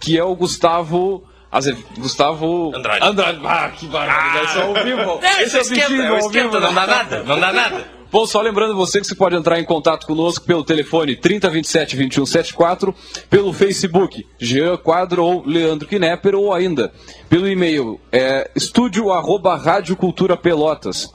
que 0.00 0.18
é 0.18 0.24
o 0.24 0.34
Gustavo. 0.34 1.22
Azev... 1.52 1.78
Gustavo 1.96 2.72
Andrade. 2.74 3.06
Andrade. 3.06 3.40
Ah, 3.44 3.68
que 3.68 3.86
barulho. 3.86 4.44
Esse 4.44 4.58
é 4.58 4.62
ao 4.62 4.74
vivo. 4.74 5.20
É, 5.22 5.42
Esse 5.44 5.56
é 5.56 5.60
esquenta, 5.60 5.92
é 5.92 6.18
esquenta, 6.18 6.60
não 6.60 6.74
dá 6.74 6.86
nada, 6.88 7.22
não 7.22 7.38
dá 7.38 7.52
nada. 7.52 7.86
Bom, 8.14 8.28
só 8.28 8.40
lembrando 8.40 8.76
você 8.76 9.00
que 9.00 9.06
você 9.08 9.14
pode 9.16 9.34
entrar 9.34 9.58
em 9.58 9.64
contato 9.64 10.06
conosco 10.06 10.44
pelo 10.46 10.62
telefone 10.62 11.16
3027 11.16 11.96
2174, 11.96 12.94
pelo 13.28 13.52
Facebook 13.52 14.24
Jean 14.38 14.76
Quadro 14.76 15.24
ou 15.24 15.44
Leandro 15.44 15.88
Knepper, 15.88 16.36
ou 16.36 16.54
ainda 16.54 16.92
pelo 17.28 17.48
e-mail 17.48 17.98
é, 18.12 18.48
estúdio 18.54 19.10
arroba 19.12 19.56
Rádio 19.56 19.96
Cultura 19.96 20.36
Pelotas. 20.36 21.12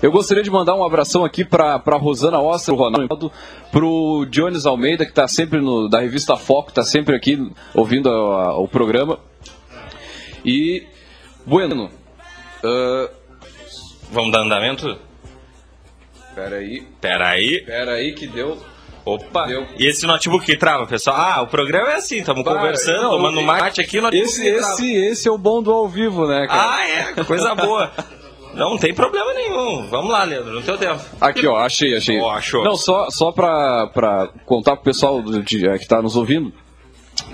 Eu 0.00 0.12
gostaria 0.12 0.44
de 0.44 0.50
mandar 0.52 0.76
um 0.76 0.84
abração 0.84 1.24
aqui 1.24 1.44
para 1.44 1.82
Rosana 1.96 2.38
Ostra, 2.38 2.72
o 2.72 2.76
Ronaldo, 2.76 3.32
para 3.72 3.84
o 3.84 4.24
Jones 4.26 4.66
Almeida, 4.66 5.04
que 5.04 5.10
está 5.10 5.26
sempre 5.26 5.60
no, 5.60 5.88
da 5.88 5.98
revista 5.98 6.36
Foco, 6.36 6.68
está 6.68 6.84
sempre 6.84 7.16
aqui 7.16 7.50
ouvindo 7.74 8.08
a- 8.08 8.50
a- 8.50 8.56
o 8.56 8.68
programa. 8.68 9.18
E, 10.44 10.86
bueno, 11.44 11.90
ah, 12.62 13.10
Vamos 14.12 14.30
dar 14.30 14.42
andamento? 14.42 14.96
Peraí, 16.42 16.82
Peraí. 17.00 17.60
peraí 17.64 18.12
que 18.14 18.26
deu... 18.26 18.58
Opa. 19.04 19.46
Deu. 19.46 19.66
E 19.78 19.86
esse 19.86 20.06
notebook 20.06 20.44
que 20.44 20.56
trava, 20.56 20.86
pessoal? 20.86 21.16
Ah, 21.18 21.40
o 21.42 21.46
programa 21.46 21.92
é 21.92 21.94
assim, 21.96 22.18
estamos 22.18 22.44
conversando, 22.44 23.02
não, 23.04 23.10
tomando 23.12 23.40
mate 23.42 23.80
aqui, 23.80 23.98
Esse, 24.12 24.46
esse, 24.46 24.92
esse 24.94 25.26
é 25.28 25.30
o 25.30 25.38
bom 25.38 25.62
do 25.62 25.72
ao 25.72 25.88
vivo, 25.88 26.26
né, 26.26 26.46
cara? 26.46 26.74
Ah, 26.76 26.88
é, 26.88 27.24
coisa 27.24 27.54
boa. 27.54 27.90
Não, 28.54 28.70
não 28.70 28.78
tem 28.78 28.92
problema 28.92 29.32
nenhum. 29.32 29.86
Vamos 29.88 30.10
lá, 30.10 30.24
Leandro, 30.24 30.52
no 30.52 30.62
teu 30.62 30.76
tempo. 30.76 31.00
Aqui, 31.20 31.46
ó, 31.46 31.56
achei, 31.58 31.96
achei. 31.96 32.18
Ó, 32.20 32.30
achou. 32.30 32.62
Não, 32.64 32.76
só, 32.76 33.08
só 33.08 33.32
pra, 33.32 33.86
pra 33.86 34.28
contar 34.44 34.74
pro 34.76 34.84
pessoal 34.84 35.22
do- 35.22 35.42
de, 35.42 35.66
eh, 35.66 35.78
que 35.78 35.86
tá 35.88 36.02
nos 36.02 36.14
ouvindo, 36.16 36.52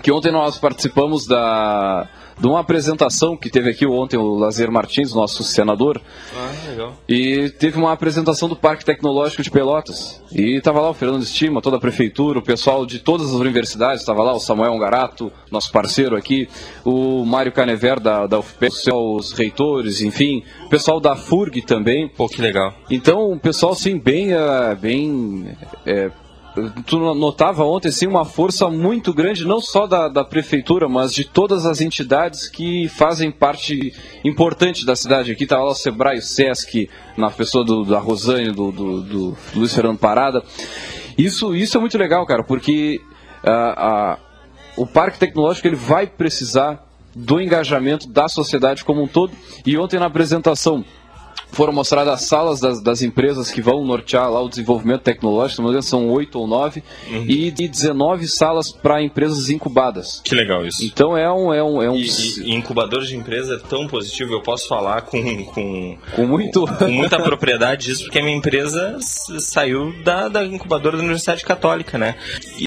que 0.03 0.12
ontem 0.12 0.31
nós 0.31 0.59
participamos 0.59 1.27
da, 1.27 2.07
de 2.38 2.47
uma 2.47 2.61
apresentação 2.61 3.37
que 3.37 3.49
teve 3.49 3.70
aqui 3.70 3.87
ontem 3.87 4.16
o 4.16 4.35
Lazer 4.35 4.70
Martins, 4.70 5.14
nosso 5.14 5.42
senador, 5.44 6.01
Ah, 6.37 6.53
legal. 6.68 6.92
e 7.09 7.49
teve 7.51 7.79
uma 7.79 7.92
apresentação 7.92 8.49
do 8.49 8.57
Parque 8.57 8.85
Tecnológico 8.85 9.42
de 9.42 9.51
Pelotas. 9.51 10.23
E 10.33 10.57
estava 10.57 10.81
lá 10.81 10.90
o 10.90 10.94
Fernando 10.94 11.23
Estima, 11.23 11.62
toda 11.62 11.77
a 11.77 11.81
prefeitura, 11.81 12.38
o 12.40 12.42
pessoal 12.42 12.85
de 12.85 12.99
todas 12.99 13.29
as 13.33 13.38
universidades, 13.40 14.01
estava 14.01 14.23
lá 14.23 14.33
o 14.35 14.40
Samuel 14.40 14.73
Ongarato, 14.73 15.31
nosso 15.51 15.70
parceiro 15.70 16.16
aqui, 16.16 16.49
o 16.85 17.25
Mário 17.25 17.53
Canever 17.53 18.01
da, 18.01 18.27
da 18.27 18.38
UFP, 18.40 18.68
os 18.92 19.33
reitores, 19.33 20.01
enfim, 20.01 20.42
o 20.66 20.68
pessoal 20.68 20.99
da 20.99 21.14
FURG 21.14 21.62
também. 21.62 22.09
Pô, 22.09 22.29
que 22.29 22.42
legal. 22.42 22.75
Então, 22.90 23.31
o 23.33 23.38
pessoal, 23.38 23.75
sim, 23.75 23.97
bem. 23.99 24.33
eh, 24.33 24.75
bem 24.81 25.57
eh, 25.87 26.11
tu 26.87 26.99
notava 27.14 27.64
ontem, 27.64 27.90
sim, 27.90 28.07
uma 28.07 28.25
força 28.25 28.69
muito 28.69 29.12
grande, 29.12 29.45
não 29.45 29.61
só 29.61 29.87
da, 29.87 30.09
da 30.09 30.25
prefeitura, 30.25 30.88
mas 30.88 31.12
de 31.12 31.25
todas 31.25 31.67
as 31.67 31.81
entidades 31.81 32.49
que 32.49 32.88
fazem 32.88 33.31
parte 33.31 33.93
importante 34.25 34.87
da 34.87 34.95
cidade. 34.95 35.33
Aqui 35.33 35.45
estava 35.45 35.64
lá 35.64 35.71
o 35.71 35.75
Sebrae, 35.75 36.19
o 36.19 36.23
Sesc, 36.23 36.88
na 37.17 37.31
pessoa 37.31 37.64
do, 37.64 37.85
da 37.85 37.99
Rosane, 37.99 38.53
do, 38.53 38.71
do, 38.71 39.03
do 39.03 39.37
Luiz 39.55 39.75
Fernando 39.75 39.99
Parada. 39.99 40.43
Isso, 41.19 41.55
isso 41.55 41.77
é 41.77 41.81
muito 41.81 41.99
legal, 41.99 42.25
cara, 42.27 42.45
porque 42.45 43.01
ah, 43.45 43.75
ah, 43.77 44.19
o 44.77 44.87
Parque 44.87 45.19
Tecnológico 45.19 45.67
ele 45.67 45.77
vai 45.77 46.07
precisar 46.07 46.85
do 47.14 47.40
engajamento 47.40 48.09
da 48.09 48.29
sociedade 48.29 48.85
como 48.85 49.03
um 49.03 49.09
todo. 49.09 49.33
E 49.64 49.77
ontem 49.79 49.99
na 49.99 50.07
apresentação 50.07 50.85
foram 51.55 51.73
mostradas 51.73 52.14
as 52.14 52.23
salas 52.23 52.61
das, 52.61 52.83
das 52.83 53.03
empresas 53.03 53.51
que 53.51 53.62
vão 53.62 53.85
nortear 53.85 54.31
lá 54.31 54.40
o 54.43 54.49
desenvolvimento 54.49 55.03
tecnológico, 55.03 55.83
são 55.83 56.09
oito 56.11 56.38
ou 56.38 56.47
nove, 56.47 56.83
e 57.29 57.51
de 57.51 57.69
19 57.69 58.27
salas 58.29 58.73
para 58.73 59.03
empresas 59.03 59.51
incubadas. 59.51 60.21
Que 60.25 60.35
legal 60.35 60.67
isso. 60.67 60.85
Então 60.85 61.17
é 61.17 61.31
um. 61.33 61.53
É 61.53 61.62
um, 61.62 61.83
é 61.83 61.90
um 61.90 61.97
E, 61.97 62.05
e- 62.07 62.43
e 62.51 62.55
incubador 62.55 63.03
de 63.03 63.17
empresa 63.17 63.55
é 63.55 63.69
tão 63.69 63.87
positivo, 63.87 64.33
eu 64.33 64.43
posso 64.43 64.69
falar 64.69 65.03
com, 65.03 65.45
com, 65.47 65.99
com 66.14 66.27
muito. 66.27 66.67
com 66.67 66.88
muita 66.88 67.19
propriedade 67.23 67.87
disso, 67.87 68.05
porque 68.05 68.19
a 68.19 68.23
minha 68.23 68.37
empresa 68.37 68.99
saiu 69.01 69.93
da, 70.03 70.29
da 70.29 70.45
incubadora 70.45 70.97
da 70.97 71.03
Universidade 71.03 71.45
Católica, 71.45 71.99
né? 71.99 72.17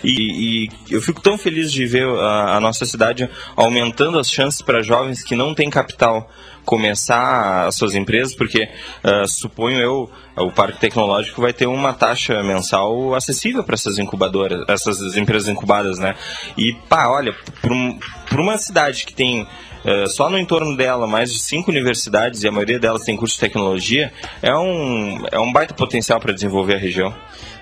E, 0.03 0.67
e 0.67 0.69
eu 0.93 1.01
fico 1.01 1.21
tão 1.21 1.37
feliz 1.37 1.71
de 1.71 1.85
ver 1.85 2.07
a, 2.07 2.57
a 2.57 2.59
nossa 2.59 2.85
cidade 2.85 3.29
aumentando 3.55 4.19
as 4.19 4.29
chances 4.29 4.61
para 4.61 4.81
jovens 4.81 5.23
que 5.23 5.35
não 5.35 5.53
têm 5.53 5.69
capital 5.69 6.29
começar 6.67 7.65
as 7.65 7.75
suas 7.75 7.95
empresas, 7.95 8.35
porque 8.35 8.67
ah, 9.03 9.25
suponho 9.25 9.79
eu, 9.79 10.11
o 10.35 10.51
Parque 10.51 10.79
Tecnológico 10.79 11.41
vai 11.41 11.53
ter 11.53 11.65
uma 11.65 11.93
taxa 11.93 12.43
mensal 12.43 13.15
acessível 13.15 13.63
para 13.63 13.73
essas 13.75 13.97
incubadoras, 13.97 14.65
essas 14.67 15.15
empresas 15.15 15.47
incubadas, 15.47 15.97
né? 15.97 16.13
E 16.57 16.73
pá, 16.89 17.07
olha, 17.07 17.33
para 17.61 18.41
uma 18.41 18.57
cidade 18.57 19.05
que 19.05 19.13
tem 19.13 19.47
eh, 19.85 20.05
só 20.07 20.29
no 20.29 20.37
entorno 20.37 20.75
dela 20.75 21.07
mais 21.07 21.31
de 21.31 21.39
cinco 21.39 21.71
universidades 21.71 22.43
e 22.43 22.47
a 22.47 22.51
maioria 22.51 22.77
delas 22.77 23.03
tem 23.03 23.15
curso 23.15 23.35
de 23.35 23.39
tecnologia, 23.41 24.11
é 24.41 24.53
um, 24.55 25.23
é 25.31 25.39
um 25.39 25.51
baita 25.53 25.73
potencial 25.73 26.19
para 26.19 26.33
desenvolver 26.33 26.75
a 26.75 26.77
região. 26.79 27.13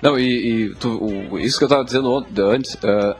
Não, 0.02 0.18
e, 0.18 0.24
e 0.70 0.74
tu- 0.74 0.98
o- 1.32 1.38
isso 1.38 1.56
que 1.58 1.64
eu 1.64 1.68
estava 1.68 1.84
dizendo 1.84 2.26
antes, 2.50 2.76
eh, 2.82 3.16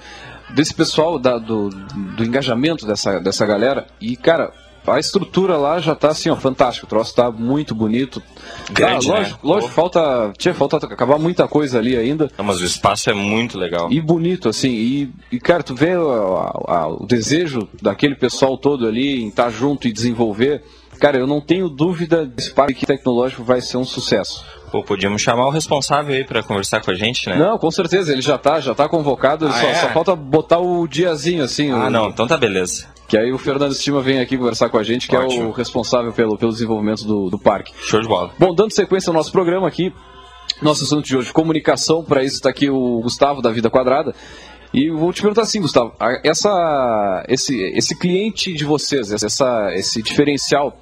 desse 0.51 0.75
pessoal, 0.75 1.19
da- 1.19 1.39
do, 1.39 1.71
do 2.17 2.25
engajamento 2.25 2.85
dessa, 2.87 3.19
dessa 3.21 3.47
galera, 3.47 3.87
e 4.01 4.17
cara, 4.17 4.53
a 4.87 4.99
estrutura 4.99 5.57
lá 5.57 5.79
já 5.81 5.95
tá 5.95 6.09
assim, 6.09 6.29
ó, 6.31 6.37
fantástico, 6.37 6.87
o 6.87 6.89
troço 6.89 7.15
tá 7.15 7.31
muito 7.31 7.75
bonito. 7.75 8.23
Grande, 8.71 9.07
Tá, 9.07 9.13
né? 9.13 9.19
lógico, 9.21 9.47
lógico, 9.47 9.73
falta, 9.73 10.33
tinha 10.39 10.55
falta 10.55 10.77
acabar 10.79 11.19
muita 11.19 11.47
coisa 11.49 11.79
ali 11.79 11.97
ainda. 11.97 12.31
Não, 12.37 12.45
mas 12.45 12.61
o 12.61 12.65
espaço 12.65 13.11
é 13.11 13.15
muito 13.15 13.59
legal. 13.59 13.91
E 13.91 14.01
bonito, 14.01 14.49
assim, 14.49 14.71
e, 14.71 15.11
e, 15.33 15.39
cara, 15.41 15.63
tu 15.63 15.75
vê 15.75 15.97
o 15.97 17.05
desejo 17.07 17.69
daquele 17.81 18.15
pessoal 18.15 18.57
todo 18.59 18.87
ali 18.87 19.23
em 19.23 19.29
estar 19.29 19.51
junto 19.51 19.87
e 19.89 19.93
desenvolver. 19.93 20.63
Cara, 21.01 21.19
eu 21.19 21.27
não 21.27 21.41
tenho 21.43 21.69
dúvida 21.69 22.25
desse 22.25 22.53
parque 22.53 22.87
tecnológico 22.87 23.45
vai 23.45 23.61
ser 23.61 23.77
um 23.77 23.85
sucesso. 23.85 24.43
Pô, 24.73 24.83
podíamos 24.83 25.21
chamar 25.23 25.47
o 25.47 25.51
responsável 25.51 26.15
aí 26.15 26.25
para 26.25 26.43
conversar 26.43 26.81
com 26.83 26.91
a 26.91 26.95
gente, 26.95 27.29
né? 27.29 27.37
Não, 27.37 27.59
com 27.59 27.71
certeza, 27.71 28.13
ele 28.13 28.23
já 28.23 28.37
tá, 28.39 28.59
já 28.61 28.75
tá 28.75 28.89
convocado, 28.89 29.47
Ah, 29.47 29.53
só, 29.53 29.67
é? 29.67 29.75
só 29.75 29.89
falta 29.91 30.17
botar 30.17 30.59
o 30.59 30.89
diazinho, 30.89 31.45
assim. 31.45 31.71
Ah, 31.71 31.87
o- 31.87 31.91
não, 31.91 32.09
então 32.09 32.27
tá 32.27 32.37
beleza. 32.37 32.87
Que 33.09 33.17
aí 33.17 33.33
o 33.33 33.39
Fernando 33.39 33.73
Estima 33.73 34.03
vem 34.03 34.21
aqui 34.21 34.37
conversar 34.37 34.69
com 34.69 34.79
a 34.79 34.83
gente, 34.83 35.07
que 35.07 35.15
é 35.15 35.19
Ótimo. 35.19 35.49
o 35.49 35.53
responsável 35.53 36.13
pelo, 36.13 36.37
pelo 36.37 36.53
desenvolvimento 36.53 37.05
do, 37.05 37.31
do 37.31 37.39
parque. 37.39 37.73
Show 37.83 38.01
de 38.01 38.09
bola. 38.09 38.33
Bom, 38.39 38.55
dando 38.55 38.73
sequência 38.73 39.11
ao 39.11 39.15
nosso 39.15 39.31
programa 39.31 39.69
aqui, 39.69 39.93
nosso 40.61 40.85
assunto 40.85 41.07
de 41.07 41.17
hoje, 41.17 41.33
comunicação, 41.33 42.03
para 42.03 42.25
isso 42.25 42.37
está 42.37 42.51
aqui 42.51 42.69
o 42.69 43.01
Gustavo 43.01 43.41
da 43.41 43.51
Vida 43.51 43.71
Quadrada. 43.71 44.15
E 44.75 44.91
vou 44.91 45.13
te 45.13 45.23
perguntar 45.23 45.43
assim, 45.43 45.61
Gustavo, 45.61 45.95
essa, 46.25 47.25
esse, 47.29 47.57
esse 47.77 47.97
cliente 47.97 48.53
de 48.53 48.65
vocês, 48.65 49.13
essa, 49.13 49.73
esse 49.75 50.03
diferencial 50.03 50.77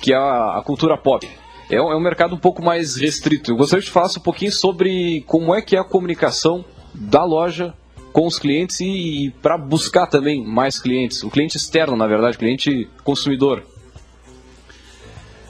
que 0.00 0.12
é 0.12 0.16
a, 0.16 0.58
a 0.58 0.62
cultura 0.64 0.96
pop, 0.96 1.28
é 1.70 1.80
um, 1.80 1.92
é 1.92 1.96
um 1.96 2.00
mercado 2.00 2.34
um 2.34 2.38
pouco 2.38 2.62
mais 2.62 2.96
restrito. 2.96 3.50
Eu 3.50 3.56
gostaria 3.56 3.82
que 3.82 3.90
tu 3.90 3.92
falasse 3.92 4.18
um 4.18 4.22
pouquinho 4.22 4.52
sobre 4.52 5.22
como 5.26 5.54
é 5.54 5.60
que 5.60 5.76
é 5.76 5.78
a 5.78 5.84
comunicação 5.84 6.64
da 6.94 7.24
loja 7.24 7.74
com 8.16 8.26
os 8.26 8.38
clientes 8.38 8.80
e, 8.80 8.86
e 9.26 9.30
para 9.42 9.58
buscar 9.58 10.06
também 10.06 10.42
mais 10.42 10.78
clientes, 10.78 11.22
o 11.22 11.28
cliente 11.28 11.58
externo, 11.58 11.94
na 11.94 12.06
verdade, 12.06 12.38
cliente 12.38 12.88
consumidor. 13.04 13.62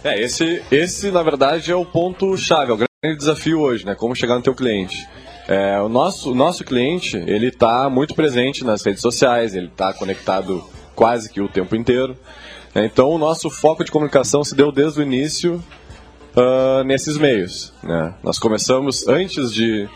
É, 0.03 0.21
esse, 0.21 0.61
esse 0.73 1.13
na 1.13 1.23
verdade 1.23 1.71
é 1.71 1.77
o 1.77 1.85
ponto 1.85 2.37
chave, 2.37 2.73
é 2.73 2.75
o 2.75 2.77
grande 2.77 3.19
desafio 3.19 3.61
hoje, 3.61 3.87
né? 3.87 3.95
Como 3.95 4.17
chegar 4.17 4.35
no 4.35 4.43
teu 4.43 4.53
cliente. 4.53 5.07
É, 5.47 5.81
o 5.81 5.89
nosso, 5.89 6.33
o 6.33 6.35
nosso 6.35 6.65
cliente, 6.65 7.17
ele 7.17 7.51
está 7.51 7.89
muito 7.89 8.17
presente 8.17 8.65
nas 8.65 8.85
redes 8.85 9.01
sociais, 9.01 9.55
ele 9.55 9.69
está 9.69 9.95
conectado 9.95 10.69
quase 10.97 11.31
que 11.31 11.41
o 11.41 11.49
tempo 11.49 11.77
inteiro. 11.77 12.19
Então, 12.75 13.11
o 13.11 13.19
nosso 13.19 13.49
foco 13.49 13.85
de 13.85 13.93
comunicação 13.93 14.43
se 14.43 14.57
deu 14.57 14.73
desde 14.73 14.99
o 14.99 15.03
início 15.05 15.63
uh, 16.35 16.83
nesses 16.83 17.17
meios. 17.17 17.73
Né? 17.81 18.13
Nós 18.25 18.41
começamos 18.41 19.07
antes 19.07 19.53
de 19.53 19.89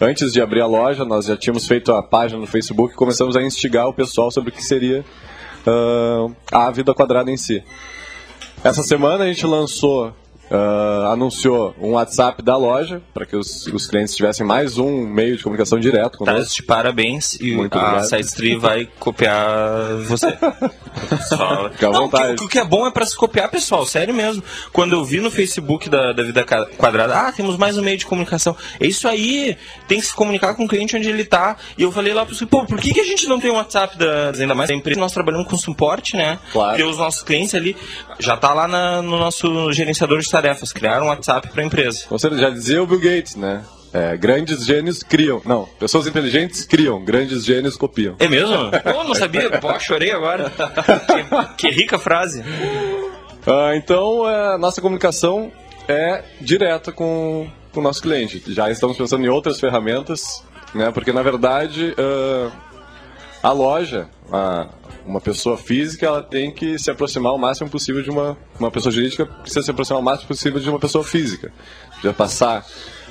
antes 0.00 0.32
de 0.32 0.40
abrir 0.40 0.60
a 0.60 0.66
loja, 0.66 1.04
nós 1.04 1.26
já 1.26 1.36
tínhamos 1.36 1.66
feito 1.66 1.92
a 1.92 2.02
página 2.02 2.40
no 2.40 2.46
Facebook 2.46 2.92
e 2.92 2.96
começamos 2.96 3.36
a 3.36 3.42
instigar 3.42 3.88
o 3.88 3.92
pessoal 3.94 4.30
sobre 4.30 4.50
o 4.50 4.52
que 4.52 4.62
seria 4.62 5.04
uh, 5.66 6.34
a 6.52 6.70
vida 6.70 6.92
quadrada 6.94 7.30
em 7.30 7.36
si. 7.36 7.62
Essa 8.62 8.82
semana 8.82 9.24
a 9.24 9.26
gente 9.26 9.46
lançou 9.46 10.12
uh, 10.50 11.12
anunciou 11.12 11.74
um 11.80 11.92
WhatsApp 11.92 12.42
da 12.42 12.56
loja 12.56 13.02
para 13.12 13.26
que 13.26 13.36
os, 13.36 13.66
os, 13.68 13.86
clientes 13.86 14.14
tivessem 14.14 14.46
mais 14.46 14.78
um 14.78 15.06
meio 15.06 15.36
de 15.36 15.42
comunicação 15.42 15.78
direto 15.78 16.18
conosco. 16.18 16.48
Tá, 16.48 16.54
de 16.54 16.62
parabéns 16.62 17.34
e 17.40 17.52
Muito 17.52 17.78
a 17.78 18.02
SideStree 18.02 18.56
vai 18.56 18.88
copiar 18.98 19.96
você. 20.06 20.36
Fica 21.72 21.88
à 21.88 21.90
Não, 21.90 22.02
vontade. 22.02 22.42
O 22.42 22.48
que 22.48 22.58
é 22.58 22.64
bom 22.64 22.86
é 22.86 22.90
para 22.90 23.04
se 23.04 23.16
copiar, 23.16 23.50
pessoal, 23.50 23.84
sério 23.84 24.14
mesmo. 24.14 24.42
Quando 24.72 24.94
eu 24.94 25.04
vi 25.04 25.20
no 25.20 25.30
Facebook 25.30 25.90
da, 25.90 26.12
da 26.12 26.22
Vida 26.22 26.44
Quadrada, 26.44 27.14
ah, 27.14 27.32
temos 27.32 27.56
mais 27.56 27.76
um 27.76 27.82
meio 27.82 27.98
de 27.98 28.06
comunicação. 28.06 28.56
É 28.80 28.86
isso 28.86 29.06
aí, 29.06 29.56
tem 29.86 30.00
que 30.00 30.06
se 30.06 30.14
comunicar 30.14 30.54
com 30.54 30.64
o 30.64 30.68
cliente 30.68 30.96
onde 30.96 31.08
ele 31.08 31.22
está. 31.22 31.56
E 31.76 31.82
eu 31.82 31.92
falei 31.92 32.14
lá 32.14 32.24
para 32.24 32.34
pô, 32.46 32.64
por 32.64 32.80
que, 32.80 32.94
que 32.94 33.00
a 33.00 33.04
gente 33.04 33.26
não 33.26 33.38
tem 33.38 33.50
um 33.50 33.56
WhatsApp 33.56 33.98
da, 33.98 34.32
ainda 34.38 34.54
mais 34.54 34.68
da 34.68 34.74
empresa? 34.74 35.00
Nós 35.00 35.12
trabalhamos 35.12 35.46
com 35.48 35.56
suporte, 35.56 36.16
né? 36.16 36.38
Claro. 36.52 36.80
E 36.80 36.82
os 36.82 36.98
nossos 36.98 37.22
clientes 37.22 37.54
ali 37.54 37.76
já 38.18 38.36
tá 38.36 38.54
lá 38.54 38.66
na, 38.66 39.02
no 39.02 39.18
nosso 39.18 39.72
gerenciador 39.72 40.18
de 40.20 40.28
tarefas, 40.36 40.70
criar 40.70 41.02
um 41.02 41.06
WhatsApp 41.06 41.48
para 41.48 41.62
a 41.62 41.64
empresa. 41.64 42.04
Você 42.10 42.28
já 42.36 42.50
dizia 42.50 42.82
o 42.82 42.86
Bill 42.86 43.00
Gates, 43.00 43.36
né? 43.36 43.64
É, 43.92 44.14
grandes 44.16 44.66
gênios 44.66 45.02
criam. 45.02 45.40
Não, 45.46 45.64
pessoas 45.78 46.06
inteligentes 46.06 46.66
criam, 46.66 47.02
grandes 47.02 47.42
gênios 47.44 47.76
copiam. 47.76 48.16
É 48.18 48.28
mesmo? 48.28 48.70
Pô, 48.92 49.04
não 49.04 49.14
sabia. 49.14 49.58
Pô, 49.58 49.78
chorei 49.80 50.12
agora. 50.12 50.52
Que, 51.56 51.68
que 51.68 51.74
rica 51.74 51.98
frase. 51.98 52.44
Ah, 53.46 53.74
então, 53.74 54.28
é, 54.28 54.58
nossa 54.58 54.82
comunicação 54.82 55.50
é 55.88 56.22
direta 56.38 56.92
com, 56.92 57.48
com 57.72 57.80
o 57.80 57.82
nosso 57.82 58.02
cliente. 58.02 58.42
Já 58.48 58.70
estamos 58.70 58.98
pensando 58.98 59.24
em 59.24 59.28
outras 59.28 59.58
ferramentas, 59.58 60.44
né? 60.74 60.90
Porque, 60.90 61.12
na 61.12 61.22
verdade, 61.22 61.94
uh, 61.98 62.52
a 63.42 63.52
loja, 63.52 64.08
a, 64.30 64.66
uma 65.06 65.20
pessoa 65.20 65.56
física, 65.56 66.06
ela 66.06 66.22
tem 66.22 66.52
que 66.52 66.78
se 66.78 66.90
aproximar 66.90 67.32
o 67.32 67.38
máximo 67.38 67.70
possível 67.70 68.02
de 68.02 68.10
uma, 68.10 68.36
uma 68.58 68.70
pessoa 68.70 68.92
jurídica, 68.92 69.24
precisa 69.24 69.62
se 69.62 69.70
aproximar 69.70 70.00
o 70.00 70.04
máximo 70.04 70.28
possível 70.28 70.60
de 70.60 70.68
uma 70.68 70.78
pessoa 70.78 71.04
física. 71.04 71.52
Já 72.02 72.12
passar 72.12 72.66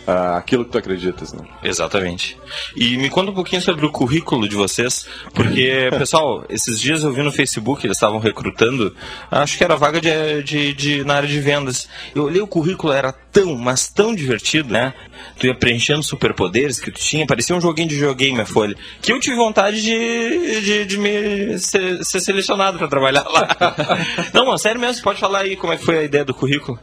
uh, 0.08 0.38
aquilo 0.38 0.66
que 0.66 0.72
tu 0.72 0.78
acreditas, 0.78 1.34
né? 1.34 1.44
Exatamente. 1.64 2.38
E 2.76 2.98
me 2.98 3.10
conta 3.10 3.32
um 3.32 3.34
pouquinho 3.34 3.62
sobre 3.62 3.86
o 3.86 3.92
currículo 3.92 4.48
de 4.48 4.56
vocês, 4.56 5.08
porque, 5.34 5.90
pessoal, 5.98 6.46
esses 6.50 6.80
dias 6.80 7.04
eu 7.04 7.12
vi 7.12 7.24
no 7.24 7.32
Facebook, 7.32 7.86
eles 7.86 7.98
estavam 7.98 8.20
recrutando, 8.20 8.96
acho 9.30 9.58
que 9.58 9.64
era 9.64 9.76
vaga 9.76 10.00
de, 10.00 10.44
de, 10.44 10.74
de, 10.74 11.04
na 11.04 11.16
área 11.16 11.28
de 11.28 11.40
vendas. 11.40 11.88
Eu 12.14 12.24
olhei 12.24 12.42
o 12.42 12.48
currículo, 12.48 12.94
era 12.94 13.12
tão, 13.12 13.56
mas 13.58 13.88
tão 13.88 14.16
divertido, 14.16 14.72
né? 14.72 14.94
Tu 15.40 15.48
ia 15.48 15.56
preenchendo 15.56 16.04
superpoderes 16.04 16.80
que 16.80 16.92
tu 16.92 17.00
tinha, 17.00 17.26
parecia 17.26 17.56
um 17.56 17.62
joguinho 17.62 17.90
de 17.90 17.96
videogame 17.96 18.40
a 18.42 18.46
folha, 18.46 18.76
que 19.02 19.12
eu 19.12 19.20
tive 19.20 19.36
vontade 19.36 19.82
de, 19.82 20.62
de, 20.62 20.86
de 20.86 20.98
me 20.98 21.58
ser, 21.60 22.04
ser 22.04 22.20
selecionado 22.20 22.78
para 22.78 22.88
trabalhar 22.88 23.24
lá. 23.24 23.48
Não, 24.34 24.46
mano, 24.46 24.58
sério 24.58 24.80
mesmo, 24.80 25.04
pode 25.04 25.20
falar 25.20 25.40
aí 25.40 25.56
como 25.56 25.74
é 25.74 25.78
que 25.78 25.84
foi 25.84 26.00
a 26.00 26.04
ideia 26.04 26.24
do 26.24 26.34
currículo? 26.34 26.80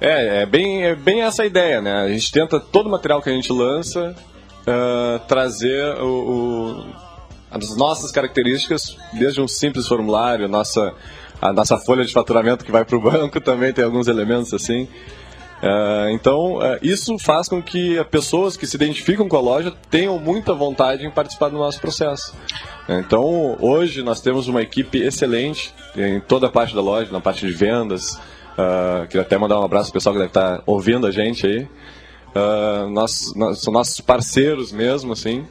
É, 0.00 0.42
é 0.42 0.46
bem, 0.46 0.84
é 0.84 0.94
bem 0.94 1.22
essa 1.22 1.44
ideia, 1.44 1.82
né? 1.82 2.02
A 2.02 2.08
gente 2.08 2.32
tenta 2.32 2.58
todo 2.58 2.86
o 2.86 2.90
material 2.90 3.20
que 3.20 3.28
a 3.28 3.32
gente 3.32 3.52
lança 3.52 4.16
uh, 4.62 5.18
trazer 5.28 6.00
o, 6.00 6.06
o, 6.06 6.86
as 7.50 7.76
nossas 7.76 8.10
características, 8.10 8.96
desde 9.12 9.42
um 9.42 9.48
simples 9.48 9.86
formulário, 9.86 10.48
nossa, 10.48 10.94
a 11.40 11.52
nossa 11.52 11.76
folha 11.76 12.04
de 12.04 12.12
faturamento 12.12 12.64
que 12.64 12.72
vai 12.72 12.84
para 12.84 12.96
o 12.96 13.00
banco 13.02 13.40
também 13.40 13.72
tem 13.74 13.84
alguns 13.84 14.08
elementos 14.08 14.54
assim. 14.54 14.88
Uh, 15.62 16.08
então, 16.12 16.56
uh, 16.56 16.78
isso 16.80 17.18
faz 17.18 17.46
com 17.46 17.62
que 17.62 18.02
pessoas 18.04 18.56
que 18.56 18.66
se 18.66 18.76
identificam 18.76 19.28
com 19.28 19.36
a 19.36 19.40
loja 19.40 19.70
tenham 19.90 20.18
muita 20.18 20.54
vontade 20.54 21.04
em 21.04 21.10
participar 21.10 21.50
do 21.50 21.58
nosso 21.58 21.78
processo. 21.78 22.34
Então, 22.88 23.58
hoje 23.60 24.02
nós 24.02 24.22
temos 24.22 24.48
uma 24.48 24.62
equipe 24.62 24.98
excelente 24.98 25.74
em 25.94 26.18
toda 26.18 26.46
a 26.46 26.50
parte 26.50 26.74
da 26.74 26.80
loja, 26.80 27.12
na 27.12 27.20
parte 27.20 27.46
de 27.46 27.52
vendas, 27.52 28.18
Uh, 28.60 29.06
queria 29.06 29.22
até 29.22 29.38
mandar 29.38 29.58
um 29.58 29.64
abraço 29.64 29.90
pro 29.90 29.94
pessoal 29.94 30.14
que 30.14 30.18
deve 30.18 30.30
estar 30.30 30.58
tá 30.58 30.62
ouvindo 30.66 31.06
a 31.06 31.10
gente 31.10 31.46
aí. 31.46 31.62
Uh, 32.34 32.90
nós, 32.90 33.32
nós, 33.34 33.60
são 33.60 33.72
nossos 33.72 34.00
parceiros 34.00 34.70
mesmo, 34.70 35.12
assim. 35.12 35.46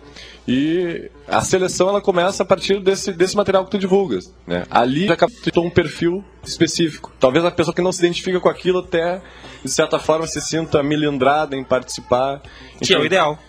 E 0.47 1.09
a 1.27 1.41
seleção 1.41 1.89
ela 1.89 2.01
começa 2.01 2.43
a 2.43 2.45
partir 2.45 2.79
desse, 2.79 3.11
desse 3.11 3.35
material 3.35 3.65
que 3.65 3.71
tu 3.71 3.77
divulgas. 3.77 4.33
Né? 4.47 4.63
Ali 4.69 5.07
já 5.07 5.15
captou 5.15 5.65
um 5.65 5.69
perfil 5.69 6.23
específico. 6.43 7.11
Talvez 7.19 7.43
a 7.45 7.51
pessoa 7.51 7.73
que 7.73 7.81
não 7.81 7.91
se 7.91 7.99
identifica 7.99 8.39
com 8.39 8.49
aquilo 8.49 8.79
até, 8.79 9.21
de 9.63 9.71
certa 9.71 9.99
forma, 9.99 10.25
se 10.25 10.41
sinta 10.41 10.81
milindrada 10.81 11.55
em 11.55 11.63
participar. 11.63 12.41
Que 12.79 12.85
então, 12.85 12.97
é 12.97 12.99
o 13.01 13.05
ideal. 13.05 13.39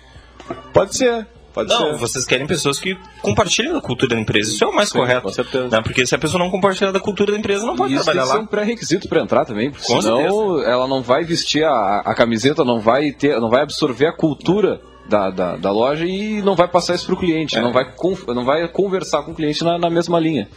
Pode 0.72 0.96
ser. 0.96 1.26
Pode 1.52 1.68
não, 1.68 1.78
ser. 1.92 1.96
vocês 1.98 2.24
querem 2.24 2.46
pessoas 2.46 2.78
que 2.78 2.96
compartilhem 3.20 3.72
da 3.72 3.80
cultura 3.80 4.14
da 4.14 4.20
empresa. 4.20 4.50
Isso 4.52 4.62
é 4.62 4.66
o 4.66 4.74
mais 4.74 4.88
Sim, 4.90 4.98
correto. 4.98 5.22
Com 5.22 5.32
certeza. 5.32 5.68
Né? 5.68 5.82
Porque 5.82 6.06
se 6.06 6.14
a 6.14 6.18
pessoa 6.18 6.38
não 6.42 6.50
compartilhar 6.50 6.92
da 6.92 7.00
cultura 7.00 7.32
da 7.32 7.38
empresa, 7.38 7.66
não 7.66 7.74
pode 7.76 7.92
Isso 7.94 8.04
trabalhar 8.04 8.24
lá. 8.26 8.36
é 8.36 8.38
um 8.38 8.46
pré-requisito 8.46 9.08
para 9.08 9.20
entrar 9.20 9.44
também, 9.44 9.70
porque 9.70 9.86
Com 9.92 10.00
senão 10.00 10.16
certeza. 10.18 10.70
ela 10.70 10.86
não 10.86 11.02
vai 11.02 11.24
vestir 11.24 11.64
a, 11.64 12.00
a 12.04 12.14
camiseta, 12.14 12.64
não 12.64 12.78
vai 12.78 13.10
ter, 13.12 13.40
não 13.40 13.50
vai 13.50 13.62
absorver 13.62 14.06
a 14.06 14.12
cultura 14.12 14.80
da, 15.08 15.28
da, 15.28 15.56
da 15.56 15.72
loja 15.72 16.04
e 16.06 16.40
não 16.42 16.54
vai 16.54 16.68
passar 16.68 16.94
isso 16.94 17.06
para 17.06 17.14
o 17.16 17.18
cliente, 17.18 17.56
É. 17.58 17.60
não, 17.60 17.72
vai 17.72 17.84
não 18.28 18.44
vai 18.44 18.68
conversar 18.68 19.22
com 19.22 19.32
o 19.32 19.34
cliente 19.34 19.64
na, 19.64 19.76
na 19.76 19.90
mesma 19.90 20.20
linha. 20.20 20.48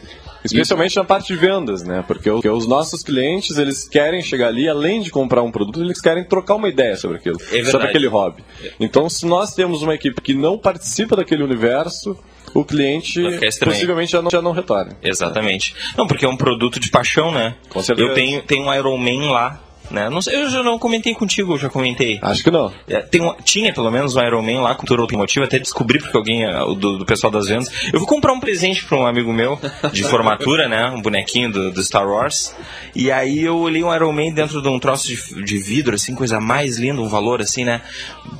Especialmente 0.44 0.96
na 0.96 1.04
parte 1.04 1.28
de 1.28 1.40
vendas, 1.40 1.84
né? 1.84 2.04
Porque, 2.08 2.30
porque 2.30 2.50
os 2.50 2.68
nossos 2.68 3.04
clientes, 3.04 3.58
eles 3.58 3.88
querem 3.88 4.22
chegar 4.22 4.48
ali, 4.48 4.68
além 4.68 5.02
de 5.02 5.10
comprar 5.10 5.42
um 5.42 5.52
produto, 5.52 5.82
eles 5.82 6.02
querem 6.02 6.24
trocar 6.24 6.56
uma 6.56 6.70
ideia 6.70 6.96
sobre 6.96 7.18
aquilo, 7.18 7.38
verdade. 7.38 7.72
sobre 7.72 7.88
aquele 7.88 8.08
hobby. 8.08 8.44
Então, 8.80 9.10
se 9.10 9.26
nós 9.26 9.54
temos 9.54 9.82
uma 9.82 9.96
equipe 9.96 10.22
que 10.22 10.34
não 10.34 10.58
participa 10.58 11.16
daquele 11.16 11.44
universo, 11.44 12.18
o 12.54 12.64
cliente 12.64 13.22
possivelmente 13.64 14.12
já 14.12 14.22
não, 14.22 14.30
já 14.30 14.42
não 14.42 14.52
retorna. 14.52 14.96
Exatamente. 15.02 15.76
Não, 15.98 16.06
porque 16.06 16.26
é 16.26 16.30
um 16.30 16.38
produto 16.38 16.80
de 16.80 16.90
paixão, 16.90 17.32
né? 17.32 17.56
Com 17.70 17.82
certeza. 17.82 18.10
Eu 18.10 18.14
tenho, 18.14 18.42
tenho 18.44 18.66
um 18.66 18.74
Iron 18.74 18.98
Man 18.98 19.32
lá. 19.32 19.60
Né? 19.92 20.10
Não 20.10 20.22
sei, 20.22 20.36
eu 20.42 20.50
já 20.50 20.64
não 20.64 20.80
comentei 20.80 21.14
contigo, 21.14 21.54
eu 21.54 21.58
já 21.58 21.70
comentei. 21.70 22.18
Acho 22.22 22.44
que 22.44 22.50
não. 22.50 22.72
É, 22.88 23.02
tem 23.02 23.22
um- 23.22 23.36
tinha 23.44 23.72
pelo 23.74 23.92
menos 23.92 24.16
um 24.16 24.22
Iron 24.22 24.42
Man 24.42 24.62
lá, 24.62 24.74
cultura 24.74 25.02
automotiva, 25.02 25.46
até 25.46 25.60
descobri 25.60 26.00
porque 26.00 26.16
alguém, 26.18 26.44
é, 26.46 26.54
do, 26.76 26.98
do 26.98 27.06
pessoal 27.06 27.30
das 27.30 27.48
vendas. 27.48 27.70
Eu 27.92 28.00
vou 28.00 28.08
comprar 28.08 28.34
um 28.34 28.40
presente 28.40 28.84
para 28.86 28.98
um 28.98 29.06
amigo 29.06 29.32
meu 29.32 29.60
de 29.92 30.04
formatura, 30.06 30.68
né? 30.68 30.88
Um 30.90 31.02
bonequinho 31.02 31.52
do, 31.52 31.72
do 31.72 31.84
Star 31.84 32.08
Wars. 32.08 32.56
E 32.96 33.12
aí 33.12 33.42
eu 33.44 33.58
olhei 33.58 33.84
um 33.84 33.94
Iron 33.94 34.12
Man 34.14 34.32
dentro 34.34 34.62
de 34.62 34.68
um 34.68 34.80
troço 34.80 35.08
de, 35.08 35.44
de 35.44 35.58
vidro, 35.58 35.96
assim, 35.96 36.16
coisa 36.16 36.40
mais 36.40 36.78
linda, 36.80 37.02
um 37.02 37.08
valor 37.10 37.42
assim, 37.42 37.64
né? 37.64 37.82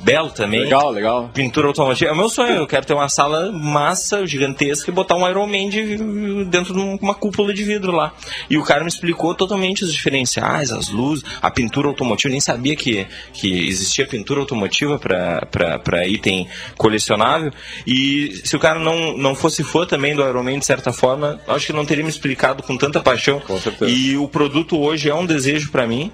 Belo 0.02 0.30
também. 0.30 0.60
Legal, 0.60 0.90
legal. 0.90 1.30
Pintura 1.32 1.68
automotiva. 1.68 2.10
É 2.10 2.14
o 2.14 2.16
meu 2.16 2.28
sonho, 2.28 2.54
eu 2.56 2.66
quero 2.66 2.84
ter 2.86 2.94
uma 2.94 3.08
sala 3.08 3.52
massa, 3.52 4.26
gigantesca 4.26 4.90
e 4.90 4.94
botar 4.94 5.14
um 5.16 5.28
Iron 5.28 5.46
Man 5.46 5.68
de, 5.68 6.44
dentro 6.46 6.72
de 6.74 6.80
um- 6.80 6.96
uma 7.00 7.14
cúpula 7.14 7.52
de 7.54 7.62
vidro 7.64 7.92
lá. 7.92 8.12
E 8.50 8.56
o 8.58 8.62
cara 8.64 8.80
me 8.82 8.88
explicou 8.88 9.34
totalmente 9.34 9.84
os 9.84 9.92
diferenciais, 9.92 10.72
as 10.72 10.88
luzes, 10.88 11.24
a 11.44 11.50
pintura 11.50 11.88
automotiva. 11.88 12.32
Nem 12.32 12.40
sabia 12.40 12.74
que, 12.74 13.06
que 13.34 13.68
existia 13.68 14.06
pintura 14.06 14.40
automotiva 14.40 14.98
para 14.98 16.08
item 16.08 16.48
colecionável. 16.76 17.52
E 17.86 18.40
se 18.44 18.56
o 18.56 18.58
cara 18.58 18.78
não, 18.78 19.16
não 19.16 19.34
fosse 19.34 19.62
fã 19.62 19.84
também 19.84 20.14
do 20.14 20.26
Iron 20.26 20.42
Man, 20.42 20.58
de 20.58 20.64
certa 20.64 20.92
forma, 20.92 21.38
acho 21.46 21.66
que 21.66 21.72
não 21.72 21.84
teria 21.84 22.02
me 22.02 22.10
explicado 22.10 22.62
com 22.62 22.76
tanta 22.78 23.00
paixão. 23.00 23.40
Com 23.40 23.60
certeza. 23.60 23.90
E 23.90 24.16
o 24.16 24.26
produto 24.26 24.78
hoje 24.80 25.10
é 25.10 25.14
um 25.14 25.26
desejo 25.26 25.70
para 25.70 25.86
mim. 25.86 26.10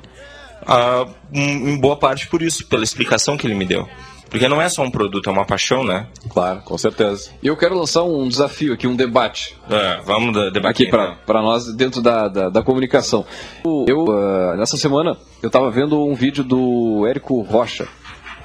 em 1.33 1.71
em 1.71 1.79
boa 1.79 1.97
parte 1.97 2.27
por 2.27 2.43
isso, 2.43 2.67
pela 2.67 2.83
explicação 2.83 3.37
que 3.37 3.47
ele 3.47 3.55
me 3.55 3.65
deu. 3.65 3.89
Porque 4.31 4.49
não 4.49 4.63
é 4.63 4.69
só 4.69 4.83
um 4.83 4.91
produto, 4.91 5.29
é 5.29 5.33
uma 5.33 5.45
paixão, 5.45 5.83
né? 5.85 6.07
Claro, 6.31 6.61
com 6.63 6.79
certeza. 6.79 7.31
E 7.43 7.49
eu 7.49 7.57
quero 7.57 7.77
lançar 7.77 8.05
um 8.05 8.29
desafio 8.29 8.73
aqui, 8.73 8.87
um 8.87 8.95
debate 8.95 9.57
É, 9.69 10.01
vamos 10.05 10.33
debater. 10.53 10.67
aqui 10.67 10.87
para 11.27 11.43
nós 11.43 11.67
dentro 11.75 12.01
da, 12.01 12.29
da, 12.29 12.49
da 12.49 12.63
comunicação. 12.63 13.27
Eu, 13.89 14.07
ah, 14.11 14.57
nessa 14.57 14.77
semana, 14.77 15.17
eu 15.43 15.49
estava 15.49 15.69
vendo 15.71 16.01
um 16.07 16.15
vídeo 16.15 16.45
do 16.45 17.05
Érico 17.09 17.41
Rocha, 17.43 17.89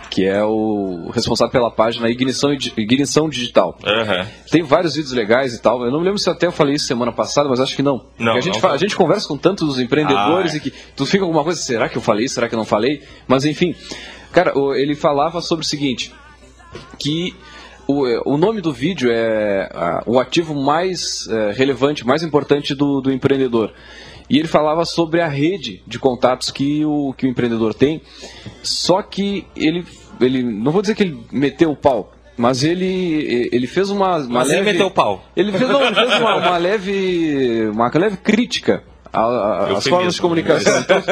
que 0.10 0.26
é 0.26 0.43
o 0.43 1.12
responsável 1.13 1.52
pela 1.52 1.69
página 1.69 2.10
Ignição, 2.10 2.52
Ignição 2.54 3.30
Digital. 3.30 3.78
Aham. 3.86 4.26
Tem 4.50 4.63
vários 4.63 4.95
vídeos 4.95 5.13
legais 5.13 5.54
e 5.54 5.62
tal. 5.62 5.84
Eu 5.84 5.91
não 5.91 6.00
me 6.00 6.06
lembro 6.06 6.17
se 6.19 6.30
até 6.30 6.48
eu 6.48 6.52
falei 6.52 6.76
isso 6.76 6.86
semana 6.88 7.12
passada, 7.12 7.48
mas 7.50 7.60
acho 7.60 7.76
que 7.76 7.84
não. 7.84 8.06
Não, 8.17 8.34
a, 8.34 8.41
gente 8.41 8.60
não 8.62 8.69
a 8.71 8.78
gente 8.78 8.95
conversa 8.95 9.28
com 9.28 9.38
tantos 9.38 9.78
empreendedores 9.80 10.54
Ah, 10.54 10.56
é. 10.56 10.58
e 10.58 10.62
que 10.62 10.74
tu 10.95 11.06
fica 11.06 11.19
com 11.19 11.26
alguma 11.26 11.43
coisa, 11.43 11.60
será 11.62 11.89
que 11.89 11.98
eu 11.98 12.02
falei, 12.02 12.28
será 12.28 12.48
que 12.48 12.56
eu 12.56 12.60
não 12.60 12.65
falei? 12.65 13.04
Mas 13.28 13.43
enfim, 13.45 13.76
cara, 14.36 14.54
ele 14.76 14.93
falava 14.95 15.39
sobre 15.39 15.63
o 15.63 15.67
seguinte, 15.67 16.13
que 17.00 17.34
o, 17.88 18.34
o 18.34 18.38
nome 18.38 18.60
do 18.60 18.74
vídeo 18.74 19.10
é 19.12 19.69
a, 19.74 20.04
o 20.06 20.19
ativo 20.19 20.54
mais 20.54 21.26
é, 21.30 21.52
relevante, 21.54 22.06
mais 22.06 22.21
importante 22.21 22.76
do, 22.76 23.00
do 23.00 23.12
empreendedor. 23.12 23.71
E 24.30 24.38
ele 24.38 24.48
falava 24.48 24.84
sobre 24.86 25.21
a 25.21 25.28
rede 25.28 25.82
de 25.88 25.98
contatos 25.98 26.52
que 26.52 26.84
o, 26.84 27.13
que 27.13 27.26
o 27.26 27.30
empreendedor 27.30 27.74
tem, 27.74 28.02
só 28.62 29.02
que 29.02 29.45
ele, 29.56 29.86
ele. 30.19 30.43
Não 30.43 30.71
vou 30.71 30.82
dizer 30.82 30.95
que 30.95 31.04
ele 31.04 31.24
meteu 31.32 31.71
o 31.71 31.76
pau, 31.76 32.12
mas 32.36 32.63
ele, 32.63 33.50
ele 33.54 33.67
fez 33.67 33.89
uma, 33.89 34.17
uma 34.17 34.39
Mas 34.39 34.48
leve. 34.50 34.62
ele 34.62 34.71
meteu 34.71 34.88
o 34.88 34.91
pau. 34.91 35.24
Ele 35.36 35.52
fez, 35.52 35.69
não, 35.69 35.86
ele 35.86 35.95
fez 35.95 36.19
uma, 36.19 36.36
uma 36.38 36.58
leve. 36.58 37.69
Uma 37.71 37.91
leve 37.93 38.17
crítica 38.17 38.84
às 39.13 39.88
formas 39.88 40.15
de 40.15 40.21
comunicação. 40.21 40.80
Então, 40.80 41.04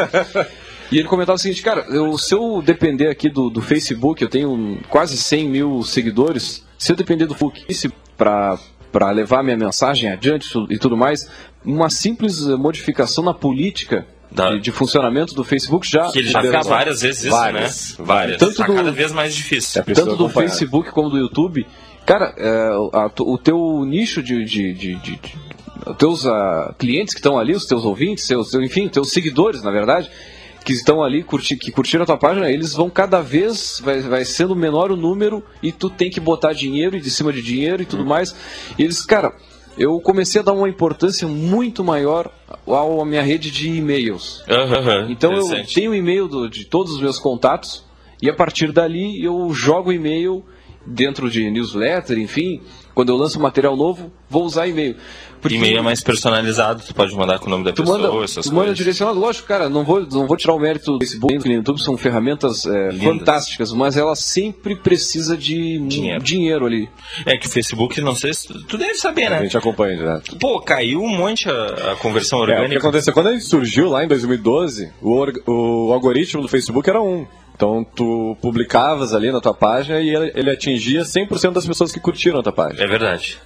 e 0.93 0.99
ele 0.99 1.07
comentava 1.07 1.35
o 1.35 1.39
seguinte, 1.39 1.61
cara, 1.61 1.85
eu, 1.89 2.17
se 2.17 2.33
eu 2.35 2.61
depender 2.61 3.07
aqui 3.09 3.29
do, 3.29 3.49
do 3.49 3.61
Facebook, 3.61 4.21
eu 4.21 4.29
tenho 4.29 4.79
quase 4.89 5.17
100 5.17 5.49
mil 5.49 5.83
seguidores, 5.83 6.65
se 6.77 6.91
eu 6.91 6.95
depender 6.95 7.25
do 7.25 7.35
Facebook 7.35 7.95
para 8.17 8.57
para 8.91 9.09
levar 9.09 9.43
minha 9.43 9.57
mensagem 9.57 10.07
adiante 10.11 10.47
e 10.69 10.77
tudo 10.77 10.95
mais, 10.95 11.27
uma 11.65 11.89
simples 11.89 12.45
modificação 12.45 13.23
na 13.23 13.33
política 13.33 14.05
de, 14.31 14.59
de 14.59 14.71
funcionamento 14.71 15.33
do 15.33 15.43
Facebook 15.43 15.89
já, 15.89 16.11
Que 16.11 16.19
ele 16.19 16.27
já 16.27 16.41
fez 16.41 16.67
várias 16.67 17.01
vezes 17.01 17.23
isso, 17.23 17.31
Várias. 17.31 17.97
né? 17.97 18.05
Várias. 18.05 18.37
Tanto 18.37 18.55
tá 18.55 18.67
do- 18.67 18.75
cada 18.75 18.91
vez 18.91 19.11
mais 19.11 19.33
difícil. 19.33 19.81
É 19.81 19.93
tanto 19.95 20.15
do. 20.15 20.29
Facebook 20.29 20.91
como 20.91 21.09
do 21.09 21.17
YouTube, 21.17 21.65
cara, 22.05 22.35
é, 22.37 22.49
a- 22.93 23.09
o 23.21 23.35
teu 23.39 23.83
nicho 23.83 24.21
de, 24.21 24.45
de, 24.45 24.73
de- 24.75 24.95
de- 24.97 25.19
teus 25.97 26.27
ah, 26.27 26.75
clientes 26.77 27.15
que 27.15 27.19
estão 27.19 27.39
ali, 27.39 27.53
os 27.53 27.65
teus 27.65 27.83
ouvintes, 27.85 28.25
seus, 28.25 28.53
enfim, 28.53 28.87
teus 28.87 29.09
seguidores, 29.11 29.63
na 29.63 29.71
verdade, 29.71 30.07
que 30.63 30.73
estão 30.73 31.03
ali, 31.03 31.23
curti, 31.23 31.55
que 31.57 31.71
curtiram 31.71 32.03
a 32.03 32.05
tua 32.05 32.17
página, 32.17 32.49
eles 32.49 32.73
vão 32.73 32.89
cada 32.89 33.21
vez, 33.21 33.81
vai, 33.83 33.99
vai 34.01 34.23
sendo 34.25 34.55
menor 34.55 34.91
o 34.91 34.95
número 34.97 35.43
e 35.61 35.71
tu 35.71 35.89
tem 35.89 36.09
que 36.09 36.19
botar 36.19 36.53
dinheiro 36.53 36.95
e 36.95 37.01
de 37.01 37.09
cima 37.09 37.33
de 37.33 37.41
dinheiro 37.41 37.81
e 37.83 37.85
tudo 37.85 38.05
mais. 38.05 38.33
E 38.77 38.83
eles, 38.83 39.05
cara, 39.05 39.33
eu 39.77 39.99
comecei 39.99 40.39
a 40.39 40.43
dar 40.43 40.53
uma 40.53 40.69
importância 40.69 41.27
muito 41.27 41.83
maior 41.83 42.31
à 42.67 43.05
minha 43.05 43.21
rede 43.21 43.51
de 43.51 43.67
e-mails. 43.69 44.43
Então 45.09 45.31
eu 45.33 45.65
tenho 45.73 45.93
e-mail 45.93 46.27
do- 46.27 46.49
de 46.49 46.65
todos 46.65 46.93
os 46.93 47.01
meus 47.01 47.17
contatos 47.19 47.83
e 48.21 48.29
a 48.29 48.33
partir 48.33 48.71
dali 48.71 49.21
eu 49.23 49.51
jogo 49.53 49.91
e-mail 49.91 50.45
dentro 50.85 51.29
de 51.29 51.49
newsletter, 51.49 52.17
enfim. 52.19 52.61
Quando 52.93 53.09
eu 53.09 53.15
lanço 53.17 53.39
um 53.39 53.41
material 53.41 53.75
novo, 53.75 54.11
vou 54.29 54.43
usar 54.43 54.67
e-mail. 54.67 54.95
Porque 55.41 55.57
E-mail 55.57 55.79
é 55.79 55.81
mais 55.81 56.01
personalizado, 56.01 56.81
tu 56.87 56.95
pode 56.95 57.13
mandar 57.15 57.37
com 57.37 57.47
o 57.47 57.49
nome 57.49 57.65
da 57.65 57.73
tu 57.73 57.81
pessoa, 57.83 57.97
manda, 57.99 58.23
essas 58.23 58.45
tu 58.45 58.49
manda 58.49 58.61
coisas. 58.61 58.77
direcionado. 58.77 59.19
Lógico, 59.19 59.45
cara, 59.47 59.67
não 59.67 59.83
vou, 59.83 59.99
não 60.09 60.25
vou 60.25 60.37
tirar 60.37 60.53
o 60.53 60.59
mérito 60.59 60.93
do 60.93 60.99
Facebook 60.99 61.33
e 61.35 61.37
do 61.39 61.51
YouTube, 61.51 61.81
são 61.81 61.97
ferramentas 61.97 62.65
é, 62.65 62.93
fantásticas, 62.93 63.73
mas 63.73 63.97
ela 63.97 64.15
sempre 64.15 64.75
precisa 64.77 65.35
de 65.35 65.79
Dinheiro. 65.79 66.23
dinheiro 66.23 66.65
ali. 66.65 66.87
É 67.25 67.35
que 67.35 67.47
o 67.47 67.49
Facebook, 67.49 67.99
não 67.99 68.15
sei 68.15 68.33
se 68.33 68.47
tu, 68.47 68.77
deve 68.77 68.95
saber, 68.95 69.25
A 69.25 69.29
né? 69.31 69.41
gente 69.43 69.57
acompanha 69.57 69.97
direto. 69.97 70.37
Pô, 70.37 70.61
caiu 70.61 71.01
um 71.01 71.09
monte 71.09 71.49
a, 71.49 71.91
a 71.91 71.95
conversão 71.97 72.39
É, 72.39 72.43
o 72.43 72.45
que 72.45 72.51
orgânica. 72.53 72.79
aconteceu? 72.79 73.11
Quando 73.13 73.29
ele 73.29 73.41
surgiu 73.41 73.89
lá 73.89 74.03
em 74.05 74.07
2012, 74.07 74.91
o, 75.01 75.25
o 75.51 75.91
algoritmo 75.93 76.41
do 76.41 76.47
Facebook 76.47 76.89
era 76.89 77.01
um. 77.01 77.25
Então 77.55 77.83
tu 77.83 78.35
publicavas 78.41 79.13
ali 79.13 79.31
na 79.31 79.39
tua 79.39 79.53
página 79.53 79.99
e 79.99 80.09
ele, 80.09 80.31
ele 80.35 80.49
atingia 80.49 81.01
100% 81.01 81.51
das 81.53 81.65
pessoas 81.65 81.91
que 81.91 81.99
curtiram 81.99 82.39
a 82.39 82.43
tua 82.43 82.51
página. 82.53 82.83
É 82.83 82.87
verdade. 82.87 83.37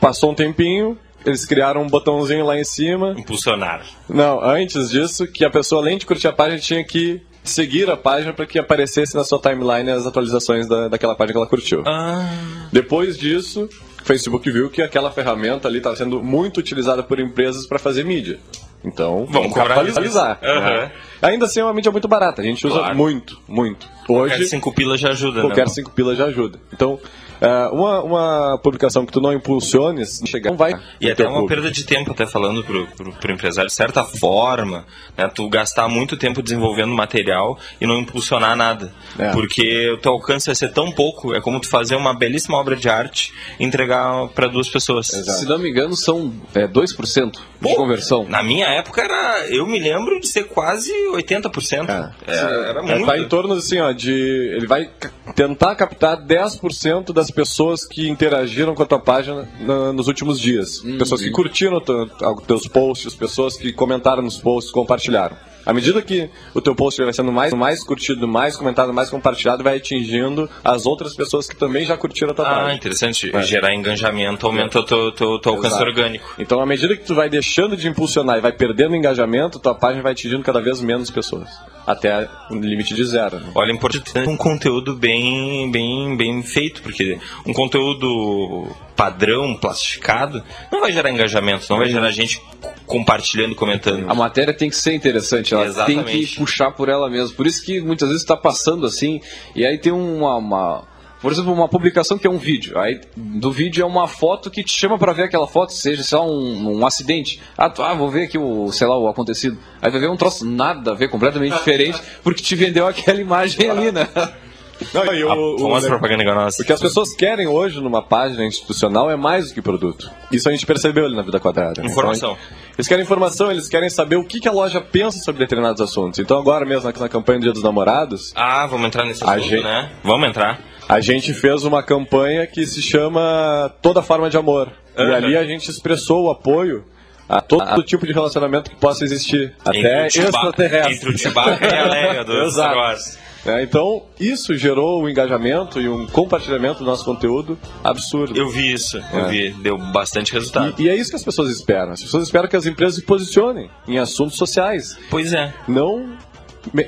Passou 0.00 0.32
um 0.32 0.34
tempinho, 0.34 0.98
eles 1.24 1.44
criaram 1.44 1.82
um 1.82 1.86
botãozinho 1.86 2.44
lá 2.44 2.58
em 2.58 2.64
cima. 2.64 3.14
Impulsionar. 3.16 3.84
Não, 4.08 4.42
antes 4.42 4.90
disso, 4.90 5.26
que 5.26 5.44
a 5.44 5.50
pessoa 5.50 5.80
além 5.82 5.98
de 5.98 6.06
curtir 6.06 6.28
a 6.28 6.32
página 6.32 6.58
tinha 6.58 6.84
que 6.84 7.22
seguir 7.42 7.88
a 7.90 7.96
página 7.96 8.32
para 8.32 8.46
que 8.46 8.58
aparecesse 8.58 9.14
na 9.14 9.24
sua 9.24 9.38
timeline 9.40 9.90
as 9.90 10.06
atualizações 10.06 10.66
da, 10.68 10.88
daquela 10.88 11.14
página 11.14 11.32
que 11.32 11.38
ela 11.38 11.46
curtiu. 11.46 11.82
Ah, 11.86 12.28
Depois 12.72 13.16
disso, 13.18 13.68
o 14.00 14.04
Facebook 14.04 14.50
viu 14.50 14.68
que 14.70 14.82
aquela 14.82 15.10
ferramenta 15.10 15.68
ali 15.68 15.78
estava 15.78 15.96
sendo 15.96 16.22
muito 16.22 16.58
utilizada 16.58 17.02
por 17.02 17.18
empresas 17.20 17.66
para 17.66 17.78
fazer 17.78 18.04
mídia. 18.04 18.38
Então, 18.84 19.26
Vamos 19.28 19.52
cobrar 19.52 19.74
capitalizar. 19.76 20.38
Aham. 20.42 20.60
né? 20.70 20.92
Ainda 21.22 21.46
assim 21.46 21.60
é 21.60 21.64
uma 21.64 21.72
mídia 21.74 21.90
muito 21.92 22.08
barata, 22.08 22.40
a 22.40 22.44
gente 22.44 22.66
usa 22.66 22.78
Claro. 22.78 22.96
muito, 22.96 23.38
muito. 23.46 23.86
qualquer 24.06 24.34
Hoje, 24.36 24.48
cinco 24.48 24.72
pilas 24.72 24.98
já 25.00 25.10
ajuda, 25.10 25.40
qualquer 25.42 25.66
né? 25.66 25.72
cinco 25.72 25.90
pilas 25.90 26.16
já 26.16 26.24
ajuda. 26.26 26.58
Então, 26.72 26.98
é, 27.40 27.68
uma, 27.68 28.02
uma 28.02 28.58
publicação 28.62 29.06
que 29.06 29.12
tu 29.12 29.20
não 29.20 29.32
impulsiones, 29.32 30.20
chegar, 30.26 30.50
não 30.50 30.56
vai. 30.56 30.74
E 31.00 31.10
até 31.10 31.24
uma 31.24 31.40
público. 31.40 31.48
perda 31.54 31.70
de 31.70 31.84
tempo, 31.84 32.12
até 32.12 32.26
falando 32.26 32.62
pro, 32.64 32.86
pro, 32.88 33.12
pro 33.12 33.32
empresário, 33.32 33.68
de 33.68 33.74
certa 33.74 34.04
forma, 34.04 34.84
né, 35.16 35.28
tu 35.34 35.48
gastar 35.48 35.88
muito 35.88 36.16
tempo 36.16 36.42
desenvolvendo 36.42 36.92
material 36.94 37.58
e 37.80 37.86
não 37.86 37.98
impulsionar 37.98 38.56
nada. 38.56 38.92
É. 39.18 39.30
Porque 39.30 39.90
o 39.90 39.98
teu 39.98 40.12
alcance 40.12 40.46
vai 40.46 40.54
ser 40.54 40.72
tão 40.72 40.90
pouco, 40.92 41.34
é 41.34 41.40
como 41.40 41.60
tu 41.60 41.68
fazer 41.68 41.96
uma 41.96 42.14
belíssima 42.14 42.58
obra 42.58 42.76
de 42.76 42.88
arte 42.88 43.32
e 43.58 43.64
entregar 43.64 44.28
para 44.28 44.46
duas 44.46 44.68
pessoas. 44.68 45.06
Se 45.08 45.46
não 45.46 45.58
me 45.58 45.70
engano, 45.70 45.94
são 45.96 46.32
é, 46.54 46.66
2% 46.66 47.30
de 47.32 47.38
Pô, 47.60 47.74
conversão. 47.74 48.24
Na 48.28 48.42
minha 48.42 48.66
época 48.66 49.02
era, 49.02 49.46
eu 49.48 49.66
me 49.66 49.78
lembro 49.78 50.18
de 50.20 50.26
ser 50.26 50.44
quase 50.44 50.90
80%. 51.12 51.88
É. 52.26 52.32
É, 52.32 52.34
era 52.70 52.80
É, 52.80 52.82
muito. 52.82 53.06
tá 53.06 53.18
em 53.18 53.28
torno 53.28 53.54
assim, 53.54 53.78
ó, 53.80 53.92
de. 53.92 54.10
Ele 54.56 54.66
vai 54.66 54.90
tentar 55.34 55.74
captar 55.74 56.16
10% 56.16 57.12
das 57.12 57.29
pessoas 57.30 57.84
que 57.84 58.08
interagiram 58.08 58.74
com 58.74 58.82
a 58.82 58.86
tua 58.86 58.98
página 58.98 59.48
na- 59.60 59.92
nos 59.92 60.08
últimos 60.08 60.38
dias. 60.40 60.80
Pessoas 60.98 61.20
que 61.20 61.30
curtiram 61.30 61.78
os 61.78 62.42
teus 62.46 62.66
posts, 62.66 63.14
pessoas 63.14 63.56
que 63.56 63.72
comentaram 63.72 64.22
nos 64.22 64.38
posts, 64.38 64.72
compartilharam. 64.72 65.36
À 65.64 65.72
medida 65.72 66.00
que 66.00 66.28
o 66.54 66.60
teu 66.60 66.74
post 66.74 67.02
vai 67.02 67.12
sendo 67.12 67.30
mais, 67.30 67.52
mais 67.52 67.84
curtido, 67.84 68.26
mais 68.26 68.56
comentado, 68.56 68.92
mais 68.94 69.10
compartilhado, 69.10 69.62
vai 69.62 69.76
atingindo 69.76 70.48
as 70.64 70.86
outras 70.86 71.14
pessoas 71.14 71.46
que 71.46 71.54
também 71.56 71.84
já 71.84 71.96
curtiram 71.96 72.30
a 72.30 72.34
tua 72.34 72.46
Ah, 72.46 72.54
página. 72.54 72.74
interessante. 72.74 73.30
Gerar 73.42 73.74
engajamento 73.74 74.46
aumenta 74.46 74.80
o 74.80 74.82
teu, 74.82 75.12
teu, 75.12 75.38
teu 75.38 75.52
alcance 75.52 75.74
Exato. 75.76 75.84
orgânico. 75.84 76.24
Então, 76.38 76.60
à 76.60 76.66
medida 76.66 76.96
que 76.96 77.04
tu 77.04 77.14
vai 77.14 77.28
deixando 77.28 77.76
de 77.76 77.86
impulsionar 77.88 78.38
e 78.38 78.40
vai 78.40 78.52
perdendo 78.52 78.96
engajamento, 78.96 79.58
tua 79.58 79.74
página 79.74 80.02
vai 80.02 80.12
atingindo 80.12 80.42
cada 80.42 80.60
vez 80.60 80.80
menos 80.80 81.10
pessoas. 81.10 81.48
Até 81.86 82.28
o 82.50 82.54
limite 82.54 82.94
de 82.94 83.04
zero. 83.04 83.38
né? 83.40 83.50
Olha, 83.54 83.70
é 83.70 83.74
importante 83.74 84.12
ter 84.12 84.28
um 84.28 84.36
conteúdo 84.36 84.94
bem, 84.94 85.70
bem, 85.70 86.16
bem 86.16 86.42
feito, 86.42 86.82
porque 86.82 87.18
um 87.46 87.52
conteúdo 87.52 88.68
padrão, 89.00 89.54
plastificado, 89.56 90.44
não 90.70 90.80
vai 90.82 90.92
gerar 90.92 91.10
engajamento, 91.10 91.64
não 91.70 91.78
vai 91.78 91.88
gerar 91.88 92.10
gente 92.10 92.38
compartilhando, 92.86 93.54
comentando. 93.54 94.04
A 94.10 94.14
matéria 94.14 94.52
tem 94.52 94.68
que 94.68 94.76
ser 94.76 94.92
interessante, 94.92 95.54
ela 95.54 95.64
Exatamente. 95.64 96.04
tem 96.12 96.24
que 96.26 96.36
puxar 96.36 96.70
por 96.72 96.90
ela 96.90 97.08
mesma. 97.08 97.34
Por 97.34 97.46
isso 97.46 97.64
que 97.64 97.80
muitas 97.80 98.08
vezes 98.08 98.22
está 98.22 98.36
passando 98.36 98.84
assim, 98.84 99.18
e 99.56 99.64
aí 99.64 99.78
tem 99.78 99.90
uma, 99.90 100.36
uma- 100.36 100.84
por 101.22 101.32
exemplo, 101.32 101.50
uma 101.50 101.66
publicação 101.66 102.18
que 102.18 102.26
é 102.26 102.30
um 102.30 102.36
vídeo. 102.36 102.78
Aí 102.78 103.00
do 103.16 103.50
vídeo 103.50 103.82
é 103.82 103.86
uma 103.86 104.06
foto 104.06 104.50
que 104.50 104.62
te 104.62 104.76
chama 104.76 104.98
para 104.98 105.14
ver 105.14 105.22
aquela 105.22 105.46
foto, 105.48 105.72
seja 105.72 106.02
sei 106.02 106.18
lá, 106.18 106.24
um, 106.26 106.78
um 106.80 106.86
acidente. 106.86 107.40
Ah, 107.56 107.70
tu- 107.70 107.82
ah, 107.82 107.94
vou 107.94 108.10
ver 108.10 108.24
aqui 108.24 108.36
o, 108.36 108.70
sei 108.70 108.86
lá, 108.86 108.98
o 108.98 109.08
acontecido. 109.08 109.56
Aí 109.80 109.90
vai 109.90 109.98
ver 110.00 110.10
um 110.10 110.16
troço 110.16 110.44
nada 110.44 110.90
a 110.90 110.94
ver, 110.94 111.08
completamente 111.08 111.54
diferente, 111.58 111.98
porque 112.22 112.42
te 112.42 112.54
vendeu 112.54 112.86
aquela 112.86 113.18
imagem 113.20 113.70
ali, 113.70 113.90
né? 113.90 114.06
Não, 114.94 115.12
e 115.14 115.24
o- 115.24 115.58
famosa 115.58 115.88
propaganda 115.88 116.22
enganosa. 116.22 116.62
O 116.62 116.64
que 116.66 116.72
as 116.72 116.80
pessoas 116.80 117.14
querem 117.14 117.46
hoje 117.46 117.80
numa 117.80 118.02
página 118.02 118.44
institucional 118.44 119.10
é 119.10 119.16
mais 119.16 119.48
do 119.48 119.54
que 119.54 119.62
produto. 119.62 120.10
Isso 120.32 120.48
a 120.48 120.52
gente 120.52 120.64
percebeu 120.66 121.04
ali 121.04 121.14
na 121.14 121.22
Vida 121.22 121.38
Quadrada. 121.38 121.82
né? 121.82 121.88
Informação. 121.88 122.32
Então, 122.32 122.56
eles 122.76 122.88
querem 122.88 123.04
informação, 123.04 123.50
eles 123.50 123.68
querem 123.68 123.88
saber 123.90 124.16
o 124.16 124.24
que, 124.24 124.40
que 124.40 124.48
a 124.48 124.52
loja 124.52 124.80
pensa 124.80 125.18
sobre 125.18 125.40
determinados 125.40 125.80
assuntos. 125.80 126.18
Então 126.18 126.38
agora 126.38 126.64
mesmo, 126.64 126.88
aqui 126.88 126.98
na 127.00 127.08
campanha 127.08 127.38
do 127.38 127.42
Dia 127.42 127.52
dos 127.52 127.62
Namorados, 127.62 128.32
Ah, 128.34 128.66
vamos 128.66 128.86
entrar 128.86 129.04
nesse 129.04 129.22
assunto, 129.22 129.40
gente- 129.48 129.62
né? 129.64 129.90
Vamos 130.02 130.28
entrar. 130.28 130.58
a 130.88 131.00
gente 131.00 131.32
fez 131.34 131.62
uma 131.64 131.82
campanha 131.82 132.46
que 132.46 132.66
se 132.66 132.80
chama 132.82 133.70
Toda 133.82 134.02
Forma 134.02 134.28
de 134.30 134.36
Amor. 134.36 134.72
E 134.96 135.02
Aham. 135.02 135.14
ali 135.14 135.36
a 135.36 135.44
gente 135.44 135.70
expressou 135.70 136.24
o 136.26 136.30
apoio 136.30 136.84
a 137.28 137.40
todo 137.40 137.82
tipo 137.84 138.06
de 138.06 138.12
relacionamento 138.12 138.70
que 138.70 138.76
possa 138.76 139.04
existir. 139.04 139.54
Até 139.64 139.78
Entre 140.06 140.10
Chewbacca- 140.22 140.36
extraterrestre. 140.48 140.94
Entre 140.96 141.10
o 141.10 141.18
Chewbacca 141.18 141.64
e 141.66 141.78
a 141.78 141.84
Leia 141.84 142.24
do 142.24 142.32
Exato. 142.42 142.50
Star 142.72 142.76
Wars. 142.76 143.18
É, 143.46 143.62
então, 143.62 144.02
isso 144.18 144.56
gerou 144.56 145.02
um 145.02 145.08
engajamento 145.08 145.80
e 145.80 145.88
um 145.88 146.06
compartilhamento 146.06 146.80
do 146.80 146.84
nosso 146.84 147.04
conteúdo 147.04 147.58
absurdo. 147.82 148.36
Eu 148.38 148.48
vi 148.50 148.72
isso, 148.72 148.98
eu 149.12 149.20
É. 149.20 149.28
vi. 149.28 149.50
Deu 149.50 149.78
bastante 149.78 150.32
resultado. 150.32 150.74
E, 150.78 150.84
e 150.84 150.88
é 150.88 150.94
isso 150.96 151.10
que 151.10 151.16
as 151.16 151.24
pessoas 151.24 151.50
esperam. 151.50 151.92
As 151.92 152.02
pessoas 152.02 152.24
esperam 152.24 152.48
que 152.48 152.56
as 152.56 152.66
empresas 152.66 152.96
se 152.96 153.02
posicionem 153.02 153.70
em 153.88 153.98
assuntos 153.98 154.36
sociais, 154.36 154.98
Pois 155.10 155.32
é. 155.32 155.54
não 155.66 156.18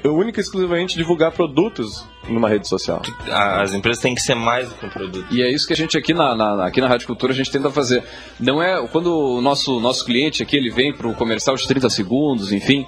única 0.05 0.39
e 0.39 0.43
exclusivamente 0.43 0.97
divulgar 0.99 1.33
produtos 1.33 2.05
numa 2.29 2.47
rede 2.47 2.69
social. 2.69 3.01
As 3.31 3.73
empresas 3.73 4.03
têm 4.03 4.15
que 4.15 4.21
ser 4.21 4.35
mais 4.35 4.69
do 4.69 4.75
que 4.75 4.85
um 4.85 4.91
produto. 4.91 5.27
E 5.35 5.41
é 5.43 5.51
isso 5.51 5.67
que 5.67 5.73
a 5.73 5.77
gente 5.77 5.97
aqui 5.97 6.13
na, 6.13 6.35
na- 6.35 6.67
aqui 6.67 6.79
na 6.81 6.87
Rádio 6.89 7.07
Cultura 7.07 7.33
a 7.33 7.35
gente 7.35 7.51
tenta 7.51 7.71
fazer. 7.71 8.05
Não 8.39 8.63
é 8.63 8.87
quando 8.89 9.07
o 9.17 9.41
nosso 9.41 9.81
nosso 9.81 10.05
cliente 10.05 10.43
aqui 10.43 10.57
ele 10.59 10.71
vem 10.71 10.93
para 10.95 11.09
o 11.09 11.15
comercial 11.15 11.57
de 11.57 11.67
30 11.67 11.89
segundos, 11.89 12.53
enfim, 12.53 12.85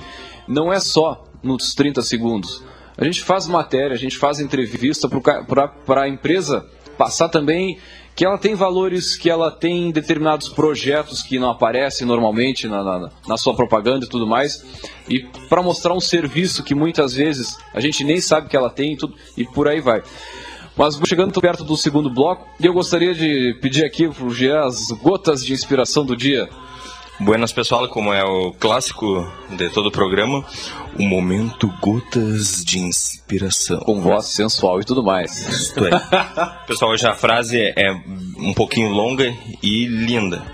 não 0.46 0.70
é 0.70 0.78
só 0.78 1.24
nos 1.42 1.74
30 1.74 2.02
segundos. 2.02 2.62
A 2.96 3.04
gente 3.04 3.22
faz 3.22 3.46
matéria, 3.46 3.94
a 3.94 3.98
gente 3.98 4.16
faz 4.16 4.38
entrevista 4.40 5.08
para 5.08 6.02
a 6.02 6.08
empresa 6.08 6.64
passar 6.96 7.28
também 7.28 7.78
que 8.14 8.24
ela 8.24 8.38
tem 8.38 8.54
valores, 8.54 9.16
que 9.16 9.28
ela 9.28 9.50
tem 9.50 9.90
determinados 9.90 10.48
projetos 10.48 11.20
que 11.20 11.38
não 11.38 11.50
aparecem 11.50 12.06
normalmente 12.06 12.68
na, 12.68 12.82
na, 12.82 13.10
na 13.26 13.36
sua 13.36 13.54
propaganda 13.54 14.06
e 14.06 14.08
tudo 14.08 14.26
mais, 14.26 14.64
e 15.08 15.20
para 15.48 15.62
mostrar 15.62 15.92
um 15.94 16.00
serviço 16.00 16.62
que 16.62 16.74
muitas 16.74 17.14
vezes 17.14 17.58
a 17.74 17.80
gente 17.80 18.04
nem 18.04 18.20
sabe 18.20 18.48
que 18.48 18.56
ela 18.56 18.70
tem 18.70 18.92
e, 18.92 18.96
tudo, 18.96 19.14
e 19.36 19.44
por 19.44 19.66
aí 19.66 19.80
vai. 19.80 20.00
Mas 20.76 20.98
chegando 21.06 21.40
perto 21.40 21.64
do 21.64 21.76
segundo 21.76 22.08
bloco, 22.08 22.46
eu 22.60 22.72
gostaria 22.72 23.14
de 23.14 23.56
pedir 23.60 23.84
aqui 23.84 24.08
pro 24.08 24.30
Jean 24.30 24.64
as 24.64 24.90
gotas 24.90 25.44
de 25.44 25.52
inspiração 25.52 26.04
do 26.04 26.16
dia. 26.16 26.48
Buenas 27.20 27.52
pessoal, 27.52 27.88
como 27.88 28.12
é 28.12 28.24
o 28.24 28.52
clássico 28.52 29.24
de 29.50 29.70
todo 29.70 29.86
o 29.86 29.92
programa, 29.92 30.44
o 30.98 31.02
momento 31.04 31.72
gotas 31.80 32.64
de 32.64 32.80
inspiração. 32.80 33.78
Com 33.78 34.00
voz 34.00 34.26
sensual 34.26 34.80
e 34.80 34.84
tudo 34.84 35.02
mais. 35.02 35.48
Isto 35.48 35.86
é. 35.86 35.90
pessoal, 36.66 36.90
hoje 36.90 37.06
a 37.06 37.14
frase 37.14 37.56
é 37.60 37.92
um 38.36 38.52
pouquinho 38.52 38.88
longa 38.88 39.32
e 39.62 39.86
linda. 39.86 40.44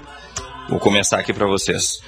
Vou 0.69 0.79
começar 0.79 1.19
aqui 1.19 1.33
para 1.33 1.47
vocês. 1.47 2.03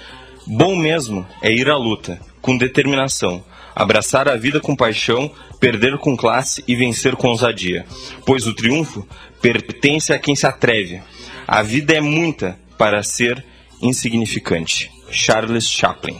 Bom 0.46 0.76
mesmo 0.76 1.26
é 1.40 1.50
ir 1.50 1.70
à 1.70 1.76
luta, 1.78 2.20
com 2.42 2.56
determinação, 2.56 3.42
abraçar 3.74 4.28
a 4.28 4.36
vida 4.36 4.60
com 4.60 4.76
paixão, 4.76 5.30
perder 5.58 5.96
com 5.96 6.14
classe 6.14 6.62
e 6.68 6.76
vencer 6.76 7.16
com 7.16 7.28
ousadia. 7.28 7.86
Pois 8.26 8.46
o 8.46 8.54
triunfo 8.54 9.08
pertence 9.40 10.12
a 10.12 10.18
quem 10.18 10.36
se 10.36 10.46
atreve. 10.46 11.00
A 11.48 11.62
vida 11.62 11.94
é 11.94 12.02
muita 12.02 12.58
para 12.76 13.02
ser 13.02 13.42
insignificante. 13.82 14.90
Charles 15.10 15.68
Chaplin. 15.68 16.18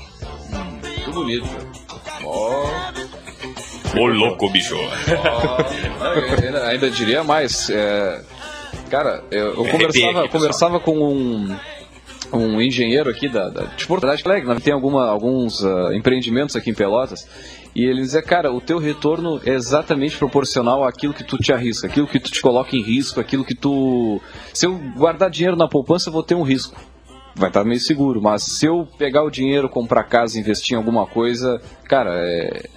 Que 1.04 1.10
bonito. 1.10 1.46
Ô 3.98 4.06
louco, 4.06 4.48
bicho. 4.50 4.76
ainda, 6.42 6.66
ainda 6.66 6.90
diria 6.90 7.22
mais. 7.22 7.68
é, 7.70 8.22
cara, 8.90 9.22
eu, 9.30 9.54
eu 9.54 9.64
conversava, 9.64 10.20
aqui, 10.20 10.28
conversava 10.28 10.80
com 10.80 10.98
um, 10.98 11.56
um 12.32 12.60
engenheiro 12.60 13.10
aqui 13.10 13.28
da, 13.28 13.50
da 13.50 13.64
de 13.64 13.86
Porto 13.86 14.04
Alegre, 14.04 14.46
né, 14.46 14.56
tem 14.62 14.72
alguma, 14.72 15.06
alguns 15.06 15.64
ah, 15.64 15.90
empreendimentos 15.94 16.56
aqui 16.56 16.70
em 16.70 16.74
Pelotas, 16.74 17.28
e 17.74 17.84
ele 17.84 18.00
dizia, 18.00 18.22
cara, 18.22 18.50
o 18.50 18.60
teu 18.60 18.78
retorno 18.78 19.40
é 19.44 19.50
exatamente 19.50 20.16
proporcional 20.16 20.84
àquilo 20.84 21.12
que 21.12 21.24
tu 21.24 21.36
te 21.36 21.52
arrisca, 21.52 21.86
aquilo 21.86 22.06
que 22.06 22.18
tu 22.18 22.30
te 22.30 22.40
coloca 22.40 22.74
em 22.74 22.82
risco, 22.82 23.20
aquilo 23.20 23.44
que 23.44 23.54
tu... 23.54 24.20
Se 24.54 24.66
eu 24.66 24.78
guardar 24.96 25.30
dinheiro 25.30 25.56
na 25.56 25.68
poupança, 25.68 26.08
eu 26.08 26.12
vou 26.12 26.22
ter 26.22 26.34
um 26.34 26.42
risco. 26.42 26.78
Vai 27.34 27.48
estar 27.48 27.64
meio 27.64 27.80
seguro, 27.80 28.20
mas 28.20 28.42
se 28.42 28.66
eu 28.66 28.86
pegar 28.98 29.22
o 29.22 29.30
dinheiro, 29.30 29.68
comprar 29.68 30.04
casa, 30.04 30.38
investir 30.38 30.74
em 30.74 30.76
alguma 30.76 31.06
coisa, 31.06 31.62
cara, 31.88 32.14
é 32.14 32.68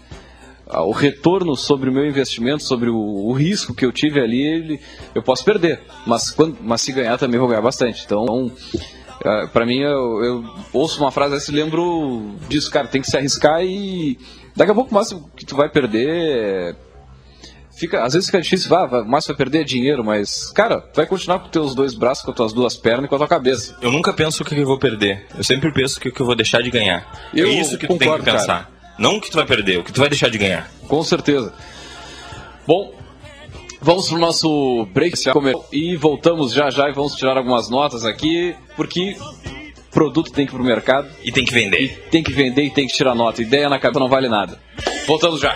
o 0.67 0.91
retorno 0.91 1.55
sobre 1.55 1.89
o 1.89 1.93
meu 1.93 2.05
investimento, 2.05 2.63
sobre 2.63 2.89
o, 2.89 2.95
o 2.95 3.33
risco 3.33 3.73
que 3.73 3.85
eu 3.85 3.91
tive 3.91 4.19
ali, 4.19 4.41
ele, 4.41 4.79
eu 5.13 5.21
posso 5.21 5.43
perder. 5.43 5.81
Mas, 6.05 6.31
quando, 6.31 6.57
mas 6.61 6.81
se 6.81 6.91
ganhar 6.91 7.17
também 7.17 7.39
vou 7.39 7.47
ganhar 7.47 7.61
bastante. 7.61 8.03
Então, 8.05 8.25
uh, 8.25 9.47
para 9.53 9.65
mim, 9.65 9.79
eu, 9.79 10.23
eu, 10.23 10.45
ouço 10.73 10.99
uma 10.99 11.11
frase 11.11 11.35
dessa 11.35 11.51
e 11.51 11.55
lembro 11.55 12.35
disso, 12.49 12.71
cara, 12.71 12.87
tem 12.87 13.01
que 13.01 13.09
se 13.09 13.17
arriscar 13.17 13.63
e 13.63 14.17
daqui 14.55 14.71
a 14.71 14.75
pouco 14.75 14.93
mais 14.93 15.13
que 15.35 15.45
tu 15.45 15.55
vai 15.55 15.69
perder. 15.69 16.75
É, 17.75 17.79
Fica, 17.79 18.03
às 18.03 18.13
vezes 18.13 18.27
fica 18.27 18.41
difícil, 18.41 18.69
vá, 18.69 18.85
vá, 18.85 19.03
mais 19.03 19.25
vai 19.27 19.35
perder 19.35 19.65
dinheiro, 19.65 20.03
mas, 20.03 20.51
cara, 20.51 20.79
tu 20.81 20.95
vai 20.95 21.05
continuar 21.05 21.39
com 21.39 21.49
teus 21.49 21.75
dois 21.75 21.93
braços, 21.93 22.23
com 22.23 22.31
as 22.31 22.37
tuas 22.37 22.53
duas 22.53 22.77
pernas 22.77 23.05
e 23.05 23.07
com 23.07 23.15
a 23.15 23.17
tua 23.17 23.27
cabeça. 23.27 23.75
Eu 23.81 23.91
nunca 23.91 24.13
penso 24.13 24.43
o 24.43 24.45
que 24.45 24.55
eu 24.55 24.65
vou 24.65 24.79
perder. 24.79 25.27
Eu 25.37 25.43
sempre 25.43 25.71
penso 25.71 25.97
o 25.97 26.01
que 26.01 26.19
eu 26.19 26.25
vou 26.25 26.35
deixar 26.35 26.61
de 26.61 26.71
ganhar. 26.71 27.29
Eu 27.33 27.47
é 27.47 27.49
isso 27.49 27.77
que 27.77 27.85
tu 27.85 27.89
tem 27.89 27.97
que 27.99 28.05
concordo, 28.05 28.23
pensar. 28.23 28.71
Não 28.97 29.17
o 29.17 29.21
que 29.21 29.29
tu 29.29 29.35
vai 29.35 29.45
perder, 29.45 29.79
o 29.79 29.83
que 29.83 29.91
tu 29.91 29.99
vai 29.99 30.09
deixar 30.09 30.29
de 30.29 30.37
ganhar. 30.37 30.71
Com 30.87 31.03
certeza. 31.03 31.53
Bom, 32.65 32.93
vamos 33.81 34.07
pro 34.07 34.17
nosso 34.17 34.87
break 34.93 35.17
e 35.71 35.95
voltamos 35.97 36.53
já 36.53 36.69
já 36.69 36.89
e 36.89 36.93
vamos 36.93 37.13
tirar 37.15 37.37
algumas 37.37 37.69
notas 37.69 38.05
aqui, 38.05 38.55
porque 38.75 39.17
produto 39.91 40.31
tem 40.31 40.45
que 40.45 40.51
ir 40.51 40.55
pro 40.55 40.63
mercado 40.63 41.07
E 41.23 41.31
tem 41.31 41.45
que 41.45 41.53
vender. 41.53 42.07
tem 42.09 42.23
que 42.23 42.31
vender 42.31 42.63
e 42.63 42.69
tem 42.69 42.87
que 42.87 42.93
tirar 42.93 43.13
nota. 43.15 43.41
Ideia 43.41 43.69
na 43.69 43.79
cabeça 43.79 43.99
não 43.99 44.09
vale 44.09 44.29
nada. 44.29 44.59
Voltamos 45.05 45.41
já. 45.41 45.55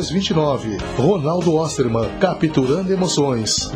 0329. 0.00 0.78
Ronaldo 0.96 1.54
Osterman, 1.54 2.08
capturando 2.18 2.92
emoções. 2.92 3.70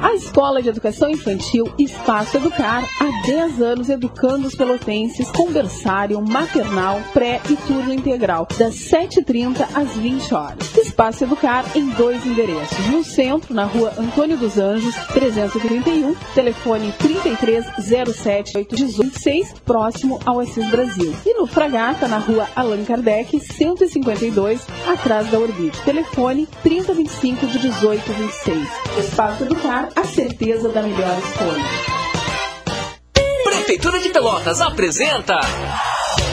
A 0.00 0.14
Escola 0.14 0.62
de 0.62 0.68
Educação 0.68 1.10
Infantil 1.10 1.64
Espaço 1.76 2.36
Educar, 2.36 2.88
há 3.00 3.26
10 3.26 3.60
anos 3.60 3.88
educando 3.88 4.46
os 4.46 4.54
pelotenses 4.54 5.30
com 5.32 5.52
berçário, 5.52 6.20
maternal, 6.22 7.00
pré 7.12 7.40
e 7.50 7.56
turno 7.56 7.92
integral, 7.92 8.46
das 8.56 8.74
7h30 8.76 9.66
às 9.74 9.96
20 9.96 10.34
horas. 10.34 10.72
Espaço 10.98 11.22
Educar 11.22 11.64
em 11.76 11.90
dois 11.90 12.26
endereços. 12.26 12.76
No 12.88 13.04
centro, 13.04 13.54
na 13.54 13.66
rua 13.66 13.92
Antônio 13.96 14.36
dos 14.36 14.58
Anjos, 14.58 14.96
331, 15.12 16.12
telefone 16.34 16.92
3307-826, 16.98 19.54
próximo 19.64 20.18
ao 20.26 20.40
Assis 20.40 20.68
Brasil. 20.68 21.14
E 21.24 21.34
no 21.34 21.46
Fragata, 21.46 22.08
na 22.08 22.18
rua 22.18 22.48
Allan 22.56 22.84
Kardec, 22.84 23.38
152, 23.38 24.60
atrás 24.88 25.30
da 25.30 25.38
Orbite. 25.38 25.80
Telefone 25.82 26.48
3025-1826. 26.64 28.66
Espaço 28.98 29.44
Educar, 29.44 29.90
a 29.94 30.02
certeza 30.02 30.68
da 30.68 30.82
melhor 30.82 31.16
escolha. 31.16 31.64
Prefeitura 33.44 34.00
de 34.00 34.08
Pelotas 34.08 34.60
apresenta 34.60 35.38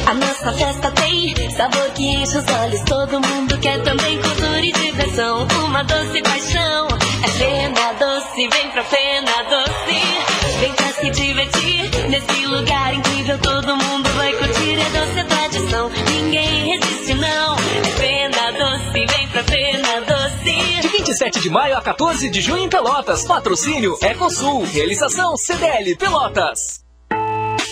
A 0.07 0.13
nossa 0.13 0.51
festa 0.53 0.91
tem 0.91 1.49
sabor 1.51 1.89
que 1.91 2.03
enche 2.07 2.37
os 2.37 2.45
olhos. 2.61 2.81
Todo 2.81 3.19
mundo 3.19 3.57
quer 3.59 3.81
também 3.81 4.19
cultura 4.21 4.59
e 4.59 4.71
diversão. 4.71 5.47
Uma 5.65 5.83
doce 5.83 6.21
paixão 6.21 6.87
é 7.23 7.27
Fena 7.27 7.93
Doce. 7.93 8.47
Vem 8.47 8.71
pra 8.71 8.83
Fena 8.83 9.43
Doce. 9.49 10.59
Vem 10.59 10.73
pra 10.73 10.87
se 10.93 11.09
divertir 11.09 12.09
nesse 12.09 12.45
lugar 12.45 12.93
incrível. 12.93 13.37
Todo 13.39 13.75
mundo 13.75 14.09
vai 14.15 14.33
curtir. 14.33 14.79
É 14.79 14.89
doce, 14.89 15.19
é 15.19 15.23
tradição. 15.23 15.89
Ninguém 16.11 16.77
resiste, 16.77 17.13
não. 17.15 17.55
É 17.55 17.89
Fena 17.97 18.51
Doce. 18.51 19.05
Vem 19.05 19.27
pra 19.29 19.43
Fena 19.43 20.01
Doce. 20.01 20.81
de 20.81 20.87
27 20.87 21.39
de 21.39 21.49
maio 21.49 21.77
a 21.77 21.81
14 21.81 22.29
de 22.29 22.41
junho 22.41 22.63
em 22.63 22.69
Pelotas. 22.69 23.25
Patrocínio 23.25 23.97
Ecosul. 24.01 24.63
Realização 24.65 25.35
CDL 25.35 25.95
Pelotas. 25.95 26.84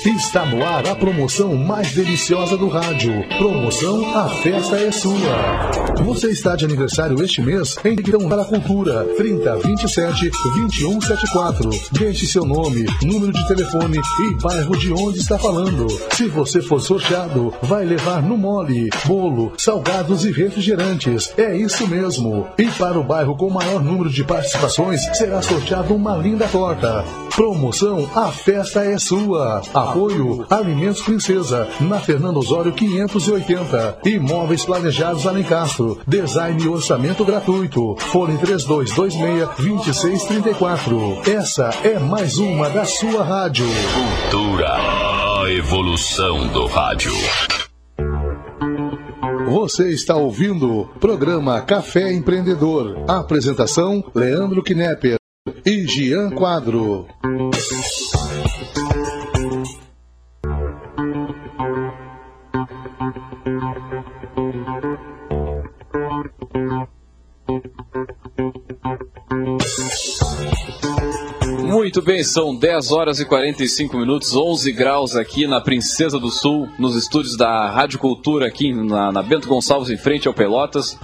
Está 0.01 0.45
no 0.45 0.65
ar 0.65 0.85
a 0.85 0.95
promoção 0.95 1.55
mais 1.55 1.93
deliciosa 1.93 2.57
do 2.57 2.67
rádio. 2.67 3.23
Promoção 3.37 4.17
A 4.17 4.27
Festa 4.27 4.75
é 4.75 4.91
Sua. 4.91 5.71
Você 6.03 6.31
está 6.31 6.57
de 6.57 6.65
aniversário 6.65 7.23
este 7.23 7.41
mês? 7.41 7.75
Então 7.85 8.27
para 8.27 8.41
a 8.41 8.45
cultura 8.45 9.05
30 9.15 9.59
27 9.59 10.29
21 10.55 10.99
74. 10.99 11.69
Deixe 11.93 12.25
seu 12.25 12.43
nome, 12.43 12.85
número 13.01 13.31
de 13.31 13.47
telefone 13.47 13.97
e 13.97 14.41
bairro 14.41 14.77
de 14.77 14.91
onde 14.91 15.19
está 15.19 15.37
falando. 15.37 15.87
Se 16.11 16.27
você 16.27 16.61
for 16.61 16.81
sorteado, 16.81 17.53
vai 17.61 17.85
levar 17.85 18.21
no 18.21 18.37
mole, 18.37 18.89
bolo, 19.05 19.53
salgados 19.57 20.25
e 20.25 20.31
refrigerantes. 20.31 21.33
É 21.37 21.55
isso 21.55 21.87
mesmo. 21.87 22.47
E 22.57 22.65
para 22.71 22.99
o 22.99 23.03
bairro 23.03 23.37
com 23.37 23.49
maior 23.49 23.81
número 23.81 24.09
de 24.09 24.23
participações, 24.23 25.01
será 25.17 25.41
sorteado 25.41 25.95
uma 25.95 26.17
linda 26.17 26.45
torta. 26.47 27.05
Promoção 27.35 28.07
A 28.13 28.31
Festa 28.31 28.85
é 28.85 28.99
Sua. 28.99 29.63
Apoio 29.73 30.45
Alimentos 30.51 31.01
Princesa, 31.01 31.67
na 31.81 31.99
Fernando 31.99 32.37
Osório 32.37 32.71
580. 32.71 33.97
Imóveis 34.05 34.63
Planejados 34.63 35.25
Alencastro. 35.25 35.99
Design 36.07 36.63
e 36.63 36.67
orçamento 36.67 37.25
gratuito. 37.25 37.95
Fone 37.97 38.37
3226-2634. 38.37 41.27
Essa 41.27 41.71
é 41.83 41.97
mais 41.97 42.37
uma 42.37 42.69
da 42.69 42.85
sua 42.85 43.23
rádio. 43.23 43.65
Cultura. 44.29 44.75
A 44.75 45.51
evolução 45.51 46.47
do 46.49 46.67
rádio. 46.67 47.13
Você 49.47 49.89
está 49.89 50.15
ouvindo 50.15 50.87
programa 50.99 51.59
Café 51.61 52.13
Empreendedor. 52.13 52.95
Apresentação 53.07 54.03
Leandro 54.13 54.61
Knepper 54.61 55.17
e 55.65 55.87
Gian 55.87 56.29
Quadro. 56.31 57.07
Muito 71.61 72.01
bem, 72.01 72.23
são 72.23 72.55
10 72.55 72.91
horas 72.91 73.19
e 73.19 73.25
45 73.25 73.97
minutos, 73.97 74.35
11 74.35 74.71
graus 74.73 75.15
aqui 75.15 75.47
na 75.47 75.61
Princesa 75.61 76.19
do 76.19 76.29
Sul, 76.29 76.67
nos 76.77 76.95
estúdios 76.95 77.37
da 77.37 77.69
Rádio 77.69 77.99
Cultura 77.99 78.47
aqui 78.47 78.73
na, 78.73 79.11
na 79.11 79.23
Bento 79.23 79.47
Gonçalves, 79.47 79.89
em 79.89 79.97
frente 79.97 80.27
ao 80.27 80.33
Pelotas. 80.33 80.97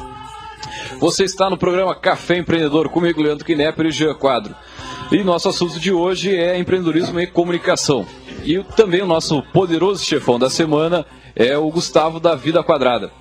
Você 0.98 1.24
está 1.24 1.50
no 1.50 1.58
programa 1.58 1.96
Café 1.96 2.38
Empreendedor 2.38 2.90
comigo, 2.90 3.22
Leandro 3.22 3.46
Knepper 3.46 3.86
e 3.86 3.92
Jean 3.92 4.14
Quadro. 4.16 4.56
E 5.12 5.24
nosso 5.24 5.48
assunto 5.50 5.80
de 5.80 5.92
hoje 5.92 6.36
é 6.36 6.58
empreendedorismo 6.58 7.20
e 7.20 7.28
comunicação. 7.28 8.06
E 8.44 8.64
também 8.76 9.02
o 9.02 9.08
nosso 9.08 9.42
poderoso 9.54 10.04
chefão 10.04 10.40
da 10.40 10.50
semana 10.50 11.06
é 11.36 11.58
o 11.58 11.70
Gustavo 11.70 12.20
da 12.20 12.36
Vida 12.36 12.64
Quadrada. 12.64 13.12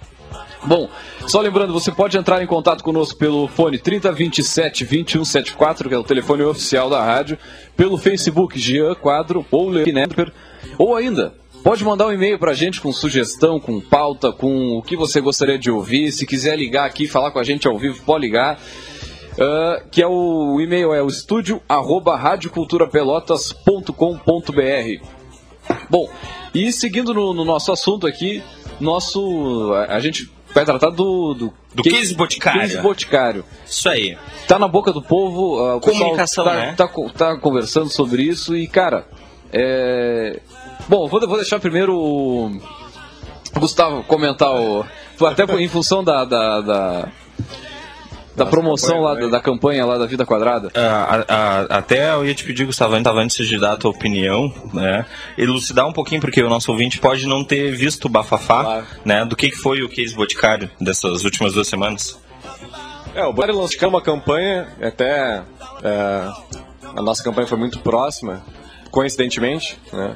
Bom, 0.64 0.88
só 1.26 1.40
lembrando, 1.40 1.72
você 1.72 1.92
pode 1.92 2.18
entrar 2.18 2.42
em 2.42 2.46
contato 2.46 2.82
conosco 2.82 3.16
pelo 3.16 3.46
fone 3.46 3.78
3027 3.78 4.84
2174, 4.84 5.88
que 5.88 5.94
é 5.94 5.98
o 5.98 6.02
telefone 6.02 6.42
oficial 6.42 6.90
da 6.90 7.02
rádio, 7.04 7.38
pelo 7.76 7.96
Facebook 7.96 8.58
Jean 8.58 8.94
Quadro 8.94 9.46
ou 9.50 9.68
Leandro, 9.68 10.32
ou 10.76 10.96
ainda 10.96 11.34
Pode 11.68 11.84
mandar 11.84 12.06
um 12.06 12.12
e-mail 12.12 12.38
pra 12.38 12.54
gente 12.54 12.80
com 12.80 12.90
sugestão, 12.90 13.60
com 13.60 13.78
pauta, 13.78 14.32
com 14.32 14.78
o 14.78 14.82
que 14.82 14.96
você 14.96 15.20
gostaria 15.20 15.58
de 15.58 15.70
ouvir. 15.70 16.10
Se 16.12 16.24
quiser 16.24 16.56
ligar 16.56 16.86
aqui 16.86 17.06
falar 17.06 17.30
com 17.30 17.38
a 17.38 17.44
gente 17.44 17.68
ao 17.68 17.76
vivo, 17.76 18.02
pode 18.06 18.24
ligar. 18.24 18.58
Uh, 19.34 19.86
que 19.90 20.00
é 20.00 20.06
o, 20.06 20.54
o, 20.54 20.60
e-mail 20.62 20.94
é 20.94 21.02
o 21.02 21.08
estúdio 21.08 21.60
arroba 21.68 22.16
radioculturapelotas.com.br 22.16 25.04
Bom, 25.90 26.08
e 26.54 26.72
seguindo 26.72 27.12
no, 27.12 27.34
no, 27.34 27.44
nosso 27.44 27.70
assunto 27.70 28.06
aqui, 28.06 28.42
nosso 28.80 29.70
a, 29.74 29.96
a 29.96 30.00
gente 30.00 30.32
vai 30.54 30.64
tratar 30.64 30.88
do 30.88 31.34
do, 31.34 31.52
do 31.74 31.82
case, 31.82 31.96
case 31.96 32.14
boticário. 32.14 32.60
Case 32.62 32.80
boticário. 32.80 33.44
Isso 33.66 33.90
aí. 33.90 34.16
Tá 34.46 34.58
na 34.58 34.68
boca 34.68 34.90
do 34.90 35.02
povo. 35.02 35.76
Uh, 35.76 35.80
Comunicação, 35.80 36.46
tá, 36.46 36.54
né? 36.54 36.74
Tá, 36.74 36.88
tá, 37.14 37.36
conversando 37.36 37.90
sobre 37.90 38.22
isso 38.22 38.56
e 38.56 38.66
cara, 38.66 39.06
é, 39.52 40.40
Bom, 40.88 41.06
vou, 41.06 41.20
vou 41.20 41.36
deixar 41.36 41.60
primeiro 41.60 41.94
o 41.94 42.50
Gustavo 43.60 44.02
comentar 44.04 44.50
o. 44.50 44.84
Até 45.20 45.44
em 45.56 45.68
função 45.68 46.02
da, 46.02 46.24
da, 46.24 46.60
da 46.60 47.08
da 48.38 48.46
promoção 48.46 49.00
lá, 49.00 49.14
da, 49.14 49.26
da, 49.26 49.40
campanha 49.40 49.84
lá 49.84 49.98
da 49.98 50.06
Vida 50.06 50.24
Quadrada? 50.24 50.70
É, 50.72 50.80
a, 50.80 51.24
a, 51.28 51.60
até 51.78 52.12
eu 52.12 52.24
ia 52.24 52.34
te 52.34 52.44
pedir, 52.44 52.64
Gustavo, 52.64 52.94
antes 52.94 53.46
de 53.48 53.58
dar 53.58 53.72
a 53.72 53.76
tua 53.76 53.90
opinião, 53.90 54.52
né, 54.72 55.04
elucidar 55.36 55.86
um 55.88 55.92
pouquinho, 55.92 56.20
porque 56.20 56.40
o 56.40 56.48
nosso 56.48 56.70
ouvinte 56.70 57.00
pode 57.00 57.26
não 57.26 57.42
ter 57.42 57.72
visto 57.72 58.04
o 58.04 58.08
bafafá, 58.08 58.62
claro. 58.62 58.86
né, 59.04 59.24
do 59.24 59.34
que, 59.34 59.50
que 59.50 59.56
foi 59.56 59.82
o 59.82 59.88
case 59.88 60.14
Boticário 60.14 60.70
dessas 60.80 61.24
últimas 61.24 61.52
duas 61.52 61.66
semanas. 61.66 62.16
É, 63.14 63.24
o 63.24 63.32
Boticário 63.32 63.60
lançou 63.60 63.88
uma 63.88 64.00
campanha, 64.00 64.68
até 64.80 65.42
é, 65.82 66.28
a 66.96 67.02
nossa 67.02 67.22
campanha 67.24 67.46
foi 67.46 67.58
muito 67.58 67.80
próxima, 67.80 68.44
coincidentemente, 68.90 69.76
né, 69.92 70.14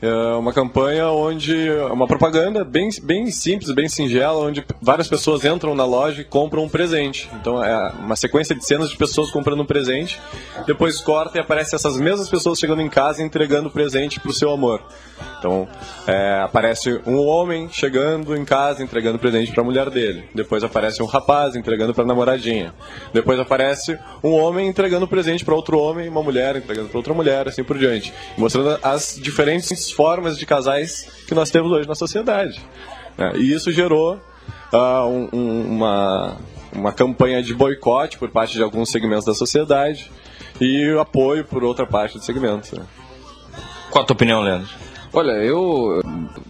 é 0.00 0.34
uma 0.34 0.52
campanha 0.52 1.08
onde 1.08 1.70
uma 1.90 2.06
propaganda 2.06 2.64
bem, 2.64 2.88
bem 3.02 3.30
simples, 3.30 3.72
bem 3.72 3.88
singela, 3.88 4.46
onde 4.46 4.64
várias 4.80 5.08
pessoas 5.08 5.44
entram 5.44 5.74
na 5.74 5.84
loja 5.84 6.20
e 6.20 6.24
compram 6.24 6.64
um 6.64 6.68
presente. 6.68 7.28
Então 7.40 7.62
é 7.62 7.90
uma 7.98 8.14
sequência 8.14 8.54
de 8.54 8.64
cenas 8.64 8.90
de 8.90 8.96
pessoas 8.96 9.30
comprando 9.30 9.62
um 9.62 9.66
presente, 9.66 10.20
depois 10.66 11.00
corta 11.00 11.38
e 11.38 11.40
aparece 11.40 11.74
essas 11.74 11.98
mesmas 11.98 12.28
pessoas 12.28 12.58
chegando 12.58 12.80
em 12.80 12.88
casa 12.88 13.22
e 13.22 13.24
entregando 13.24 13.68
o 13.68 13.72
presente 13.72 14.20
para 14.20 14.30
o 14.30 14.34
seu 14.34 14.50
amor. 14.50 14.82
Então 15.38 15.66
é, 16.06 16.42
aparece 16.44 17.00
um 17.04 17.18
homem 17.18 17.68
chegando 17.70 18.36
em 18.36 18.44
casa 18.44 18.82
entregando 18.82 19.18
presente 19.18 19.50
para 19.50 19.62
a 19.62 19.64
mulher 19.64 19.90
dele. 19.90 20.24
Depois 20.32 20.62
aparece 20.62 21.02
um 21.02 21.06
rapaz 21.06 21.56
entregando 21.56 21.92
para 21.92 22.04
a 22.04 22.06
namoradinha. 22.06 22.72
Depois 23.12 23.38
aparece 23.40 23.98
um 24.22 24.30
homem 24.30 24.68
entregando 24.68 25.08
presente 25.08 25.44
para 25.44 25.54
outro 25.54 25.78
homem, 25.78 26.08
uma 26.08 26.22
mulher 26.22 26.56
entregando 26.56 26.88
para 26.88 26.98
outra 26.98 27.14
mulher, 27.14 27.48
assim 27.48 27.64
por 27.64 27.76
diante, 27.76 28.12
mostrando 28.36 28.78
as 28.82 29.18
diferentes 29.20 29.87
formas 29.90 30.38
de 30.38 30.46
casais 30.46 31.08
que 31.26 31.34
nós 31.34 31.50
temos 31.50 31.70
hoje 31.70 31.88
na 31.88 31.94
sociedade. 31.94 32.60
Né? 33.16 33.32
E 33.36 33.52
isso 33.52 33.70
gerou 33.72 34.14
uh, 34.72 35.06
um, 35.06 35.28
um, 35.32 35.76
uma, 35.76 36.36
uma 36.72 36.92
campanha 36.92 37.42
de 37.42 37.54
boicote 37.54 38.18
por 38.18 38.30
parte 38.30 38.54
de 38.54 38.62
alguns 38.62 38.90
segmentos 38.90 39.24
da 39.24 39.34
sociedade 39.34 40.10
e 40.60 40.96
apoio 41.00 41.44
por 41.44 41.64
outra 41.64 41.86
parte 41.86 42.18
do 42.18 42.24
segmento. 42.24 42.78
Né? 42.78 42.84
Qual 43.90 44.04
a 44.04 44.06
tua 44.06 44.14
opinião, 44.14 44.40
Leandro? 44.40 44.68
Olha, 45.12 45.32
eu, 45.32 46.02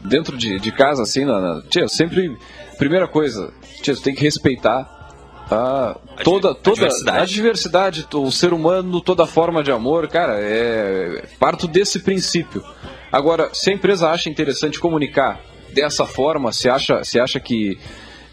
dentro 0.04 0.36
de, 0.36 0.58
de 0.58 0.72
casa, 0.72 1.02
assim, 1.02 1.24
na, 1.24 1.40
na, 1.40 1.62
tia, 1.62 1.88
sempre. 1.88 2.36
Primeira 2.76 3.08
coisa, 3.08 3.52
tia, 3.82 3.94
você 3.94 4.02
tem 4.02 4.14
que 4.14 4.22
respeitar 4.22 4.98
a, 5.50 5.96
toda, 6.22 6.54
toda 6.54 6.86
a 6.86 6.88
diversidade. 6.88 7.18
a 7.18 7.24
diversidade, 7.24 8.06
o 8.14 8.30
ser 8.30 8.52
humano, 8.52 9.00
toda 9.00 9.26
forma 9.26 9.62
de 9.62 9.72
amor, 9.72 10.08
cara, 10.08 10.34
é. 10.38 11.24
Parto 11.38 11.66
desse 11.66 12.00
princípio. 12.00 12.62
Agora, 13.10 13.50
se 13.52 13.70
a 13.70 13.74
empresa 13.74 14.10
acha 14.10 14.28
interessante 14.28 14.78
comunicar 14.78 15.40
dessa 15.72 16.04
forma, 16.04 16.52
se 16.52 16.68
acha, 16.68 17.02
se 17.04 17.18
acha 17.18 17.40
que. 17.40 17.78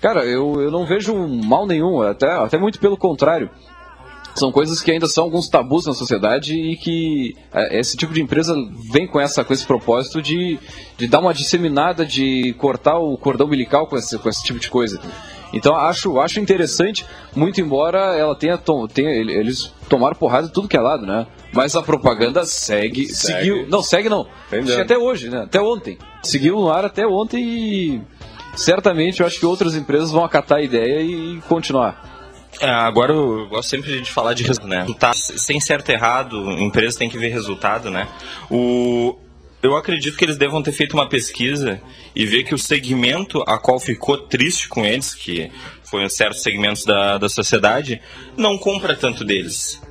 Cara, 0.02 0.26
eu, 0.26 0.62
eu 0.62 0.70
não 0.70 0.86
vejo 0.86 1.16
mal 1.28 1.66
nenhum, 1.66 2.02
até, 2.02 2.32
até 2.32 2.58
muito 2.58 2.80
pelo 2.80 2.98
contrário. 2.98 3.50
São 4.36 4.52
coisas 4.52 4.82
que 4.82 4.92
ainda 4.92 5.08
são 5.08 5.24
alguns 5.24 5.48
tabus 5.48 5.86
na 5.86 5.94
sociedade 5.94 6.54
e 6.54 6.76
que 6.76 7.38
é, 7.54 7.80
esse 7.80 7.96
tipo 7.96 8.14
de 8.14 8.22
empresa 8.22 8.54
vem 8.92 9.08
com, 9.08 9.18
essa, 9.18 9.46
com 9.46 9.54
esse 9.54 9.66
propósito 9.66 10.22
de, 10.22 10.60
de 10.98 11.08
dar 11.08 11.20
uma 11.20 11.34
disseminada, 11.34 12.06
de 12.06 12.54
cortar 12.58 13.00
o 13.00 13.18
cordão 13.18 13.48
umbilical 13.48 13.88
com 13.88 13.96
esse, 13.96 14.20
com 14.20 14.28
esse 14.28 14.44
tipo 14.44 14.60
de 14.60 14.70
coisa. 14.70 15.00
Então 15.54 15.74
acho, 15.74 16.20
acho 16.20 16.42
interessante, 16.42 17.06
muito 17.34 17.62
embora 17.62 18.14
ela 18.18 18.36
tenha, 18.36 18.60
tenha 18.94 19.10
eles 19.12 19.74
tomaram 19.88 20.18
porrada 20.18 20.48
de 20.48 20.54
tudo 20.54 20.68
que 20.68 20.76
é 20.76 20.82
lado, 20.82 21.06
né? 21.06 21.26
Mas 21.56 21.74
a 21.74 21.82
propaganda 21.82 22.46
segue, 22.46 23.08
segue. 23.08 23.40
seguiu, 23.40 23.68
não 23.68 23.82
segue 23.82 24.10
não, 24.10 24.28
até 24.82 24.98
hoje, 24.98 25.30
né? 25.30 25.44
Até 25.44 25.62
ontem, 25.62 25.98
seguiu 26.22 26.56
no 26.56 26.70
ar 26.70 26.84
até 26.84 27.08
ontem 27.08 27.42
e 27.42 28.02
certamente 28.56 29.22
eu 29.22 29.26
acho 29.26 29.40
que 29.40 29.46
outras 29.46 29.74
empresas 29.74 30.12
vão 30.12 30.26
acatar 30.26 30.58
a 30.58 30.62
ideia 30.62 31.02
e 31.02 31.42
continuar. 31.48 32.14
É, 32.60 32.70
agora 32.70 33.14
eu 33.14 33.48
gosto 33.48 33.70
sempre 33.70 34.02
de 34.02 34.12
falar 34.12 34.34
de 34.34 34.44
resultado, 34.44 34.70
né? 34.70 34.86
Tá, 35.00 35.14
sem 35.14 35.60
certo 35.60 35.90
errado, 35.90 36.50
a 36.50 36.60
empresa 36.60 37.00
tem 37.00 37.10
que 37.10 37.18
ver 37.18 37.30
resultado, 37.30 37.90
né? 37.90 38.08
O, 38.52 39.18
eu 39.62 39.76
acredito 39.76 40.18
que 40.18 40.26
eles 40.26 40.38
devam 40.38 40.62
ter 40.62 40.72
feito 40.72 40.94
uma 40.94 41.08
pesquisa 41.08 41.82
e 42.16 42.26
ver 42.26 42.44
que 42.44 42.54
o 42.54 42.58
segmento 42.58 43.42
a 43.48 43.58
qual 43.58 43.80
ficou 43.80 44.18
triste 44.18 44.68
com 44.68 44.86
eles, 44.86 45.14
que 45.14 45.50
foi 45.84 46.04
um 46.04 46.10
certo 46.10 46.38
segmentos 46.38 46.86
da, 46.86 47.18
da 47.18 47.30
sociedade, 47.30 48.02
não 48.38 48.58
compra 48.58 48.96
tanto 48.96 49.24
deles. 49.24 49.82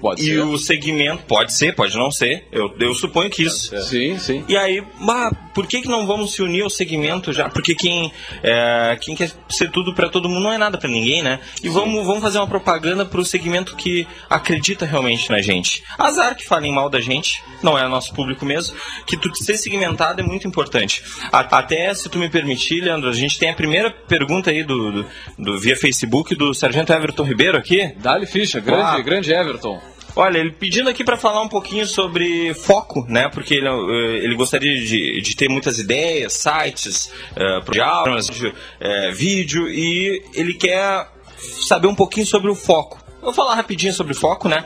Pode 0.00 0.22
e 0.22 0.26
ser. 0.26 0.40
o 0.40 0.58
segmento, 0.58 1.24
pode 1.24 1.52
ser, 1.52 1.74
pode 1.74 1.96
não 1.96 2.10
ser, 2.10 2.46
eu, 2.52 2.74
eu 2.78 2.94
suponho 2.94 3.30
que 3.30 3.44
isso. 3.44 3.76
Sim, 3.82 4.18
sim. 4.18 4.44
E 4.48 4.56
aí, 4.56 4.82
bah, 5.00 5.30
por 5.54 5.66
que, 5.66 5.82
que 5.82 5.88
não 5.88 6.06
vamos 6.06 6.32
se 6.32 6.42
unir 6.42 6.62
ao 6.62 6.70
segmento 6.70 7.32
já? 7.32 7.48
Porque 7.48 7.74
quem, 7.74 8.12
é, 8.42 8.96
quem 9.00 9.16
quer 9.16 9.30
ser 9.48 9.70
tudo 9.70 9.94
para 9.94 10.08
todo 10.08 10.28
mundo 10.28 10.44
não 10.44 10.52
é 10.52 10.58
nada 10.58 10.78
para 10.78 10.88
ninguém, 10.88 11.22
né? 11.22 11.40
E 11.62 11.68
vamos, 11.68 12.06
vamos 12.06 12.22
fazer 12.22 12.38
uma 12.38 12.46
propaganda 12.46 13.04
pro 13.04 13.24
segmento 13.24 13.74
que 13.76 14.06
acredita 14.30 14.86
realmente 14.86 15.30
na 15.30 15.40
gente. 15.40 15.82
Azar 15.98 16.36
que 16.36 16.46
falem 16.46 16.72
mal 16.72 16.88
da 16.88 17.00
gente, 17.00 17.42
não 17.62 17.76
é 17.76 17.86
nosso 17.88 18.14
público 18.14 18.44
mesmo, 18.44 18.76
que 19.06 19.16
tu 19.16 19.34
ser 19.34 19.56
segmentado 19.56 20.20
é 20.20 20.24
muito 20.24 20.46
importante. 20.46 21.02
Até, 21.32 21.92
se 21.94 22.08
tu 22.08 22.18
me 22.18 22.28
permitir, 22.28 22.80
Leandro, 22.80 23.08
a 23.08 23.12
gente 23.12 23.38
tem 23.38 23.50
a 23.50 23.54
primeira 23.54 23.90
pergunta 23.90 24.50
aí 24.50 24.62
do, 24.62 24.92
do, 24.92 25.06
do 25.38 25.58
via 25.58 25.76
Facebook 25.76 26.34
do 26.34 26.54
Sargento 26.54 26.92
Everton 26.92 27.24
Ribeiro 27.24 27.58
aqui. 27.58 27.92
Dali 27.98 28.26
ficha, 28.26 28.60
grande, 28.60 29.02
grande 29.02 29.32
Everton. 29.32 29.80
Olha, 30.18 30.38
ele 30.38 30.50
pedindo 30.50 30.90
aqui 30.90 31.04
para 31.04 31.16
falar 31.16 31.40
um 31.42 31.48
pouquinho 31.48 31.86
sobre 31.86 32.52
foco, 32.52 33.06
né? 33.08 33.28
Porque 33.28 33.54
ele, 33.54 33.68
eh, 33.68 34.24
ele 34.24 34.34
gostaria 34.34 34.74
de, 34.74 35.20
de 35.20 35.36
ter 35.36 35.48
muitas 35.48 35.78
ideias, 35.78 36.32
sites, 36.32 37.12
uh, 37.36 37.64
programas, 37.64 38.28
uh, 38.28 39.12
vídeo, 39.14 39.68
e 39.68 40.20
ele 40.34 40.54
quer 40.54 41.06
saber 41.38 41.86
um 41.86 41.94
pouquinho 41.94 42.26
sobre 42.26 42.50
o 42.50 42.56
foco. 42.56 42.98
vou 43.22 43.32
falar 43.32 43.54
rapidinho 43.54 43.92
sobre 43.92 44.12
o 44.12 44.16
foco, 44.16 44.48
né? 44.48 44.64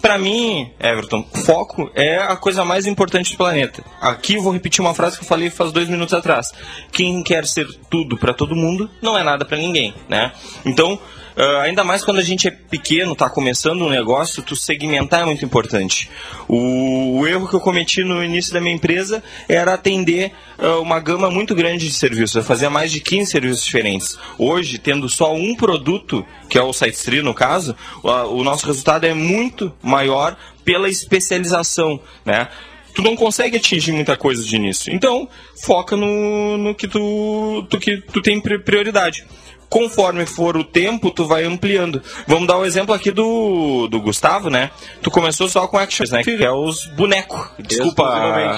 Pra 0.00 0.16
mim, 0.16 0.70
Everton, 0.78 1.26
foco 1.44 1.90
é 1.92 2.18
a 2.18 2.36
coisa 2.36 2.64
mais 2.64 2.86
importante 2.86 3.32
do 3.32 3.36
planeta. 3.36 3.82
Aqui 4.00 4.34
eu 4.34 4.42
vou 4.42 4.52
repetir 4.52 4.80
uma 4.80 4.94
frase 4.94 5.18
que 5.18 5.24
eu 5.24 5.28
falei 5.28 5.50
faz 5.50 5.72
dois 5.72 5.88
minutos 5.88 6.14
atrás. 6.14 6.52
Quem 6.92 7.20
quer 7.24 7.46
ser 7.46 7.66
tudo 7.90 8.16
pra 8.16 8.32
todo 8.32 8.54
mundo 8.54 8.88
não 9.02 9.18
é 9.18 9.24
nada 9.24 9.44
pra 9.44 9.58
ninguém, 9.58 9.92
né? 10.08 10.30
Então, 10.64 11.00
ah, 11.36 11.62
ainda 11.62 11.82
mais 11.82 12.04
quando 12.04 12.18
a 12.18 12.22
gente 12.22 12.46
é 12.46 12.50
pequeno, 12.50 13.12
está 13.12 13.28
começando 13.28 13.82
um 13.82 13.90
negócio, 13.90 14.42
tu 14.42 14.54
segmentar 14.54 15.22
é 15.22 15.24
muito 15.24 15.44
importante. 15.44 16.08
O, 16.48 17.18
o 17.18 17.26
erro 17.26 17.48
que 17.48 17.54
eu 17.54 17.60
cometi 17.60 18.04
no 18.04 18.22
início 18.22 18.52
da 18.52 18.60
minha 18.60 18.74
empresa 18.74 19.22
era 19.48 19.74
atender 19.74 20.32
ah, 20.58 20.78
uma 20.78 21.00
gama 21.00 21.30
muito 21.30 21.54
grande 21.54 21.88
de 21.88 21.94
serviços. 21.94 22.36
Eu 22.36 22.44
fazia 22.44 22.70
mais 22.70 22.92
de 22.92 23.00
15 23.00 23.30
serviços 23.30 23.64
diferentes. 23.64 24.18
Hoje, 24.38 24.78
tendo 24.78 25.08
só 25.08 25.34
um 25.34 25.56
produto, 25.56 26.24
que 26.48 26.56
é 26.56 26.62
o 26.62 26.72
SiteStream 26.72 27.24
no 27.24 27.34
caso, 27.34 27.74
o, 28.02 28.08
o 28.08 28.44
nosso 28.44 28.66
resultado 28.66 29.04
é 29.04 29.14
muito 29.14 29.72
maior 29.82 30.36
pela 30.64 30.88
especialização, 30.88 32.00
né? 32.24 32.48
tu 32.94 33.02
não 33.02 33.16
consegue 33.16 33.56
atingir 33.56 33.90
muita 33.90 34.16
coisa 34.16 34.42
de 34.44 34.54
início. 34.54 34.94
Então, 34.94 35.28
foca 35.62 35.96
no, 35.96 36.56
no 36.56 36.74
que 36.74 36.86
tu, 36.86 37.66
tu, 37.68 37.78
que 37.78 37.96
tu 38.00 38.22
tem 38.22 38.40
prioridade 38.40 39.26
conforme 39.68 40.26
for 40.26 40.56
o 40.56 40.64
tempo, 40.64 41.10
tu 41.10 41.26
vai 41.26 41.44
ampliando. 41.44 42.02
Vamos 42.26 42.46
dar 42.46 42.56
o 42.56 42.62
um 42.62 42.64
exemplo 42.64 42.94
aqui 42.94 43.10
do, 43.10 43.86
do 43.88 44.00
Gustavo, 44.00 44.50
né? 44.50 44.70
Tu 45.02 45.10
começou 45.10 45.48
só 45.48 45.66
com 45.66 45.78
actions, 45.78 46.10
né? 46.10 46.22
Que 46.22 46.42
é 46.42 46.50
os 46.50 46.86
bonecos. 46.86 47.40
Desculpa. 47.58 48.04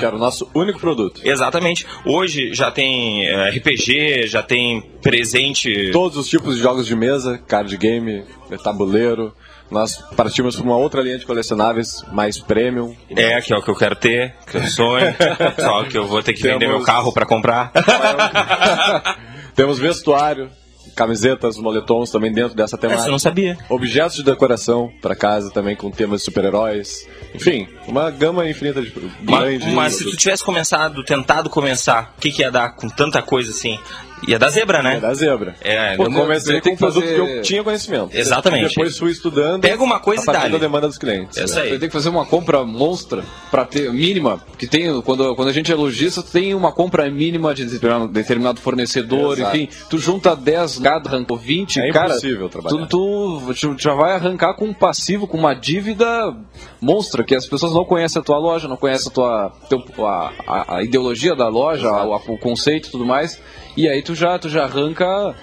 Era 0.01 0.15
o 0.15 0.19
nosso 0.19 0.49
único 0.55 0.79
produto. 0.79 1.21
Exatamente. 1.25 1.87
Hoje 2.05 2.53
já 2.53 2.71
tem 2.71 3.27
eh, 3.27 3.51
RPG, 3.51 4.27
já 4.27 4.43
tem 4.43 4.81
presente. 5.03 5.91
Todos 5.93 6.17
os 6.17 6.29
tipos 6.29 6.57
de 6.57 6.63
jogos 6.63 6.87
de 6.87 6.95
mesa, 6.95 7.39
card 7.47 7.77
game, 7.77 8.25
tabuleiro. 8.63 9.35
Nós 9.71 9.97
partimos 10.17 10.55
para 10.55 10.65
uma 10.65 10.77
outra 10.77 11.03
linha 11.03 11.19
de 11.19 11.27
colecionáveis 11.27 12.05
mais 12.13 12.39
premium. 12.39 12.95
É, 13.11 13.41
que 13.41 13.53
é 13.53 13.57
o 13.57 13.63
que 13.63 13.69
eu 13.69 13.75
quero 13.75 13.97
ter, 13.97 14.35
que 14.49 14.57
eu 14.57 14.63
sonho. 14.69 15.15
só 15.59 15.85
que 15.85 15.99
eu 15.99 16.07
vou 16.07 16.23
ter 16.23 16.35
que 16.35 16.43
Temos... 16.43 16.61
vender 16.61 16.69
meu 16.73 16.83
carro 16.83 17.13
para 17.13 17.27
comprar. 17.27 17.73
Temos 19.57 19.79
vestuário, 19.79 20.51
camisetas, 20.97 21.59
moletons 21.59 22.11
também 22.11 22.33
dentro 22.33 22.57
dessa 22.57 22.77
temática. 22.79 23.03
Essa 23.03 23.09
eu 23.09 23.13
não 23.13 23.19
sabia. 23.19 23.59
Objetos 23.69 24.17
de 24.17 24.25
decoração 24.25 24.91
para 25.03 25.15
casa 25.15 25.51
também 25.51 25.77
com 25.77 25.91
temas 25.91 26.21
de 26.21 26.25
super-heróis. 26.25 27.07
Enfim, 27.35 27.69
uma 27.87 28.11
gama 28.11 28.49
infinita 28.49 28.81
de 28.81 28.91
grande. 29.23 29.67
Mas, 29.67 29.75
mas 29.75 29.95
se 29.97 30.05
tu 30.05 30.17
tivesse 30.17 30.43
começado, 30.43 31.05
tentado 31.05 31.51
começar, 31.51 32.15
o 32.17 32.21
que, 32.21 32.33
que 32.33 32.43
ia 32.43 32.51
dar 32.51 32.71
com 32.71 32.89
tanta 32.89 33.21
coisa 33.21 33.51
assim? 33.51 33.79
Ia 34.27 34.39
da 34.39 34.49
zebra, 34.49 34.83
né? 34.83 34.95
Ia 34.95 35.01
da 35.01 35.15
zebra. 35.15 35.55
É, 35.61 35.97
Pô, 35.97 36.05
eu 36.05 36.13
comecei 36.13 36.61
com 36.61 36.71
um 36.71 36.77
produto 36.77 37.03
fazer... 37.03 37.15
que 37.15 37.21
eu 37.21 37.43
tinha 37.43 37.63
conhecimento. 37.63 38.17
Exatamente. 38.17 38.69
Depois 38.69 38.99
fui 38.99 39.11
estudando. 39.11 39.63
Pega 39.63 39.83
uma 39.83 40.01
coisa 40.01 40.23
a 40.23 40.25
partir 40.25 40.51
da 40.51 40.59
demanda 40.59 40.89
dos 40.89 40.99
clientes. 40.99 41.37
Essa 41.37 41.61
aí. 41.61 41.71
Você 41.71 41.79
tem 41.79 41.89
que 41.89 41.93
fazer 41.93 42.09
uma 42.09 42.25
compra 42.25 42.65
monstra 42.65 43.25
para 43.51 43.65
ter 43.65 43.93
mínima, 43.93 44.41
que 44.59 44.67
tem 44.67 45.01
quando 45.03 45.35
quando 45.35 45.49
a 45.49 45.53
gente 45.53 45.71
é 45.71 45.75
lojista, 45.75 46.23
tem 46.23 46.55
uma 46.55 46.73
compra 46.73 47.09
mínima 47.11 47.55
de 47.55 47.67
determinado 48.11 48.61
fornecedor, 48.61 49.39
Exato. 49.39 49.57
enfim, 49.57 49.69
tu 49.89 49.99
junta 49.99 50.35
10, 50.35 50.79
cada 50.79 51.09
arrancou 51.11 51.37
20, 51.37 51.81
é 51.81 51.91
cara, 51.91 52.09
impossível 52.09 52.49
trabalhar. 52.49 52.87
Tu, 52.87 53.55
tu 53.55 53.77
já 53.79 53.95
vai 53.95 54.13
arrancar 54.13 54.55
com 54.55 54.67
um 54.67 54.75
passivo, 54.75 55.27
com 55.27 55.37
uma 55.37 55.55
dívida 55.55 56.35
monstra 56.81 57.25
que 57.25 57.35
as 57.35 57.47
pessoas 57.47 57.73
não 57.73 57.85
conhecem 57.85 58.21
a 58.21 58.25
tua 58.25 58.39
loja, 58.39 58.69
não 58.69 58.77
conhecem 58.77 59.11
a 59.11 59.15
tua 59.15 59.53
teu, 59.69 59.85
a, 60.07 60.33
a, 60.47 60.77
a, 60.77 60.83
ideologia 60.83 61.35
da 61.35 61.49
loja, 61.49 61.91
o, 61.91 62.15
o 62.15 62.39
conceito 62.39 62.89
e 62.89 62.91
tudo 62.91 63.05
mais. 63.05 63.41
E 63.77 63.89
aí 63.89 64.03
tu 64.03 64.15
já, 64.15 64.39
tu 64.39 64.49
já 64.49 64.65
arranca. 64.65 65.35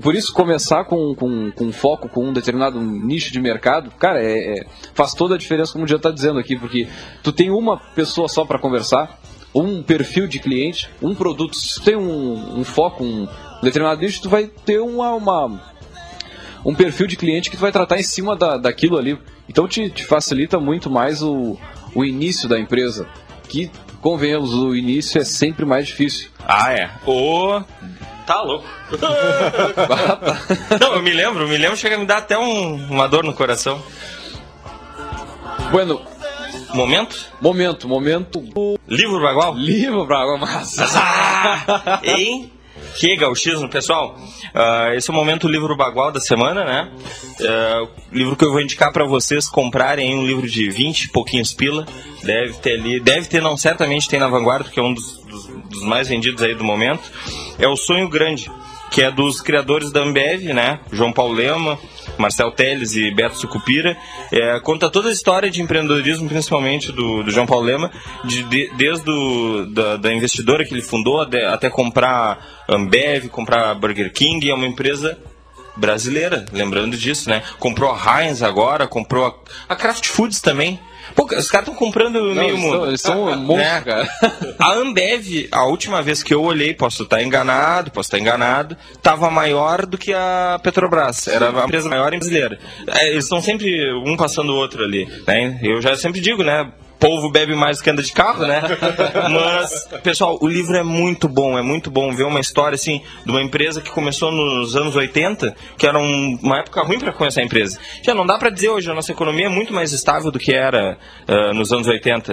Por 0.00 0.14
isso, 0.14 0.32
começar 0.32 0.84
com, 0.84 1.14
com, 1.14 1.50
com 1.50 1.72
foco, 1.72 2.08
com 2.08 2.28
um 2.28 2.32
determinado 2.32 2.80
nicho 2.80 3.32
de 3.32 3.40
mercado, 3.40 3.90
cara, 3.98 4.22
é, 4.22 4.58
é 4.58 4.66
faz 4.94 5.14
toda 5.14 5.34
a 5.34 5.38
diferença, 5.38 5.72
como 5.72 5.84
o 5.84 5.86
dia 5.86 5.96
está 5.96 6.10
dizendo 6.10 6.38
aqui, 6.38 6.56
porque 6.56 6.86
tu 7.24 7.32
tem 7.32 7.50
uma 7.50 7.76
pessoa 7.76 8.28
só 8.28 8.44
para 8.44 8.58
conversar, 8.58 9.18
um 9.54 9.82
perfil 9.82 10.28
de 10.28 10.38
cliente, 10.38 10.88
um 11.02 11.14
produto. 11.14 11.56
Se 11.56 11.74
tu 11.74 11.84
tem 11.84 11.96
um, 11.96 12.60
um 12.60 12.64
foco, 12.64 13.02
um 13.02 13.26
determinado 13.62 14.00
nicho, 14.00 14.22
tu 14.22 14.28
vai 14.28 14.46
ter 14.46 14.78
uma, 14.80 15.14
uma, 15.14 15.60
um 16.64 16.74
perfil 16.74 17.06
de 17.06 17.16
cliente 17.16 17.50
que 17.50 17.56
tu 17.56 17.60
vai 17.60 17.72
tratar 17.72 17.98
em 17.98 18.02
cima 18.02 18.36
da, 18.36 18.56
daquilo 18.56 18.96
ali. 18.96 19.18
Então 19.48 19.66
te, 19.66 19.90
te 19.90 20.04
facilita 20.04 20.60
muito 20.60 20.88
mais 20.88 21.22
o, 21.22 21.58
o 21.94 22.04
início 22.04 22.48
da 22.48 22.58
empresa. 22.58 23.08
Que, 23.48 23.70
convenhamos, 24.00 24.54
o 24.54 24.74
início 24.74 25.20
é 25.20 25.24
sempre 25.24 25.64
mais 25.64 25.86
difícil. 25.86 26.28
Ah, 26.46 26.72
é. 26.72 26.90
O. 27.06 27.62
Tá 28.26 28.42
louco. 28.42 28.66
Não, 30.80 30.94
eu 30.94 31.02
me 31.02 31.12
lembro, 31.12 31.48
me 31.48 31.56
lembro, 31.56 31.76
chega 31.76 31.96
a 31.96 31.98
me 31.98 32.06
dar 32.06 32.18
até 32.18 32.38
um, 32.38 32.74
uma 32.90 33.08
dor 33.08 33.24
no 33.24 33.34
coração. 33.34 33.82
Bueno. 35.70 36.00
Momento? 36.74 37.26
Momento, 37.40 37.88
momento. 37.88 38.40
Livro 38.86 39.20
Bagual? 39.20 39.54
Livro 39.54 40.06
Bagual, 40.06 40.38
massa. 40.38 40.86
Ah, 40.94 42.00
hein? 42.02 42.52
Que 42.96 43.16
gauchismo, 43.16 43.68
pessoal. 43.68 44.16
Uh, 44.54 44.94
esse 44.94 45.10
é 45.10 45.12
o 45.12 45.16
momento 45.16 45.48
livro 45.48 45.76
bagual 45.76 46.10
da 46.10 46.20
semana, 46.20 46.64
né? 46.64 46.90
Uh, 47.40 47.88
livro 48.12 48.36
que 48.36 48.44
eu 48.44 48.52
vou 48.52 48.60
indicar 48.60 48.92
para 48.92 49.04
vocês 49.04 49.48
comprarem 49.48 50.14
um 50.14 50.26
livro 50.26 50.48
de 50.48 50.68
20 50.70 51.10
pouquinhos 51.10 51.52
pila. 51.52 51.86
Deve 52.22 52.54
ter 52.54 52.78
ali, 52.78 53.00
deve 53.00 53.26
ter, 53.26 53.40
não, 53.40 53.56
certamente 53.56 54.08
tem 54.08 54.20
na 54.20 54.28
Vanguarda, 54.28 54.68
que 54.68 54.78
é 54.78 54.82
um 54.82 54.92
dos, 54.92 55.18
dos, 55.24 55.46
dos 55.46 55.82
mais 55.82 56.08
vendidos 56.08 56.42
aí 56.42 56.54
do 56.54 56.64
momento. 56.64 57.02
É 57.58 57.68
o 57.68 57.76
Sonho 57.76 58.08
Grande, 58.08 58.50
que 58.90 59.02
é 59.02 59.10
dos 59.10 59.40
criadores 59.40 59.92
da 59.92 60.00
Ambev, 60.00 60.52
né? 60.52 60.80
João 60.92 61.12
Paulo 61.12 61.34
Lema, 61.34 61.78
Marcel 62.20 62.50
Teles 62.52 62.94
e 62.94 63.10
Beto 63.10 63.38
Sucupira. 63.38 63.96
É, 64.30 64.60
conta 64.60 64.90
toda 64.90 65.08
a 65.08 65.12
história 65.12 65.50
de 65.50 65.62
empreendedorismo, 65.62 66.28
principalmente 66.28 66.92
do, 66.92 67.22
do 67.22 67.30
João 67.30 67.46
Paulo 67.46 67.64
Lema, 67.64 67.90
de, 68.24 68.42
de, 68.44 68.70
desde 68.76 69.10
o, 69.10 69.66
da, 69.66 69.96
da, 69.96 70.12
investidora 70.12 70.64
que 70.64 70.72
ele 70.74 70.82
fundou 70.82 71.20
até, 71.20 71.46
até 71.46 71.70
comprar 71.70 72.64
Ambev, 72.68 73.28
comprar 73.28 73.74
Burger 73.74 74.12
King. 74.12 74.50
É 74.50 74.54
uma 74.54 74.66
empresa 74.66 75.18
brasileira, 75.76 76.44
lembrando 76.52 76.96
disso, 76.96 77.28
né? 77.28 77.42
Comprou 77.58 77.90
a 77.90 78.22
Heinz 78.22 78.42
agora, 78.42 78.86
comprou 78.86 79.26
a, 79.26 79.72
a 79.72 79.76
Kraft 79.76 80.06
Foods 80.08 80.40
também. 80.40 80.78
Pô, 81.14 81.24
os 81.24 81.50
caras 81.50 81.68
estão 81.68 81.74
comprando 81.74 82.34
não, 82.34 82.34
meio 82.34 82.56
mundo. 82.58 82.86
Eles 82.86 83.00
são 83.00 83.24
um 83.24 83.36
monstro, 83.36 83.56
né? 83.56 83.80
cara. 83.80 84.08
A 84.58 84.74
Ambev, 84.74 85.48
a 85.50 85.66
última 85.66 86.02
vez 86.02 86.22
que 86.22 86.34
eu 86.34 86.42
olhei, 86.42 86.74
posso 86.74 87.02
estar 87.02 87.22
enganado, 87.22 87.90
posso 87.90 88.06
estar 88.08 88.18
enganado, 88.18 88.76
estava 88.92 89.30
maior 89.30 89.86
do 89.86 89.98
que 89.98 90.12
a 90.12 90.60
Petrobras. 90.62 91.28
Era 91.28 91.50
a 91.50 91.64
empresa 91.64 91.88
maior 91.88 92.10
brasileira. 92.10 92.58
É, 92.86 93.08
eles 93.08 93.24
estão 93.24 93.40
sempre 93.40 93.92
um 94.04 94.16
passando 94.16 94.52
o 94.52 94.56
outro 94.56 94.84
ali. 94.84 95.08
Né? 95.26 95.58
Eu 95.62 95.80
já 95.80 95.96
sempre 95.96 96.20
digo, 96.20 96.42
né? 96.42 96.70
Povo 97.00 97.30
bebe 97.30 97.56
mais 97.56 97.80
que 97.80 97.88
anda 97.88 98.02
de 98.02 98.12
carro, 98.12 98.46
né? 98.46 98.62
Mas, 99.32 99.88
pessoal, 100.02 100.38
o 100.40 100.46
livro 100.46 100.76
é 100.76 100.82
muito 100.82 101.28
bom, 101.28 101.58
é 101.58 101.62
muito 101.62 101.90
bom 101.90 102.14
ver 102.14 102.24
uma 102.24 102.38
história 102.38 102.74
assim 102.76 103.02
de 103.24 103.30
uma 103.30 103.42
empresa 103.42 103.80
que 103.80 103.90
começou 103.90 104.30
nos 104.30 104.76
anos 104.76 104.94
80, 104.94 105.56
que 105.78 105.86
era 105.86 105.98
um, 105.98 106.38
uma 106.42 106.58
época 106.58 106.82
ruim 106.82 107.00
para 107.00 107.12
conhecer 107.12 107.40
a 107.40 107.44
empresa. 107.44 107.78
Já 108.02 108.14
não 108.14 108.26
dá 108.26 108.38
para 108.38 108.50
dizer 108.50 108.68
hoje, 108.68 108.90
a 108.90 108.94
nossa 108.94 109.10
economia 109.10 109.46
é 109.46 109.48
muito 109.48 109.72
mais 109.72 109.92
estável 109.92 110.30
do 110.30 110.38
que 110.38 110.52
era 110.52 110.98
uh, 111.26 111.54
nos 111.54 111.72
anos 111.72 111.86
80. 111.86 112.32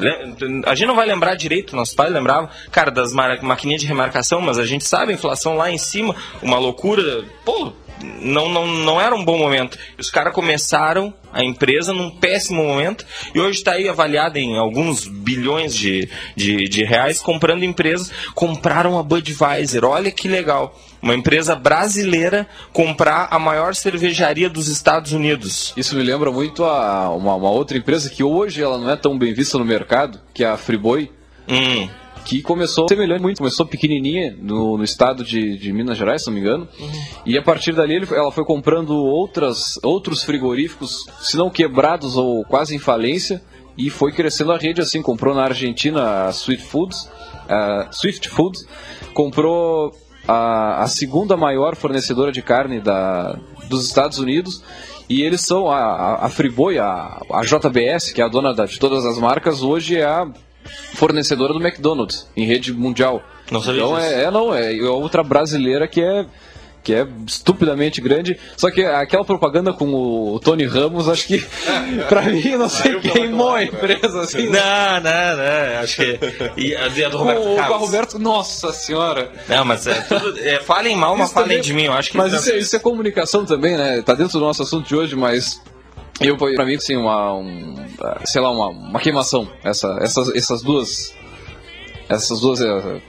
A 0.65 0.75
gente 0.75 0.87
não 0.87 0.95
vai 0.95 1.07
lembrar 1.07 1.35
direito, 1.35 1.75
nosso 1.75 1.95
pai 1.95 2.09
lembrava, 2.09 2.49
cara, 2.69 2.91
das 2.91 3.13
maquininhas 3.13 3.81
de 3.81 3.87
remarcação, 3.87 4.41
mas 4.41 4.59
a 4.59 4.65
gente 4.65 4.85
sabe 4.85 5.13
a 5.13 5.15
inflação 5.15 5.55
lá 5.55 5.71
em 5.71 5.77
cima, 5.77 6.13
uma 6.41 6.59
loucura. 6.59 7.23
Pô, 7.45 7.71
não, 8.21 8.49
não, 8.49 8.67
não 8.67 9.01
era 9.01 9.15
um 9.15 9.23
bom 9.23 9.37
momento. 9.37 9.77
Os 9.97 10.09
caras 10.09 10.33
começaram 10.33 11.13
a 11.31 11.43
empresa 11.43 11.93
num 11.93 12.09
péssimo 12.09 12.63
momento 12.63 13.05
e 13.33 13.39
hoje 13.39 13.59
está 13.59 13.73
aí 13.73 13.87
avaliada 13.87 14.39
em 14.39 14.57
alguns 14.57 15.05
bilhões 15.07 15.75
de, 15.75 16.09
de, 16.35 16.67
de 16.67 16.83
reais 16.83 17.19
comprando 17.19 17.63
empresas. 17.63 18.11
Compraram 18.33 18.97
a 18.97 19.03
Budweiser, 19.03 19.83
olha 19.85 20.11
que 20.11 20.27
legal. 20.27 20.77
Uma 21.01 21.15
empresa 21.15 21.55
brasileira 21.55 22.47
comprar 22.73 23.27
a 23.29 23.37
maior 23.37 23.75
cervejaria 23.75 24.49
dos 24.49 24.67
Estados 24.67 25.11
Unidos. 25.13 25.73
Isso 25.77 25.95
me 25.95 26.03
lembra 26.03 26.31
muito 26.31 26.63
a 26.63 27.09
uma, 27.09 27.35
uma 27.35 27.49
outra 27.51 27.77
empresa 27.77 28.09
que 28.09 28.23
hoje 28.23 28.61
ela 28.61 28.77
não 28.77 28.89
é 28.89 28.95
tão 28.95 29.17
bem 29.17 29.33
vista 29.33 29.57
no 29.57 29.65
mercado, 29.65 30.19
que 30.33 30.43
é 30.43 30.47
a 30.47 30.57
Friboi. 30.57 31.11
Hum 31.47 31.87
que 32.27 32.41
começou 32.41 32.89
semelhante 32.89 33.21
muito, 33.21 33.37
começou 33.37 33.65
pequenininha 33.65 34.37
no, 34.41 34.77
no 34.77 34.83
estado 34.83 35.23
de, 35.23 35.57
de, 35.57 35.71
Minas 35.71 35.97
Gerais, 35.97 36.23
se 36.23 36.27
não 36.27 36.33
me 36.33 36.41
engano, 36.41 36.67
uhum. 36.77 36.91
e 37.25 37.37
a 37.37 37.41
partir 37.41 37.71
dali 37.71 37.95
ele, 37.95 38.07
ela 38.11 38.31
foi 38.33 38.43
comprando 38.43 38.91
outras, 38.91 39.79
outros 39.81 40.23
frigoríficos, 40.23 41.05
se 41.21 41.37
não 41.37 41.49
quebrados 41.49 42.17
ou 42.17 42.43
quase 42.43 42.75
em 42.75 42.79
falência, 42.79 43.41
e 43.77 43.89
foi 43.89 44.11
crescendo 44.11 44.51
a 44.51 44.57
rede 44.57 44.81
assim, 44.81 45.01
comprou 45.01 45.33
na 45.33 45.43
Argentina 45.43 46.25
a 46.25 46.33
Swift 46.33 46.67
Foods, 46.67 47.09
a 47.47 47.87
Swift 47.91 48.27
Foods, 48.27 48.67
comprou 49.13 49.95
a, 50.27 50.83
a 50.83 50.87
segunda 50.87 51.37
maior 51.37 51.77
fornecedora 51.77 52.31
de 52.31 52.41
carne 52.41 52.81
da, 52.81 53.39
dos 53.69 53.85
Estados 53.85 54.19
Unidos, 54.19 54.61
e 55.09 55.21
eles 55.21 55.39
são 55.39 55.69
a, 55.69 55.77
a, 55.77 56.25
a 56.25 56.29
Friboi, 56.29 56.77
a, 56.77 57.21
a 57.31 57.41
JBS, 57.43 58.11
que 58.11 58.21
é 58.21 58.25
a 58.25 58.27
dona 58.27 58.53
da, 58.53 58.65
de 58.65 58.77
todas 58.77 59.05
as 59.05 59.17
marcas, 59.17 59.61
hoje 59.61 59.95
é 59.95 60.03
a 60.03 60.29
fornecedora 60.67 61.53
do 61.53 61.59
McDonald's 61.65 62.27
em 62.35 62.45
rede 62.45 62.73
mundial. 62.73 63.21
Não 63.51 63.61
sabia 63.61 63.81
então 63.81 63.95
disso. 63.95 64.07
É, 64.07 64.23
é, 64.23 64.31
não, 64.31 64.53
é 64.53 64.71
outra 64.89 65.23
brasileira 65.23 65.87
que 65.87 66.01
é 66.01 66.25
que 66.87 66.93
é 66.93 67.05
estupidamente 67.27 67.99
grande. 67.99 68.39
Só 68.55 68.71
que 68.71 68.81
aquela 68.81 69.25
propaganda 69.25 69.73
com 69.73 69.93
o 69.93 70.39
Tony 70.39 70.63
Ramos, 70.65 71.09
acho 71.09 71.27
que 71.27 71.43
pra 72.07 72.21
mim, 72.21 72.55
não 72.55 72.69
sei, 72.69 72.97
queimou 73.01 73.51
a 73.55 73.63
empresa 73.65 74.21
assim. 74.21 74.47
né? 74.47 74.61
Não, 74.61 75.01
não, 75.01 75.37
não. 75.73 75.79
Acho 75.81 75.97
que. 75.97 76.19
E 76.55 76.73
a 76.73 77.09
do 77.09 77.17
Roberto 77.17 77.41
o, 77.41 77.43
com 77.43 77.55
Carlos. 77.57 77.79
Roberto, 77.81 78.19
nossa 78.19 78.71
senhora. 78.71 79.29
Não, 79.49 79.65
mas 79.65 79.85
é 79.85 79.95
tudo. 79.95 80.39
É, 80.39 80.61
falem 80.61 80.95
mal, 80.95 81.17
mas 81.17 81.33
falem 81.33 81.49
também- 81.49 81.61
de 81.61 81.73
mim. 81.73 81.83
Eu 81.83 81.93
acho 81.93 82.11
que. 82.11 82.17
Mas 82.17 82.31
isso 82.31 82.51
é, 82.51 82.57
isso 82.57 82.73
é 82.73 82.79
comunicação 82.79 83.43
também, 83.43 83.75
né? 83.75 84.01
Tá 84.01 84.13
dentro 84.13 84.39
do 84.39 84.45
nosso 84.45 84.63
assunto 84.63 84.87
de 84.87 84.95
hoje, 84.95 85.13
mas 85.13 85.61
eu 86.21 86.35
pra 86.37 86.65
mim 86.65 86.75
assim 86.75 86.95
uma 86.95 87.33
um, 87.35 87.75
sei 88.25 88.41
lá 88.41 88.51
uma, 88.51 88.69
uma 88.69 88.99
queimação 88.99 89.47
essa 89.63 89.97
essas 90.01 90.33
essas 90.35 90.61
duas 90.61 91.15
essas 92.09 92.39
duas 92.39 92.61
eh, 92.61 93.01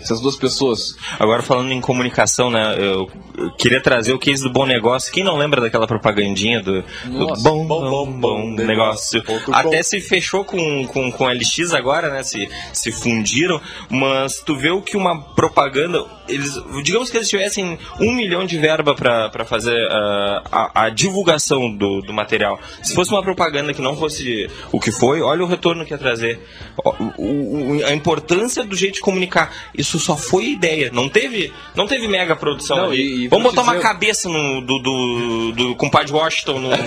essas 0.00 0.20
duas 0.20 0.36
pessoas. 0.36 0.96
Agora 1.18 1.42
falando 1.42 1.72
em 1.72 1.80
comunicação, 1.80 2.50
né? 2.50 2.74
Eu, 2.78 3.10
eu 3.36 3.50
queria 3.56 3.80
trazer 3.80 4.12
o 4.12 4.18
case 4.18 4.42
do 4.42 4.52
bom 4.52 4.66
negócio. 4.66 5.12
Quem 5.12 5.24
não 5.24 5.36
lembra 5.36 5.60
daquela 5.60 5.86
propagandinha 5.86 6.60
do, 6.60 6.82
do 7.04 7.26
Nossa, 7.26 7.42
bom, 7.42 7.66
bom, 7.66 7.80
bom, 7.80 8.06
bom, 8.06 8.20
bom 8.20 8.50
negócio? 8.50 9.22
negócio. 9.26 9.54
Até 9.54 9.78
bom. 9.78 9.82
se 9.82 10.00
fechou 10.00 10.44
com, 10.44 10.86
com, 10.86 11.10
com 11.10 11.26
LX 11.26 11.72
agora, 11.72 12.10
né? 12.10 12.22
Se, 12.22 12.48
se 12.72 12.92
fundiram, 12.92 13.60
mas 13.88 14.40
tu 14.40 14.56
vê 14.56 14.70
o 14.70 14.82
que 14.82 14.96
uma 14.96 15.20
propaganda. 15.20 16.04
Eles, 16.32 16.54
digamos 16.82 17.10
que 17.10 17.16
eles 17.16 17.28
tivessem 17.28 17.78
um 18.00 18.12
milhão 18.14 18.44
de 18.44 18.58
verba 18.58 18.94
para 18.94 19.44
fazer 19.44 19.76
ah, 19.90 20.42
a, 20.74 20.84
a 20.84 20.88
divulgação 20.90 21.70
do, 21.74 22.00
do 22.00 22.12
material. 22.12 22.58
Se 22.82 22.94
fosse 22.94 23.10
uma 23.12 23.22
propaganda 23.22 23.72
que 23.74 23.82
não 23.82 23.96
fosse 23.96 24.48
o 24.72 24.80
que 24.80 24.90
foi, 24.90 25.20
olha 25.20 25.42
o 25.44 25.46
retorno 25.46 25.84
que 25.84 25.92
ia 25.92 25.98
trazer. 25.98 26.40
O- 26.84 26.90
o- 27.18 27.84
a 27.86 27.92
importância 27.92 28.64
do 28.64 28.74
jeito 28.76 28.94
de 28.94 29.00
comunicar. 29.00 29.52
Isso 29.76 29.98
só 29.98 30.16
foi 30.16 30.46
ideia. 30.50 30.90
Não 30.92 31.08
teve, 31.08 31.52
não 31.74 31.86
teve 31.86 32.08
mega 32.08 32.34
produção 32.36 32.76
Não, 32.76 32.94
e- 32.94 33.24
e 33.24 33.28
Vamos 33.28 33.50
botar 33.50 33.62
uma 33.62 33.76
cabeça 33.80 34.28
no, 34.28 34.60
do, 34.60 34.78
do, 34.78 35.52
do 35.52 35.76
compadre 35.76 36.12
Washington 36.12 36.58
num, 36.58 36.70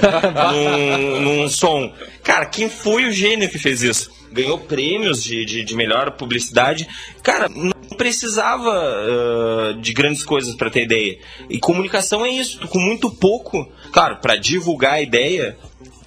num, 0.51 1.21
num 1.41 1.49
som. 1.49 1.93
Cara, 2.23 2.45
quem 2.45 2.69
foi 2.69 3.05
o 3.05 3.11
gênio 3.11 3.49
que 3.49 3.57
fez 3.59 3.81
isso? 3.81 4.09
Ganhou 4.35 4.57
prêmios 4.59 5.23
de, 5.23 5.45
de, 5.45 5.63
de 5.63 5.75
melhor 5.75 6.11
publicidade. 6.11 6.87
Cara, 7.23 7.47
não 7.49 7.71
precisava 7.97 8.69
ah, 8.71 9.73
de 9.81 9.93
grandes 9.93 10.23
coisas 10.23 10.55
para 10.55 10.69
ter 10.69 10.83
ideia. 10.83 11.17
E 11.49 11.57
comunicação 11.59 12.25
é 12.25 12.29
isso. 12.29 12.59
Com 12.67 12.79
muito 12.79 13.09
pouco, 13.09 13.67
claro, 13.91 14.17
para 14.17 14.35
divulgar 14.35 14.93
a 14.93 15.01
ideia, 15.01 15.57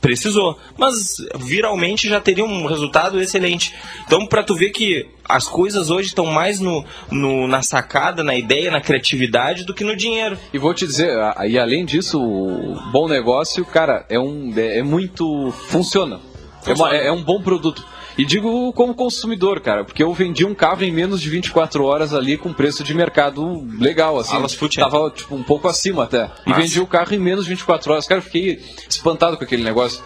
precisou, 0.00 0.58
mas 0.76 1.16
viralmente 1.36 2.08
já 2.08 2.20
teria 2.20 2.44
um 2.44 2.66
resultado 2.66 3.20
excelente. 3.20 3.74
Então, 4.06 4.26
para 4.26 4.44
tu 4.44 4.54
ver 4.54 4.70
que 4.70 5.06
as 5.28 5.46
coisas 5.48 5.90
hoje 5.90 6.08
estão 6.08 6.26
mais 6.26 6.60
no, 6.60 6.84
no- 7.10 7.46
na 7.48 7.62
sacada, 7.62 8.22
na 8.22 8.34
ideia, 8.34 8.70
na 8.70 8.80
criatividade 8.80 9.64
do 9.64 9.74
que 9.74 9.84
no 9.84 9.96
dinheiro. 9.96 10.38
E 10.52 10.58
vou 10.58 10.72
te 10.72 10.86
dizer, 10.86 11.10
e 11.48 11.58
além 11.58 11.84
disso, 11.84 12.18
o 12.22 12.78
bom 12.92 13.08
negócio, 13.08 13.64
cara, 13.64 14.06
é 14.08 14.18
um 14.18 14.52
é, 14.56 14.78
é 14.78 14.82
muito 14.82 15.52
funciona. 15.68 16.20
É, 16.66 16.72
uma- 16.72 16.94
é- 16.94 17.06
é 17.08 17.12
um 17.12 17.22
bom 17.22 17.42
produto. 17.42 17.84
E 18.18 18.24
digo 18.24 18.72
como 18.72 18.92
consumidor, 18.94 19.60
cara, 19.60 19.84
porque 19.84 20.02
eu 20.02 20.12
vendi 20.12 20.44
um 20.44 20.52
carro 20.52 20.82
em 20.82 20.90
menos 20.90 21.20
de 21.20 21.30
24 21.30 21.84
horas 21.84 22.12
ali 22.12 22.36
com 22.36 22.52
preço 22.52 22.82
de 22.82 22.92
mercado 22.92 23.64
legal, 23.78 24.18
assim. 24.18 24.34
Alas. 24.34 24.58
Tava 24.74 25.08
tipo 25.10 25.36
um 25.36 25.42
pouco 25.44 25.68
acima 25.68 26.02
até. 26.02 26.28
E 26.44 26.50
Massa. 26.50 26.60
vendi 26.60 26.80
o 26.80 26.86
carro 26.86 27.14
em 27.14 27.18
menos 27.18 27.44
de 27.44 27.50
24 27.50 27.92
horas. 27.92 28.08
Cara, 28.08 28.18
eu 28.18 28.24
fiquei 28.24 28.60
espantado 28.88 29.36
com 29.36 29.44
aquele 29.44 29.62
negócio. 29.62 30.02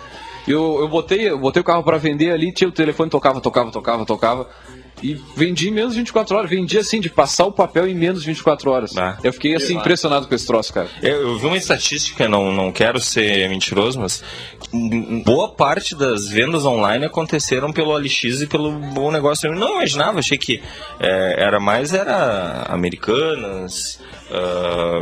Eu, 0.47 0.79
eu 0.81 0.89
botei, 0.89 1.31
eu 1.31 1.39
botei 1.39 1.63
o 1.63 1.65
carro 1.65 1.83
para 1.83 1.97
vender 1.97 2.33
ali, 2.33 2.53
tinha 2.53 2.69
o 2.69 2.73
telefone 2.73 3.09
tocava, 3.09 3.41
tocava, 3.41 3.71
tocava, 3.71 4.05
tocava. 4.05 4.49
E 5.03 5.15
vendi 5.35 5.69
em 5.69 5.73
menos 5.73 5.95
de 5.95 6.01
24 6.01 6.37
horas. 6.37 6.51
Vendi 6.51 6.79
assim, 6.79 7.01
de 7.01 7.11
passar 7.11 7.47
o 7.47 7.53
papel 7.53 7.89
em 7.89 7.95
menos 7.95 8.21
de 8.21 8.27
24 8.27 8.71
horas. 8.71 8.97
Ah. 8.97 9.19
Eu 9.25 9.33
fiquei 9.33 9.55
assim 9.55 9.77
impressionado 9.77 10.29
com 10.29 10.35
esse 10.35 10.47
troço, 10.47 10.73
cara. 10.73 10.89
Eu, 11.03 11.29
eu 11.29 11.39
vi 11.39 11.47
uma 11.47 11.57
estatística, 11.57 12.29
não, 12.29 12.53
não 12.53 12.71
quero 12.71 13.01
ser 13.01 13.49
mentiroso, 13.49 13.99
mas 13.99 14.23
boa 15.25 15.51
parte 15.51 15.95
das 15.95 16.29
vendas 16.29 16.65
online 16.65 17.05
aconteceram 17.05 17.73
pelo 17.73 17.91
OLX 17.91 18.41
e 18.41 18.47
pelo 18.47 18.73
bom 18.73 19.11
negócio. 19.11 19.49
Eu 19.49 19.55
não 19.55 19.75
imaginava, 19.77 20.19
achei 20.19 20.39
que 20.39 20.63
é, 20.99 21.37
era 21.39 21.61
mais 21.61 21.93
era 21.93 22.65
Americanas, 22.69 24.01
ah, 24.31 25.01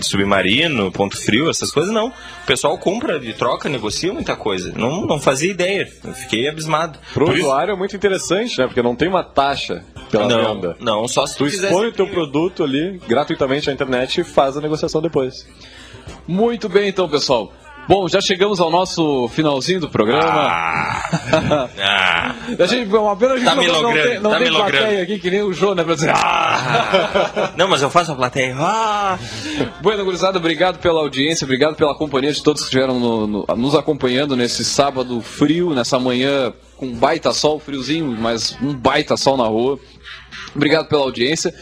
Submarino, 0.00 0.92
Ponto 0.92 1.16
Frio, 1.16 1.50
essas 1.50 1.70
coisas 1.72 1.92
não. 1.92 2.08
O 2.08 2.46
pessoal 2.46 2.78
compra 2.78 3.16
e 3.22 3.32
troca, 3.32 3.68
negocia 3.68 4.12
muita 4.12 4.36
coisa. 4.36 4.72
Não, 4.76 5.04
não 5.06 5.18
fazia 5.18 5.50
ideia, 5.50 5.90
eu 6.04 6.14
fiquei 6.14 6.48
abismado. 6.48 6.98
Pro 7.12 7.26
Por 7.26 7.34
isso- 7.36 7.46
usuário 7.46 7.72
é 7.72 7.76
muito 7.76 7.96
interessante, 7.96 8.58
né? 8.58 8.66
Porque 8.66 8.82
não 8.82 8.94
tem 8.94 9.08
uma 9.08 9.24
taxa 9.24 9.84
pela 10.10 10.28
não, 10.28 10.54
venda. 10.54 10.76
não, 10.80 11.08
só 11.08 11.26
se 11.26 11.36
Tu 11.36 11.44
tu 11.44 11.46
expõe 11.46 11.86
o 11.88 11.92
teu 11.92 12.06
produto 12.06 12.62
ali 12.62 13.00
gratuitamente 13.08 13.66
na 13.66 13.72
internet 13.72 14.20
e 14.20 14.24
faz 14.24 14.56
a 14.56 14.60
negociação 14.60 15.00
depois. 15.02 15.46
Muito 16.26 16.68
bem, 16.68 16.88
então, 16.88 17.08
pessoal. 17.08 17.52
Bom, 17.88 18.08
já 18.08 18.20
chegamos 18.20 18.60
ao 18.60 18.70
nosso 18.70 19.28
finalzinho 19.28 19.80
do 19.80 19.88
programa. 19.90 20.22
Ah, 20.24 21.68
ah. 21.82 22.34
A 22.58 22.66
gente, 22.66 22.88
uma 22.94 23.16
pena 23.16 23.34
a 23.34 23.36
gente 23.36 23.44
Tá 23.46 23.54
não, 23.56 23.82
não 23.82 23.92
tem, 23.92 24.20
não 24.20 24.30
tá 24.30 24.38
tem 24.38 24.48
plateia 24.52 25.02
aqui 25.02 25.18
que 25.18 25.30
nem 25.30 25.42
o 25.42 25.52
João, 25.52 25.74
né? 25.74 25.82
Pra 25.82 25.94
dizer, 25.94 26.10
ah! 26.14 27.52
Não, 27.56 27.66
mas 27.68 27.82
eu 27.82 27.90
faço 27.90 28.12
a 28.12 28.14
plateia. 28.14 28.54
Ah! 28.58 29.18
Bueno, 29.82 30.04
gurizada, 30.04 30.38
obrigado 30.38 30.78
pela 30.78 31.00
audiência, 31.00 31.44
obrigado 31.44 31.74
pela 31.74 31.92
companhia 31.94 32.32
de 32.32 32.40
todos 32.42 32.62
que 32.62 32.66
estiveram 32.68 33.00
no- 33.00 33.26
no- 33.26 33.46
nos 33.56 33.74
acompanhando 33.74 34.36
nesse 34.36 34.64
sábado 34.64 35.20
frio, 35.20 35.74
nessa 35.74 35.98
manhã 35.98 36.52
com 36.76 36.92
baita 36.94 37.32
sol, 37.32 37.58
friozinho, 37.58 38.06
mas 38.18 38.56
um 38.62 38.72
baita 38.74 39.16
sol 39.16 39.36
na 39.36 39.44
rua. 39.44 39.78
Obrigado 40.54 40.86
pela 40.88 41.02
audiência. 41.02 41.52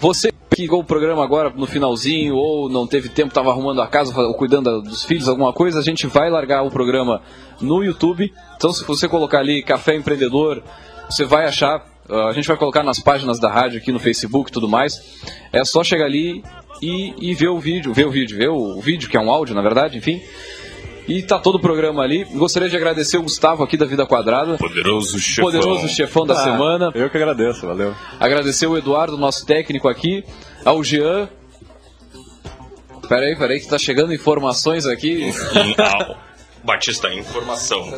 Você 0.00 0.32
que 0.50 0.62
ligou 0.62 0.80
o 0.80 0.84
programa 0.84 1.22
agora 1.22 1.50
no 1.50 1.66
finalzinho 1.66 2.34
ou 2.34 2.68
não 2.68 2.86
teve 2.86 3.08
tempo, 3.08 3.28
estava 3.28 3.50
arrumando 3.50 3.80
a 3.80 3.86
casa 3.86 4.18
ou 4.20 4.34
cuidando 4.34 4.80
dos 4.82 5.04
filhos, 5.04 5.28
alguma 5.28 5.52
coisa, 5.52 5.78
a 5.78 5.82
gente 5.82 6.06
vai 6.06 6.30
largar 6.30 6.62
o 6.62 6.70
programa 6.70 7.22
no 7.60 7.82
YouTube. 7.82 8.32
Então, 8.56 8.72
se 8.72 8.84
você 8.84 9.08
colocar 9.08 9.38
ali 9.38 9.62
Café 9.62 9.96
Empreendedor, 9.96 10.62
você 11.08 11.24
vai 11.24 11.46
achar. 11.46 11.84
uh, 12.08 12.28
A 12.28 12.32
gente 12.32 12.46
vai 12.46 12.56
colocar 12.56 12.82
nas 12.82 12.98
páginas 12.98 13.38
da 13.38 13.50
rádio 13.50 13.78
aqui 13.78 13.92
no 13.92 13.98
Facebook 13.98 14.50
e 14.50 14.52
tudo 14.52 14.68
mais. 14.68 15.20
É 15.52 15.64
só 15.64 15.82
chegar 15.84 16.06
ali 16.06 16.44
e, 16.82 17.14
e 17.18 17.34
ver 17.34 17.48
o 17.48 17.58
vídeo, 17.58 17.92
ver 17.92 18.06
o 18.06 18.10
vídeo, 18.10 18.36
ver 18.36 18.48
o 18.48 18.80
vídeo, 18.80 19.08
que 19.08 19.16
é 19.16 19.20
um 19.20 19.30
áudio, 19.30 19.54
na 19.54 19.62
verdade, 19.62 19.98
enfim. 19.98 20.20
E 21.08 21.22
tá 21.22 21.38
todo 21.38 21.54
o 21.54 21.60
programa 21.60 22.02
ali. 22.02 22.24
Gostaria 22.24 22.68
de 22.68 22.76
agradecer 22.76 23.16
o 23.16 23.22
Gustavo 23.22 23.62
aqui 23.64 23.76
da 23.78 23.86
Vida 23.86 24.06
Quadrada, 24.06 24.58
Poderoso 24.58 25.18
chefão. 25.18 25.44
poderoso 25.46 25.88
chefão 25.88 26.26
da 26.26 26.34
Ah, 26.34 26.44
semana. 26.44 26.90
Eu 26.94 27.08
que 27.08 27.16
agradeço, 27.16 27.66
valeu. 27.66 27.94
Agradecer 28.20 28.66
o 28.66 28.76
Eduardo, 28.76 29.16
nosso 29.16 29.46
técnico 29.46 29.88
aqui, 29.88 30.22
ao 30.64 30.84
Jean. 30.84 31.28
Peraí, 33.08 33.34
peraí, 33.36 33.58
que 33.58 33.66
tá 33.68 33.78
chegando 33.78 34.12
informações 34.12 34.84
aqui. 34.84 35.32
Batista, 36.62 37.08
informação. 37.14 37.88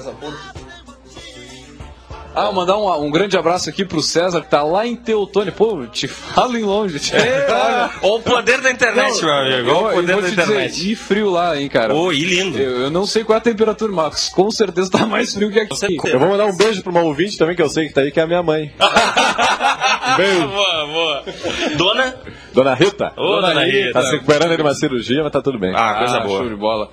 Ah, 2.35 2.53
mandar 2.53 2.76
um, 2.78 3.05
um 3.07 3.11
grande 3.11 3.37
abraço 3.37 3.68
aqui 3.68 3.85
pro 3.85 4.01
César, 4.01 4.41
que 4.41 4.49
tá 4.49 4.62
lá 4.62 4.87
em 4.87 4.95
Teutônia. 4.95 5.51
Pô, 5.53 5.85
te 5.87 6.07
falo 6.07 6.57
em 6.57 6.62
longe. 6.62 7.01
Te... 7.01 7.12
Olha 7.16 7.91
o 8.03 8.20
poder 8.20 8.61
da 8.61 8.70
internet, 8.70 9.22
meu 9.24 9.35
amigo. 9.35 9.57
Olha 9.57 9.64
o 9.64 9.81
Eu- 9.81 9.89
eu 9.89 9.95
poder 9.97 10.12
vou 10.12 10.22
da 10.22 10.28
te 10.28 10.37
dizer, 10.37 10.43
internet. 10.53 10.93
e 10.93 10.95
frio 10.95 11.28
lá, 11.31 11.61
hein, 11.61 11.68
cara. 11.68 11.93
Ô, 11.93 12.12
e 12.12 12.22
lindo. 12.22 12.57
Eu, 12.57 12.83
eu 12.83 12.91
não 12.91 13.05
sei 13.05 13.24
qual 13.24 13.35
é 13.35 13.39
a 13.39 13.43
temperatura, 13.43 13.91
Marcos. 13.93 14.28
Com 14.28 14.49
certeza 14.51 14.91
tá 14.91 15.05
mais 15.07 15.35
frio 15.35 15.51
que 15.51 15.59
aqui. 15.59 15.97
Eu 16.05 16.20
vou 16.20 16.28
mandar 16.28 16.47
um 16.47 16.57
beijo 16.57 16.83
pra 16.83 16.93
uma 16.93 17.03
ouvinte 17.03 17.37
também 17.37 17.57
que 17.57 17.62
eu 17.62 17.68
sei 17.68 17.89
que 17.89 17.95
tá 17.95 18.03
aí, 18.03 18.12
que 18.12 18.20
é 18.20 18.22
a 18.22 18.26
minha 18.28 18.43
mãe. 18.45 18.72
beijo. 20.16 20.49
boa, 20.49 20.87
boa. 20.87 21.24
Dona? 21.76 22.14
Dona 22.53 22.74
Rita. 22.74 23.12
Ô, 23.16 23.41
dona 23.41 23.64
Rita. 23.64 23.93
Tá 23.93 24.03
se 24.05 24.12
recuperando 24.12 24.51
aí 24.53 24.57
de 24.57 24.62
uma 24.62 24.74
cirurgia, 24.74 25.22
mas 25.22 25.33
tá 25.33 25.43
tudo 25.43 25.59
bem. 25.59 25.72
Ah, 25.74 25.95
coisa 25.99 26.20
boa. 26.20 26.39
Show 26.41 26.49
de 26.49 26.57
bola. 26.57 26.91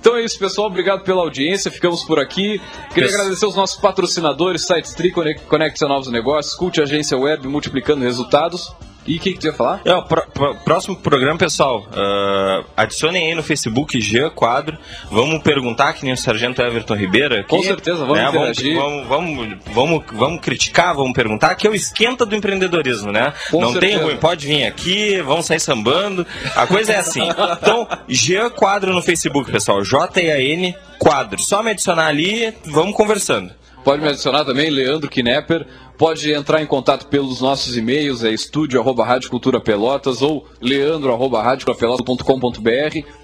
Então 0.00 0.16
é 0.16 0.24
isso, 0.24 0.38
pessoal. 0.38 0.68
Obrigado 0.68 1.02
pela 1.02 1.20
audiência. 1.22 1.70
Ficamos 1.70 2.04
por 2.04 2.18
aqui. 2.20 2.60
Queria 2.94 3.08
Yes. 3.08 3.14
agradecer 3.18 3.46
os 3.46 3.56
nossos 3.56 3.80
patrocinadores, 3.80 4.64
Sites 4.64 4.94
Tri, 4.94 5.10
Conec- 5.10 5.42
Conecta 5.46 5.86
Novos 5.88 6.08
Negócios, 6.08 6.54
Cult 6.54 6.80
Agência 6.80 7.18
Web, 7.18 7.46
multiplicando 7.48 8.04
resultados. 8.04 8.72
E 9.08 9.16
o 9.16 9.20
que, 9.20 9.32
que 9.32 9.38
tu 9.40 9.46
ia 9.46 9.52
falar? 9.54 9.80
É, 9.86 9.94
o 9.94 10.02
pró- 10.02 10.26
pró- 10.34 10.54
próximo 10.64 10.94
programa, 10.96 11.38
pessoal, 11.38 11.86
ah, 11.92 12.62
adicionem 12.76 13.28
aí 13.28 13.34
no 13.34 13.42
Facebook 13.42 13.98
Jean 14.00 14.28
Quadro. 14.30 14.76
Vamos 15.10 15.42
perguntar 15.42 15.94
que 15.94 16.04
nem 16.04 16.12
o 16.12 16.16
Sargento 16.16 16.60
Everton 16.60 16.94
Ribeira. 16.94 17.42
Com 17.44 17.62
certeza, 17.62 18.00
vamos 18.00 18.18
né, 18.18 18.28
interagir. 18.28 18.76
Vamos, 18.76 19.06
vamos, 19.08 19.56
vamos, 19.72 20.04
vamos 20.12 20.40
criticar, 20.42 20.94
vamos 20.94 21.14
perguntar, 21.14 21.54
que 21.54 21.66
é 21.66 21.70
o 21.70 21.74
esquenta 21.74 22.26
do 22.26 22.36
empreendedorismo, 22.36 23.10
né? 23.10 23.32
Com 23.50 23.60
Não 23.62 23.72
tem 23.72 23.80
certeza. 23.92 24.04
ruim, 24.04 24.16
pode 24.18 24.46
vir 24.46 24.66
aqui, 24.66 25.22
vamos 25.22 25.46
sair 25.46 25.60
sambando. 25.60 26.26
A 26.54 26.66
coisa 26.66 26.92
é 26.92 26.96
assim. 26.98 27.26
Então, 27.60 27.88
Jean 28.06 28.50
Quadro 28.50 28.92
no 28.92 29.00
Facebook, 29.02 29.50
pessoal. 29.50 29.82
J-A-N 29.82 30.76
Quadro. 30.98 31.40
Só 31.40 31.62
me 31.62 31.70
adicionar 31.70 32.06
ali, 32.08 32.52
vamos 32.66 32.94
conversando. 32.94 33.52
Pode 33.88 34.02
me 34.02 34.08
adicionar 34.10 34.44
também, 34.44 34.68
Leandro 34.68 35.08
Knepper. 35.08 35.66
pode 35.96 36.30
entrar 36.30 36.60
em 36.60 36.66
contato 36.66 37.06
pelos 37.06 37.40
nossos 37.40 37.74
e-mails, 37.74 38.22
é 38.22 38.30
estúdio 38.30 38.78
arroba 38.78 39.02
Rádio 39.02 39.30
Cultura 39.30 39.58
Pelotas 39.62 40.20
ou 40.20 40.46
leandro 40.60 41.10
arroba 41.10 41.42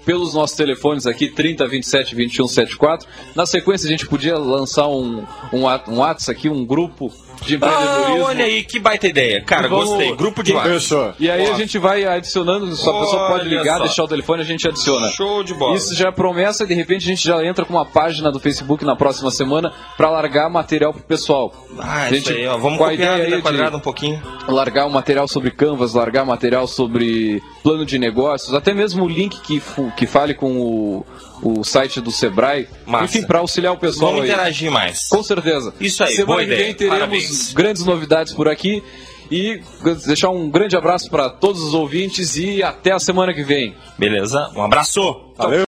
pelos 0.03 0.33
nossos 0.33 0.57
telefones 0.57 1.05
aqui 1.05 1.29
30 1.29 1.67
27 1.67 2.15
21 2.15 2.47
74. 2.47 3.07
Na 3.35 3.45
sequência 3.45 3.85
a 3.85 3.91
gente 3.91 4.07
podia 4.07 4.39
lançar 4.39 4.87
um, 4.87 5.23
um, 5.53 5.67
um 5.87 5.97
WhatsApp 5.99 6.31
aqui, 6.31 6.49
um 6.49 6.65
grupo 6.65 7.13
de 7.41 7.55
Ah, 7.55 7.57
empreendedorismo. 7.57 8.23
olha 8.25 8.45
aí, 8.45 8.63
que 8.63 8.79
baita 8.79 9.07
ideia. 9.07 9.41
Cara, 9.41 9.67
Vamos- 9.67 9.85
gostei. 9.89 10.15
Grupo 10.15 10.43
de 10.43 10.53
WhatsApp. 10.53 11.15
E 11.19 11.29
aí 11.29 11.47
a 11.49 11.53
gente 11.55 11.77
vai 11.77 12.03
adicionando, 12.05 12.73
só 12.75 12.95
a 12.97 13.01
pessoa 13.01 13.27
pode 13.29 13.49
ligar, 13.49 13.77
só. 13.77 13.83
deixar 13.83 14.03
o 14.03 14.07
telefone, 14.07 14.41
a 14.41 14.45
gente 14.45 14.67
adiciona. 14.67 15.07
Show 15.09 15.43
de 15.43 15.53
bola. 15.53 15.75
Isso 15.75 15.95
já 15.95 16.09
é 16.09 16.11
promessa 16.11 16.63
e 16.63 16.67
de 16.67 16.73
repente 16.73 17.03
a 17.03 17.07
gente 17.07 17.25
já 17.25 17.43
entra 17.45 17.65
com 17.65 17.73
uma 17.73 17.85
página 17.85 18.31
do 18.31 18.39
Facebook 18.39 18.83
na 18.85 18.95
próxima 18.95 19.31
semana 19.31 19.73
para 19.97 20.09
largar 20.09 20.49
material 20.49 20.93
pro 20.93 21.03
pessoal. 21.03 21.53
Ah, 21.79 22.09
isso 22.09 22.31
aí, 22.31 22.47
ó. 22.47 22.57
Vamos 22.57 22.77
com 22.77 22.85
a 22.85 22.89
copiar 22.91 23.09
a 23.09 23.13
ideia 23.15 23.25
vida 23.25 23.35
aí 23.37 23.41
quadrada 23.41 23.77
um 23.77 23.79
pouquinho. 23.81 24.21
largar 24.47 24.85
um 24.85 24.89
material 24.89 25.27
sobre 25.27 25.51
Canvas, 25.51 25.93
largar 25.93 26.25
material 26.25 26.67
sobre 26.67 27.41
plano 27.63 27.85
de 27.85 27.97
negócios, 27.99 28.53
até 28.53 28.73
mesmo 28.73 29.03
o 29.03 29.07
link 29.07 29.39
que, 29.41 29.61
que 29.97 30.05
fale 30.07 30.33
com 30.33 30.57
o, 30.57 31.05
o 31.41 31.63
site 31.63 31.99
do 32.01 32.11
Sebrae. 32.11 32.67
Massa. 32.85 33.05
Enfim, 33.05 33.23
para 33.27 33.39
auxiliar 33.39 33.73
o 33.73 33.77
pessoal 33.77 34.11
Vamos 34.11 34.25
aí. 34.25 34.31
interagir 34.31 34.71
mais. 34.71 35.07
Com 35.07 35.21
certeza. 35.23 35.73
Isso 35.79 36.03
aí, 36.03 36.11
Semana 36.15 36.25
boa 36.25 36.39
que 36.45 36.55
vem 36.55 36.73
teremos 36.73 36.97
Parabéns. 36.99 37.53
grandes 37.53 37.83
novidades 37.85 38.33
por 38.33 38.47
aqui. 38.47 38.81
E 39.31 39.59
deixar 40.05 40.29
um 40.29 40.49
grande 40.51 40.77
abraço 40.77 41.09
para 41.09 41.29
todos 41.31 41.59
os 41.63 41.73
ouvintes 41.73 42.35
e 42.37 42.61
até 42.61 42.91
a 42.91 42.99
semana 42.99 43.33
que 43.33 43.43
vem. 43.43 43.75
Beleza? 43.97 44.51
Um 44.55 44.61
abraço. 44.63 45.01
Valeu. 45.35 45.64